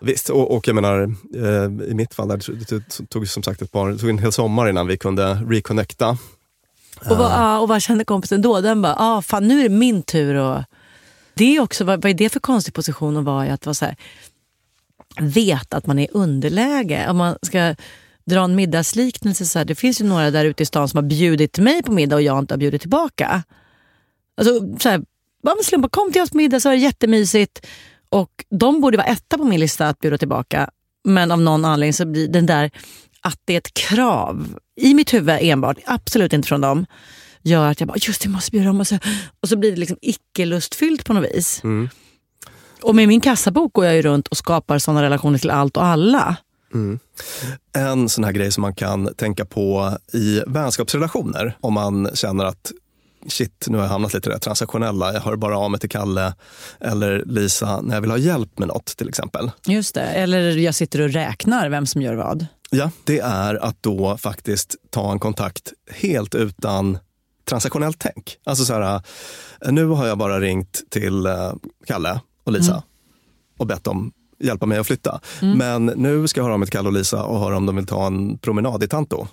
Visst, 0.00 0.28
och, 0.30 0.56
och 0.56 0.68
jag 0.68 0.74
menar 0.74 1.02
eh, 1.34 1.88
i 1.90 1.94
mitt 1.94 2.14
fall, 2.14 2.28
där, 2.28 2.64
det 2.68 3.06
tog- 3.08 3.28
som 3.28 3.42
sagt 3.42 3.62
ett 3.62 3.72
par, 3.72 3.98
tog 3.98 4.10
en 4.10 4.18
hel 4.18 4.32
sommar 4.32 4.68
innan 4.68 4.86
vi 4.86 4.96
kunde 4.96 5.34
reconnecta. 5.34 6.18
Och, 7.10 7.16
vad, 7.16 7.30
ja, 7.30 7.58
och 7.58 7.68
vad 7.68 7.82
kände 7.82 8.04
kompisen 8.04 8.42
då? 8.42 8.60
Den 8.60 8.82
bara, 8.82 8.94
ah, 8.98 9.22
fan 9.22 9.48
nu 9.48 9.58
är 9.58 9.62
det 9.62 9.68
min 9.68 10.02
tur. 10.02 10.34
Och 10.34 10.62
det 11.34 11.56
är 11.56 11.60
också, 11.60 11.84
vad, 11.84 12.02
vad 12.02 12.10
är 12.10 12.14
det 12.14 12.28
för 12.28 12.40
konstig 12.40 12.74
position 12.74 13.16
att 13.16 13.24
vara 13.24 13.46
i? 13.46 13.50
Att 13.50 13.66
vara 13.66 13.74
så 13.74 13.84
här, 13.84 13.96
veta 15.20 15.76
att 15.76 15.86
man 15.86 15.98
är 15.98 16.04
i 16.04 16.08
underläge. 16.12 17.06
Om 17.10 17.16
man 17.16 17.38
ska 17.42 17.74
dra 18.26 18.44
en 18.44 18.54
middagsliknelse, 18.54 19.46
så 19.46 19.58
här, 19.58 19.64
det 19.64 19.74
finns 19.74 20.00
ju 20.00 20.04
några 20.04 20.30
där 20.30 20.44
ute 20.44 20.62
i 20.62 20.66
stan 20.66 20.88
som 20.88 20.98
har 20.98 21.02
bjudit 21.02 21.58
mig 21.58 21.82
på 21.82 21.92
middag 21.92 22.16
och 22.16 22.22
jag 22.22 22.38
inte 22.38 22.54
har 22.54 22.58
bjudit 22.58 22.80
tillbaka. 22.80 23.42
Alltså, 24.36 24.78
så 24.78 24.88
här, 24.88 25.02
bara 25.42 25.62
slumpa, 25.62 25.88
kom 25.88 26.12
till 26.12 26.22
oss 26.22 26.30
på 26.30 26.36
middag 26.36 26.60
så 26.60 26.68
är 26.68 26.72
det 26.72 26.78
jättemysigt. 26.78 27.66
Och 28.08 28.44
de 28.50 28.80
borde 28.80 28.96
vara 28.96 29.06
etta 29.06 29.38
på 29.38 29.44
min 29.44 29.60
lista 29.60 29.88
att 29.88 29.98
bjuda 29.98 30.18
tillbaka. 30.18 30.70
Men 31.04 31.30
av 31.30 31.40
någon 31.40 31.64
anledning 31.64 31.92
så 31.92 32.06
blir 32.06 32.28
den 32.28 32.46
där 32.46 32.70
att 33.20 33.40
det 33.44 33.52
är 33.52 33.58
ett 33.58 33.74
krav 33.74 34.58
i 34.80 34.94
mitt 34.94 35.14
huvud 35.14 35.38
enbart, 35.40 35.76
absolut 35.86 36.32
inte 36.32 36.48
från 36.48 36.60
dem, 36.60 36.86
gör 37.42 37.70
att 37.70 37.80
jag 37.80 37.88
bara, 37.88 37.98
just 38.00 38.22
det, 38.22 38.28
måste 38.28 38.50
bjuda 38.50 38.66
dem. 38.66 38.80
Och 38.80 38.86
så, 38.86 38.98
och 39.40 39.48
så 39.48 39.56
blir 39.56 39.70
det 39.70 39.76
liksom 39.76 39.98
icke-lustfyllt 40.02 41.04
på 41.04 41.12
något 41.12 41.30
vis. 41.34 41.64
Mm. 41.64 41.88
Och 42.82 42.94
med 42.94 43.08
min 43.08 43.20
kassabok 43.20 43.72
går 43.72 43.84
jag 43.84 43.94
ju 43.94 44.02
runt 44.02 44.28
och 44.28 44.36
skapar 44.36 44.78
sådana 44.78 45.02
relationer 45.02 45.38
till 45.38 45.50
allt 45.50 45.76
och 45.76 45.84
alla. 45.84 46.36
Mm. 46.76 46.98
En 47.72 48.08
sån 48.08 48.24
här 48.24 48.32
grej 48.32 48.52
som 48.52 48.62
man 48.62 48.74
kan 48.74 49.14
tänka 49.14 49.44
på 49.44 49.96
i 50.12 50.42
vänskapsrelationer, 50.46 51.56
om 51.60 51.74
man 51.74 52.08
känner 52.14 52.44
att 52.44 52.72
shit, 53.28 53.66
nu 53.68 53.76
har 53.76 53.84
jag 53.84 53.90
hamnat 53.90 54.14
lite 54.14 54.30
i 54.30 54.32
det 54.32 54.38
transaktionella. 54.38 55.12
Jag 55.12 55.20
hör 55.20 55.36
bara 55.36 55.58
av 55.58 55.70
mig 55.70 55.80
till 55.80 55.90
Kalle 55.90 56.34
eller 56.80 57.24
Lisa 57.26 57.80
när 57.80 57.94
jag 57.94 58.00
vill 58.00 58.10
ha 58.10 58.18
hjälp 58.18 58.58
med 58.58 58.68
något 58.68 58.86
till 58.86 59.08
exempel. 59.08 59.50
Just 59.66 59.94
det, 59.94 60.02
eller 60.02 60.56
jag 60.56 60.74
sitter 60.74 61.00
och 61.00 61.10
räknar 61.10 61.68
vem 61.68 61.86
som 61.86 62.02
gör 62.02 62.14
vad. 62.14 62.46
Ja, 62.70 62.90
det 63.04 63.18
är 63.18 63.54
att 63.54 63.82
då 63.82 64.16
faktiskt 64.16 64.76
ta 64.90 65.12
en 65.12 65.18
kontakt 65.18 65.72
helt 65.90 66.34
utan 66.34 66.98
transaktionellt 67.48 67.98
tänk. 67.98 68.38
Alltså 68.44 68.64
så 68.64 68.74
här, 68.74 69.02
nu 69.70 69.86
har 69.86 70.06
jag 70.06 70.18
bara 70.18 70.40
ringt 70.40 70.82
till 70.90 71.26
eh, 71.26 71.52
Kalle 71.86 72.20
och 72.44 72.52
Lisa 72.52 72.72
mm. 72.72 72.82
och 73.58 73.66
bett 73.66 73.84
dem 73.84 74.12
hjälpa 74.38 74.66
mig 74.66 74.78
att 74.78 74.86
flytta. 74.86 75.20
Mm. 75.42 75.58
Men 75.58 75.86
nu 75.86 76.28
ska 76.28 76.40
jag 76.40 76.44
höra 76.44 76.56
mig 76.56 76.66
till 76.66 76.72
Kalle 76.72 76.88
och 76.88 76.94
Lisa 76.94 77.24
och 77.24 77.40
höra 77.40 77.56
om 77.56 77.66
de 77.66 77.76
vill 77.76 77.86
ta 77.86 78.06
en 78.06 78.38
promenad 78.38 78.82
i 78.82 78.88
Tanto. 78.88 79.26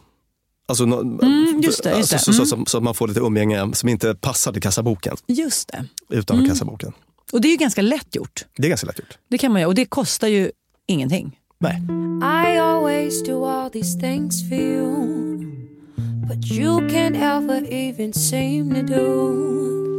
Alltså, 0.66 0.84
mm, 0.84 1.62
just 1.64 1.84
det, 1.84 1.97
just 1.97 2.10
det. 2.10 2.16
Alltså, 2.16 2.34
så, 2.34 2.45
så, 2.45 2.64
så, 2.66 2.78
att 2.78 2.84
man 2.84 2.95
får 2.95 3.08
lite 3.08 3.20
umgänge 3.20 3.70
som 3.74 3.89
inte 3.89 4.16
passar 4.16 4.54
till 4.54 4.62
kassaboken. 4.62 5.18
Just 5.28 5.68
det. 5.68 5.86
Utanför 6.10 6.39
mm. 6.39 6.49
kassaboken. 6.49 6.93
Och 7.32 7.41
det 7.41 7.47
är 7.47 7.51
ju 7.51 7.58
ganska 7.58 7.82
lätt 7.82 8.16
gjort. 8.16 8.45
Det 8.58 8.68
är 8.68 8.70
ganska 8.70 8.88
lätt 8.88 8.99
gjort. 8.99 9.18
Det 9.30 9.38
kan 9.38 9.51
man 9.51 9.62
göra 9.62 9.70
och 9.70 9.76
det 9.76 9.86
kostar 9.86 10.28
ju 10.28 10.51
ingenting. 10.88 11.39
Nej. 11.58 11.82
I 12.45 12.58
always 12.58 13.24
do 13.24 13.45
all 13.45 13.70
these 13.70 13.99
things 13.99 14.49
for 14.49 14.58
you 14.58 15.24
But 16.28 16.45
you 16.45 16.88
can't 16.88 17.18
ever 17.18 17.66
even 17.66 18.14
seem 18.14 18.74
to 18.74 18.82
do 18.82 19.93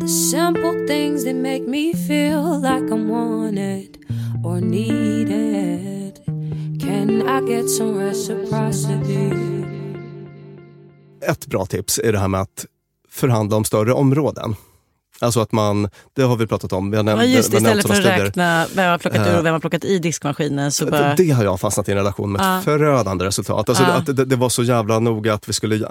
The 0.00 0.08
simple 0.08 0.86
things 0.86 1.24
that 1.24 1.34
make 1.34 1.62
me 1.66 1.94
feel 1.94 2.60
like 2.60 2.90
I'm 2.90 3.08
wanted 3.08 3.98
or 4.44 4.60
needed 4.60 5.72
Can 6.82 7.22
I 7.22 7.40
get 7.52 7.70
some 7.70 8.04
reciprocity? 8.04 9.32
Ett 11.28 11.46
bra 11.46 11.66
tips 11.66 11.98
är 11.98 12.12
det 12.12 12.18
här 12.18 12.28
med 12.28 12.40
att 12.40 12.66
förhandla 13.10 13.56
om 13.56 13.64
större 13.64 13.92
områden. 13.92 14.54
Alltså 15.20 15.40
att 15.40 15.52
man, 15.52 15.88
det 16.12 16.22
har 16.22 16.36
vi 16.36 16.46
pratat 16.46 16.72
om. 16.72 16.90
Vi 16.90 16.96
har 16.96 17.04
nämnt, 17.04 17.22
ja, 17.22 17.28
just 17.28 17.50
det, 17.50 17.56
istället 17.56 17.86
för 17.86 17.94
att 17.94 18.04
räkna 18.04 18.66
vem 18.74 18.90
har 18.90 18.98
plockat 18.98 19.26
ur 19.26 19.38
och 19.38 19.46
vem 19.46 19.52
har 19.52 19.60
plockat 19.60 19.84
i 19.84 19.98
diskmaskinen. 19.98 20.72
Så 20.72 20.86
bara... 20.86 21.14
Det 21.14 21.30
har 21.30 21.44
jag 21.44 21.60
fastnat 21.60 21.88
i 21.88 21.92
en 21.92 21.98
relation 21.98 22.32
med 22.32 22.40
ja. 22.40 22.58
ett 22.58 22.64
förödande 22.64 23.24
resultat. 23.24 23.68
Alltså 23.68 23.84
ja. 23.84 23.92
att 23.92 24.06
det, 24.06 24.24
det, 24.24 24.36
var 24.36 24.48
så 24.48 24.62
jävla 24.62 24.98
noga 24.98 25.34
att 25.34 25.48
vi 25.48 25.52
skulle, 25.52 25.88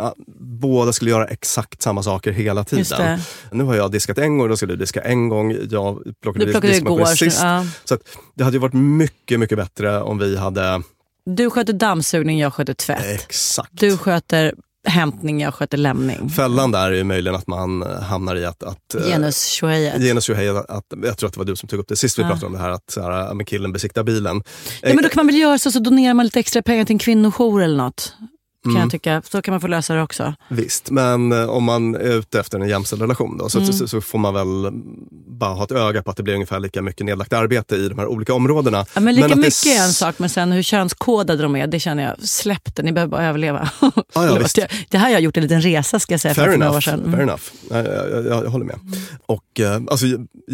båda 0.61 0.93
skulle 0.93 1.11
göra 1.11 1.25
exakt 1.25 1.81
samma 1.81 2.03
saker 2.03 2.31
hela 2.31 2.63
tiden. 2.63 3.19
Nu 3.51 3.63
har 3.63 3.75
jag 3.75 3.91
diskat 3.91 4.17
en 4.17 4.37
gång, 4.37 4.49
då 4.49 4.57
ska 4.57 4.65
du 4.65 4.75
diska 4.75 5.01
en 5.01 5.29
gång. 5.29 5.57
Jag 5.69 6.03
plockade, 6.21 6.45
du 6.45 6.51
plockade 6.51 6.77
igår, 6.77 7.05
sist. 7.05 7.37
Så, 7.37 7.65
så 7.83 7.97
det 8.35 8.43
hade 8.43 8.55
ju 8.55 8.61
varit 8.61 8.73
mycket, 8.73 9.39
mycket 9.39 9.57
bättre 9.57 10.01
om 10.01 10.17
vi 10.17 10.37
hade 10.37 10.81
du 11.25 11.49
sköter 11.49 11.73
dammsugning, 11.73 12.39
jag 12.39 12.53
sköter 12.53 12.73
tvätt. 12.73 13.21
Exakt. 13.21 13.69
Du 13.71 13.97
sköter 13.97 14.53
hämtning, 14.87 15.41
jag 15.41 15.53
sköter 15.53 15.77
lämning. 15.77 16.29
Fällan 16.29 16.71
där 16.71 16.91
är 16.91 17.03
möjligen 17.03 17.35
att 17.35 17.47
man 17.47 17.81
hamnar 17.81 18.35
i 18.35 18.45
att... 18.45 18.63
att 18.63 18.95
eh, 18.95 19.03
genus 19.03 19.45
tjohejet. 19.45 20.01
Genus 20.01 20.29
jag 20.29 20.37
tror 21.17 21.27
att 21.27 21.33
det 21.33 21.37
var 21.37 21.45
du 21.45 21.55
som 21.55 21.69
tog 21.69 21.79
upp 21.79 21.87
det 21.87 21.95
sist 21.95 22.19
vi 22.19 22.23
ja. 22.23 22.29
pratade 22.29 22.45
om 22.45 22.53
det 22.53 22.59
här, 22.59 22.69
att 22.69 22.89
så 22.91 23.01
här, 23.01 23.33
men 23.33 23.45
killen 23.45 23.73
besiktar 23.73 24.03
bilen. 24.03 24.43
Ja, 24.81 24.93
men 24.93 25.03
då 25.03 25.09
kan 25.09 25.25
man 25.25 25.27
väl 25.27 25.35
göra 25.35 25.57
så, 25.57 25.71
så 25.71 25.79
donerar 25.79 26.13
man 26.13 26.25
lite 26.25 26.39
extra 26.39 26.61
pengar 26.61 26.85
till 26.85 26.93
en 26.93 26.99
kvinnojour 26.99 27.61
eller 27.61 27.77
något. 27.77 28.13
Kan 28.63 28.71
mm. 28.71 28.81
jag 28.81 28.91
tycka. 28.91 29.21
Så 29.25 29.41
kan 29.41 29.51
man 29.51 29.61
få 29.61 29.67
lösa 29.67 29.93
det 29.93 30.01
också. 30.01 30.33
Visst, 30.49 30.91
men 30.91 31.31
eh, 31.31 31.49
om 31.49 31.63
man 31.63 31.95
är 31.95 32.17
ute 32.19 32.39
efter 32.39 32.59
en 32.59 32.69
jämställd 32.69 33.01
relation 33.01 33.37
då, 33.37 33.49
så, 33.49 33.59
mm. 33.59 33.73
så, 33.73 33.87
så, 33.87 34.01
får 34.01 34.19
man 34.19 34.33
väl 34.33 34.71
bara 35.39 35.53
ha 35.53 35.63
ett 35.63 35.71
öga 35.71 36.03
på 36.03 36.11
att 36.11 36.17
det 36.17 36.23
blir 36.23 36.33
ungefär 36.33 36.59
lika 36.59 36.81
mycket 36.81 37.05
nedlagt 37.05 37.33
arbete 37.33 37.75
i 37.75 37.89
de 37.89 37.99
här 37.99 38.07
olika 38.07 38.33
områdena. 38.33 38.85
Ja, 38.93 39.01
men 39.01 39.15
lika 39.15 39.27
men 39.27 39.39
mycket 39.39 39.65
är 39.65 39.83
en 39.83 39.93
sak, 39.93 40.19
men 40.19 40.29
sen 40.29 40.51
hur 40.51 40.63
könskodade 40.63 41.43
de 41.43 41.55
är, 41.55 41.67
det 41.67 41.79
känner 41.79 42.03
jag, 42.03 42.27
släpp 42.27 42.75
det, 42.75 42.83
ni 42.83 42.91
behöver 42.91 43.11
bara 43.11 43.25
överleva. 43.25 43.69
Ah, 43.79 43.91
ja, 44.13 44.67
det 44.89 44.97
här 44.97 45.05
har 45.05 45.09
jag 45.09 45.21
gjort 45.21 45.37
en 45.37 45.43
liten 45.43 45.61
resa 45.61 45.99
ska 45.99 46.13
jag 46.13 46.21
säga 46.21 46.33
fair 46.33 46.45
för 46.45 46.53
enough, 46.53 46.65
några 46.65 46.77
år 46.77 46.81
sedan. 46.81 46.99
Mm. 46.99 47.11
Fair 47.11 47.21
enough, 47.21 47.43
jag, 47.69 47.85
jag, 47.85 48.25
jag, 48.25 48.45
jag 48.45 48.49
håller 48.49 48.65
med. 48.65 48.79
Och, 49.25 49.59
eh, 49.59 49.81
alltså, 49.87 50.05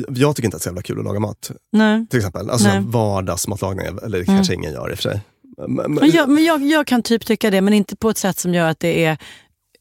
jag, 0.07 0.35
tycker 0.35 0.45
inte 0.45 0.47
att 0.47 0.51
det 0.51 0.55
är 0.55 0.59
så 0.59 0.69
jävla 0.69 0.81
kul 0.81 0.99
att 0.99 1.05
laga 1.05 1.19
mat. 1.19 1.51
Nej. 1.71 2.07
Till 2.09 2.19
exempel, 2.19 2.49
alltså 2.49 2.69
vardagsmatlagning, 2.79 3.85
eller 3.85 4.17
det 4.17 4.23
mm. 4.23 4.25
kanske 4.25 4.53
ingen 4.53 4.73
gör 4.73 4.91
i 4.91 4.93
och 4.93 4.97
för 4.97 5.03
sig. 5.03 5.21
Men, 5.67 6.11
jag, 6.11 6.29
men 6.29 6.43
jag, 6.43 6.65
jag 6.65 6.87
kan 6.87 7.03
typ 7.03 7.25
tycka 7.25 7.51
det, 7.51 7.61
men 7.61 7.73
inte 7.73 7.95
på 7.95 8.09
ett 8.09 8.17
sätt 8.17 8.39
som 8.39 8.53
gör 8.53 8.69
att 8.69 8.79
det 8.79 9.05
är 9.05 9.17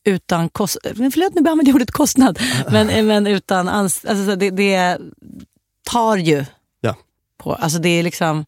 utan 0.04 0.48
kostnad. 0.48 0.96
Förlåt, 0.96 1.34
nu 1.34 1.40
använder 1.40 1.66
jag 1.66 1.74
ordet 1.74 1.90
kostnad. 1.90 2.40
Men, 2.70 3.06
men 3.06 3.26
utan 3.26 3.68
alltså, 3.68 4.36
det, 4.36 4.50
det 4.50 4.98
tar 5.90 6.16
ju. 6.16 6.44
Ja. 6.80 6.96
På, 7.38 7.54
alltså 7.54 7.78
det 7.78 7.88
är 7.88 8.02
liksom, 8.02 8.44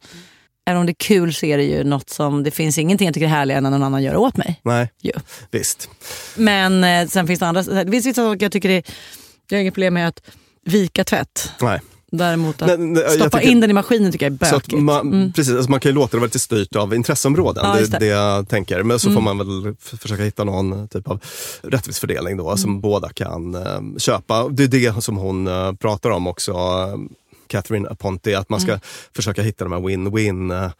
även 0.66 0.80
om 0.80 0.86
det 0.86 0.92
är 0.92 0.94
kul 0.94 1.34
så 1.34 1.46
är 1.46 1.56
det 1.56 1.64
ju 1.64 1.84
något 1.84 2.10
som, 2.10 2.42
det 2.42 2.50
finns 2.50 2.78
ingenting 2.78 3.06
jag 3.06 3.14
tycker 3.14 3.26
är 3.26 3.30
härligare 3.30 3.58
än 3.58 3.62
när 3.62 3.70
någon 3.70 3.82
annan 3.82 4.02
gör 4.02 4.16
åt 4.16 4.36
mig. 4.36 4.60
Nej, 4.64 4.92
jo. 5.00 5.12
visst. 5.50 5.90
Men 6.36 6.84
eh, 6.84 7.06
sen 7.06 7.26
finns 7.26 7.40
det 7.40 7.46
andra, 7.46 7.62
det 7.62 7.90
finns 7.90 8.06
vissa 8.06 8.22
saker 8.22 8.44
jag 8.44 8.52
tycker 8.52 8.68
det, 8.68 8.90
jag 9.48 9.58
har 9.58 9.60
inget 9.60 9.74
problem 9.74 9.94
med 9.94 10.08
att 10.08 10.22
vika 10.64 11.04
tvätt. 11.04 11.52
Nej. 11.60 11.80
Däremot 12.10 12.62
att 12.62 12.68
nej, 12.68 12.78
nej, 12.78 13.10
stoppa 13.10 13.42
in 13.42 13.60
den 13.60 13.70
i 13.70 13.72
maskinen 13.72 14.12
tycker 14.12 14.26
jag 14.26 14.32
är 14.32 14.52
bökigt. 14.52 14.78
Man, 14.78 15.00
mm. 15.00 15.32
Precis, 15.32 15.54
alltså 15.54 15.70
man 15.70 15.80
kan 15.80 15.90
ju 15.90 15.94
låta 15.94 16.10
det 16.10 16.16
vara 16.16 16.26
lite 16.26 16.38
styrt 16.38 16.76
av 16.76 16.94
intresseområden. 16.94 17.64
Ja, 17.66 17.74
det 17.74 17.96
är 17.96 18.00
det 18.00 18.06
jag 18.06 18.48
tänker. 18.48 18.82
Men 18.82 18.98
så 18.98 19.08
mm. 19.08 19.14
får 19.14 19.34
man 19.34 19.38
väl 19.38 19.74
försöka 19.78 20.22
hitta 20.22 20.44
någon 20.44 20.88
typ 20.88 21.08
av 21.08 21.20
rättvis 21.62 21.98
fördelning 21.98 22.36
då, 22.36 22.46
mm. 22.46 22.58
som 22.58 22.80
båda 22.80 23.08
kan 23.08 23.54
uh, 23.54 23.96
köpa. 23.98 24.48
Det 24.48 24.64
är 24.64 24.68
det 24.68 25.04
som 25.04 25.16
hon 25.16 25.48
uh, 25.48 25.72
pratar 25.72 26.10
om 26.10 26.26
också. 26.26 26.52
Catherine 27.48 27.88
Aponte, 27.88 28.38
att 28.38 28.48
man 28.48 28.60
ska 28.60 28.70
mm. 28.70 28.80
försöka 29.16 29.42
hitta 29.42 29.64
de 29.64 29.72
här 29.72 29.80
win-win. 29.80 30.64
Eh, 30.64 30.70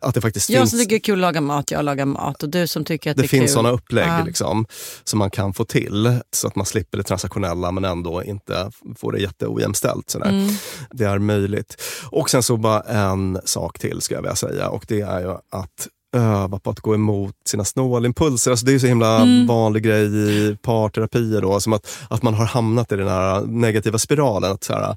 att 0.00 0.14
det 0.14 0.20
faktiskt 0.20 0.50
jag 0.50 0.60
finns... 0.60 0.70
som 0.70 0.78
tycker 0.78 0.90
det 0.90 0.96
är 0.96 1.00
kul 1.00 1.14
att 1.14 1.20
laga 1.20 1.40
mat, 1.40 1.70
jag 1.70 1.84
lagar 1.84 2.06
mat. 2.06 2.42
Och 2.42 2.48
du 2.48 2.66
som 2.66 2.84
tycker 2.84 3.10
att 3.10 3.16
det, 3.16 3.22
det 3.22 3.26
är 3.26 3.28
finns 3.28 3.52
sådana 3.52 3.70
upplägg 3.70 4.08
ja. 4.08 4.24
liksom, 4.24 4.66
som 5.04 5.18
man 5.18 5.30
kan 5.30 5.54
få 5.54 5.64
till. 5.64 6.18
Så 6.32 6.46
att 6.46 6.56
man 6.56 6.66
slipper 6.66 6.98
det 6.98 7.04
transaktionella 7.04 7.70
men 7.70 7.84
ändå 7.84 8.22
inte 8.22 8.70
får 8.96 9.12
det 9.12 9.18
jätteojämställt. 9.18 10.14
Mm. 10.14 10.48
Det 10.90 11.04
är 11.04 11.18
möjligt. 11.18 11.82
Och 12.10 12.30
sen 12.30 12.42
så 12.42 12.56
bara 12.56 12.80
en 12.80 13.40
sak 13.44 13.78
till 13.78 14.00
ska 14.00 14.14
jag 14.14 14.22
vilja 14.22 14.36
säga 14.36 14.68
och 14.68 14.84
det 14.88 15.00
är 15.00 15.20
ju 15.20 15.30
att 15.30 15.88
öva 16.16 16.58
på 16.58 16.70
att 16.70 16.80
gå 16.80 16.94
emot 16.94 17.34
sina 17.44 17.64
snålimpulser. 17.64 18.50
Alltså 18.50 18.66
det 18.66 18.70
är 18.70 18.74
ju 18.74 18.80
så 18.80 18.86
himla 18.86 19.16
mm. 19.16 19.46
vanlig 19.46 19.82
grej 19.82 20.06
i 20.06 20.56
parterapier 20.62 21.40
då, 21.40 21.60
som 21.60 21.72
att, 21.72 21.88
att 22.10 22.22
man 22.22 22.34
har 22.34 22.44
hamnat 22.44 22.92
i 22.92 22.96
den 22.96 23.08
här 23.08 23.40
negativa 23.40 23.98
spiralen. 23.98 24.52
Att 24.52 24.64
så 24.64 24.72
här, 24.72 24.96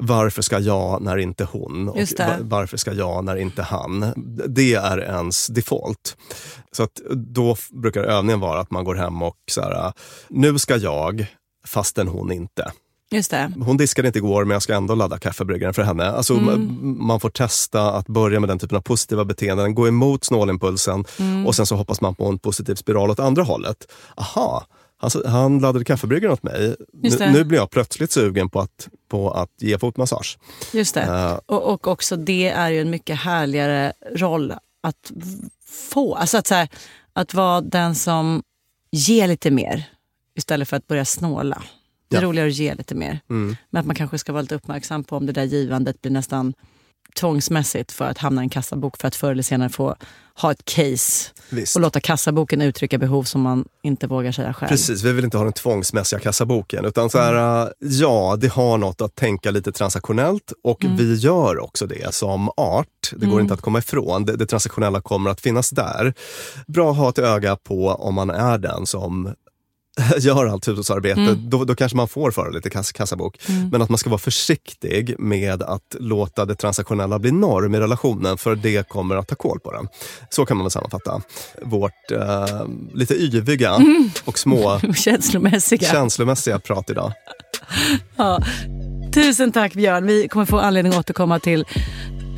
varför 0.00 0.42
ska 0.42 0.58
jag 0.58 1.02
när 1.02 1.16
inte 1.16 1.44
hon? 1.44 1.88
Och 1.88 1.98
varför 2.40 2.76
ska 2.76 2.92
jag 2.92 3.24
när 3.24 3.36
inte 3.36 3.62
han? 3.62 4.12
Det 4.46 4.74
är 4.74 4.98
ens 4.98 5.46
default. 5.46 6.16
Så 6.72 6.82
att 6.82 7.00
då 7.14 7.56
brukar 7.72 8.02
övningen 8.02 8.40
vara 8.40 8.60
att 8.60 8.70
man 8.70 8.84
går 8.84 8.94
hem 8.94 9.22
och 9.22 9.36
så 9.50 9.62
här, 9.62 9.92
nu 10.28 10.58
ska 10.58 10.76
jag, 10.76 11.26
fastän 11.66 12.08
hon 12.08 12.32
inte. 12.32 12.72
Just 13.10 13.30
det. 13.30 13.52
Hon 13.60 13.76
diskade 13.76 14.08
inte 14.08 14.18
igår 14.18 14.44
men 14.44 14.54
jag 14.54 14.62
ska 14.62 14.74
ändå 14.74 14.94
ladda 14.94 15.18
kaffebryggaren 15.18 15.74
för 15.74 15.82
henne. 15.82 16.04
Alltså, 16.04 16.34
mm. 16.34 16.96
Man 17.06 17.20
får 17.20 17.30
testa 17.30 17.92
att 17.92 18.06
börja 18.06 18.40
med 18.40 18.48
den 18.48 18.58
typen 18.58 18.76
av 18.76 18.82
positiva 18.82 19.24
beteenden, 19.24 19.74
gå 19.74 19.88
emot 19.88 20.24
snålimpulsen 20.24 21.04
mm. 21.18 21.46
och 21.46 21.56
sen 21.56 21.66
så 21.66 21.76
hoppas 21.76 22.00
man 22.00 22.14
på 22.14 22.26
en 22.26 22.38
positiv 22.38 22.74
spiral 22.74 23.10
åt 23.10 23.20
andra 23.20 23.42
hållet. 23.42 23.92
Aha, 24.16 24.66
han, 25.00 25.10
han 25.26 25.58
laddade 25.58 25.84
kaffebryggaren 25.84 26.32
åt 26.32 26.42
mig. 26.42 26.76
Nu, 26.92 27.10
nu, 27.32 27.44
blir 27.44 27.58
jag 27.58 27.70
plötsligt 27.70 28.12
sugen 28.12 28.48
på 28.48 28.60
att, 28.60 28.88
på 29.08 29.30
att 29.30 29.50
ge 29.56 29.78
fotmassage. 29.78 30.38
Just 30.72 30.94
det. 30.94 31.06
Uh, 31.06 31.38
och, 31.46 31.72
och 31.72 31.86
också 31.86 32.16
det 32.16 32.48
är 32.48 32.70
ju 32.70 32.80
en 32.80 32.90
mycket 32.90 33.20
härligare 33.20 33.92
roll 34.14 34.54
att 34.80 35.12
få. 35.66 36.14
Alltså 36.14 36.38
att, 36.38 36.46
så 36.46 36.54
här, 36.54 36.68
att 37.12 37.34
vara 37.34 37.60
den 37.60 37.94
som 37.94 38.42
ger 38.90 39.28
lite 39.28 39.50
mer 39.50 39.84
istället 40.34 40.68
för 40.68 40.76
att 40.76 40.86
börja 40.86 41.04
snåla. 41.04 41.62
Det 42.08 42.16
är 42.16 42.22
ja. 42.22 42.28
roligare 42.28 42.48
att 42.48 42.54
ge 42.54 42.74
lite 42.74 42.94
mer. 42.94 43.20
Mm. 43.30 43.56
Men 43.70 43.80
att 43.80 43.86
man 43.86 43.96
kanske 43.96 44.18
ska 44.18 44.32
vara 44.32 44.42
lite 44.42 44.54
uppmärksam 44.54 45.04
på 45.04 45.16
om 45.16 45.26
det 45.26 45.32
där 45.32 45.44
givandet 45.44 46.02
blir 46.02 46.12
nästan 46.12 46.54
tvångsmässigt 47.18 47.92
för 47.92 48.04
att 48.04 48.18
hamna 48.18 48.42
i 48.42 48.44
en 48.44 48.48
kassabok 48.50 48.96
för 49.00 49.08
att 49.08 49.14
förr 49.14 49.30
eller 49.30 49.42
senare 49.42 49.68
få 49.68 49.96
ha 50.40 50.52
ett 50.52 50.64
case 50.64 51.30
Visst. 51.50 51.76
och 51.76 51.82
låta 51.82 52.00
kassaboken 52.00 52.62
uttrycka 52.62 52.98
behov 52.98 53.22
som 53.22 53.40
man 53.40 53.64
inte 53.82 54.06
vågar 54.06 54.32
säga 54.32 54.52
själv. 54.54 54.68
Precis, 54.68 55.02
vi 55.02 55.12
vill 55.12 55.24
inte 55.24 55.36
ha 55.36 55.44
den 55.44 55.52
tvångsmässiga 55.52 56.20
kassaboken. 56.20 56.84
Utan 56.84 57.10
så 57.10 57.18
här, 57.18 57.62
äh, 57.66 57.68
ja, 57.80 58.36
det 58.40 58.48
har 58.52 58.78
något 58.78 59.00
att 59.00 59.14
tänka 59.14 59.50
lite 59.50 59.72
transaktionellt 59.72 60.52
och 60.64 60.84
Mm. 60.84 60.96
vi 60.96 61.14
gör 61.14 61.58
också 61.58 61.86
det 61.86 62.14
som 62.14 62.50
art. 62.56 62.86
Det 63.12 63.26
går 63.26 63.32
Mm. 63.32 63.40
inte 63.42 63.54
att 63.54 63.60
komma 63.60 63.78
ifrån. 63.78 64.24
Det, 64.24 64.36
det 64.36 64.46
transaktionella 64.46 65.00
kommer 65.00 65.30
att 65.30 65.40
finnas 65.40 65.70
där. 65.70 66.14
Bra 66.66 66.90
att 66.90 66.96
ha 66.96 67.08
ett 67.08 67.18
öga 67.18 67.56
på 67.56 67.88
om 67.88 68.14
man 68.14 68.30
är 68.30 68.58
den 68.58 68.86
som 68.86 69.34
gör 70.18 70.46
allt 70.46 70.68
hushållsarbete, 70.68 71.20
Mm. 71.20 71.50
då, 71.50 71.64
då 71.64 71.74
kanske 71.74 71.96
man 71.96 72.08
får 72.08 72.30
föra 72.30 72.48
lite 72.50 72.70
kass, 72.70 72.92
kassabok. 72.92 73.36
Mm. 73.48 73.68
Men 73.68 73.82
att 73.82 73.88
man 73.88 73.98
ska 73.98 74.10
vara 74.10 74.18
försiktig 74.18 75.14
med 75.18 75.62
att 75.62 75.96
låta 76.00 76.44
det 76.44 76.54
transaktionella 76.54 77.18
bli 77.18 77.32
norm 77.32 77.74
i 77.74 77.80
relationen, 77.80 78.38
för 78.38 78.54
det 78.56 78.88
kommer 78.88 79.16
att 79.16 79.28
ta 79.28 79.34
koll 79.34 79.60
på 79.60 79.72
den. 79.72 79.88
Så 80.30 80.46
kan 80.46 80.56
man 80.56 80.64
väl 80.64 80.70
sammanfatta 80.70 81.20
vårt 81.62 82.10
eh, 82.12 82.66
lite 82.94 83.14
yviga 83.14 83.74
Mm. 83.74 84.10
och 84.24 84.38
små 84.38 84.80
Känslomässiga. 84.96 85.88
känslomässiga 85.90 86.58
prat 86.58 86.90
idag. 86.90 87.12
Ja. 88.16 88.40
Tusen 89.14 89.52
tack 89.52 89.74
Björn. 89.74 90.06
Vi 90.06 90.28
kommer 90.28 90.46
få 90.46 90.58
anledning 90.58 90.92
att 90.92 90.98
återkomma 90.98 91.38
till 91.38 91.64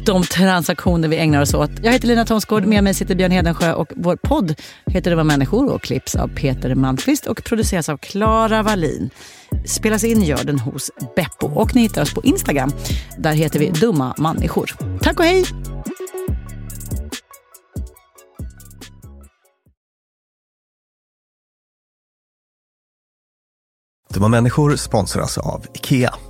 de 0.07 0.23
transaktioner 0.23 1.09
vi 1.09 1.17
ägnar 1.17 1.43
oss 1.43 1.55
åt. 1.55 1.71
Jag 1.83 1.93
heter 1.93 2.09
Lina 2.09 2.25
Thomsgård, 2.25 2.65
med 2.65 2.85
mig 2.85 2.95
sitter 2.95 3.15
Björn 3.15 3.31
Hedensjö 3.31 3.73
och 3.73 3.93
vår 3.97 4.17
podd 4.17 4.55
heter 4.87 5.11
Det 5.11 5.17
var 5.17 5.25
människor 5.25 5.73
och 5.73 5.83
klipps 5.83 6.15
av 6.15 6.29
Peter 6.29 6.75
Malmqvist 6.75 7.27
och 7.27 7.45
produceras 7.45 7.89
av 7.89 7.97
Klara 7.97 8.63
Wallin. 8.63 9.11
Spelas 9.67 10.05
in 10.05 10.23
gör 10.23 10.45
den 10.45 10.59
hos 10.59 10.91
Beppo 11.17 11.47
och 11.47 11.75
ni 11.75 11.81
hittar 11.83 12.03
oss 12.03 12.15
på 12.15 12.23
Instagram. 12.23 12.73
Där 13.19 13.33
heter 13.33 13.59
vi 13.59 13.71
Dumma 13.71 14.15
människor. 14.19 14.77
Tack 15.03 15.19
och 15.19 15.25
hej! 15.25 15.45
Dumma 24.15 24.29
människor 24.29 24.77
sponsras 24.77 25.39
av 25.39 25.67
IKEA. 25.75 26.15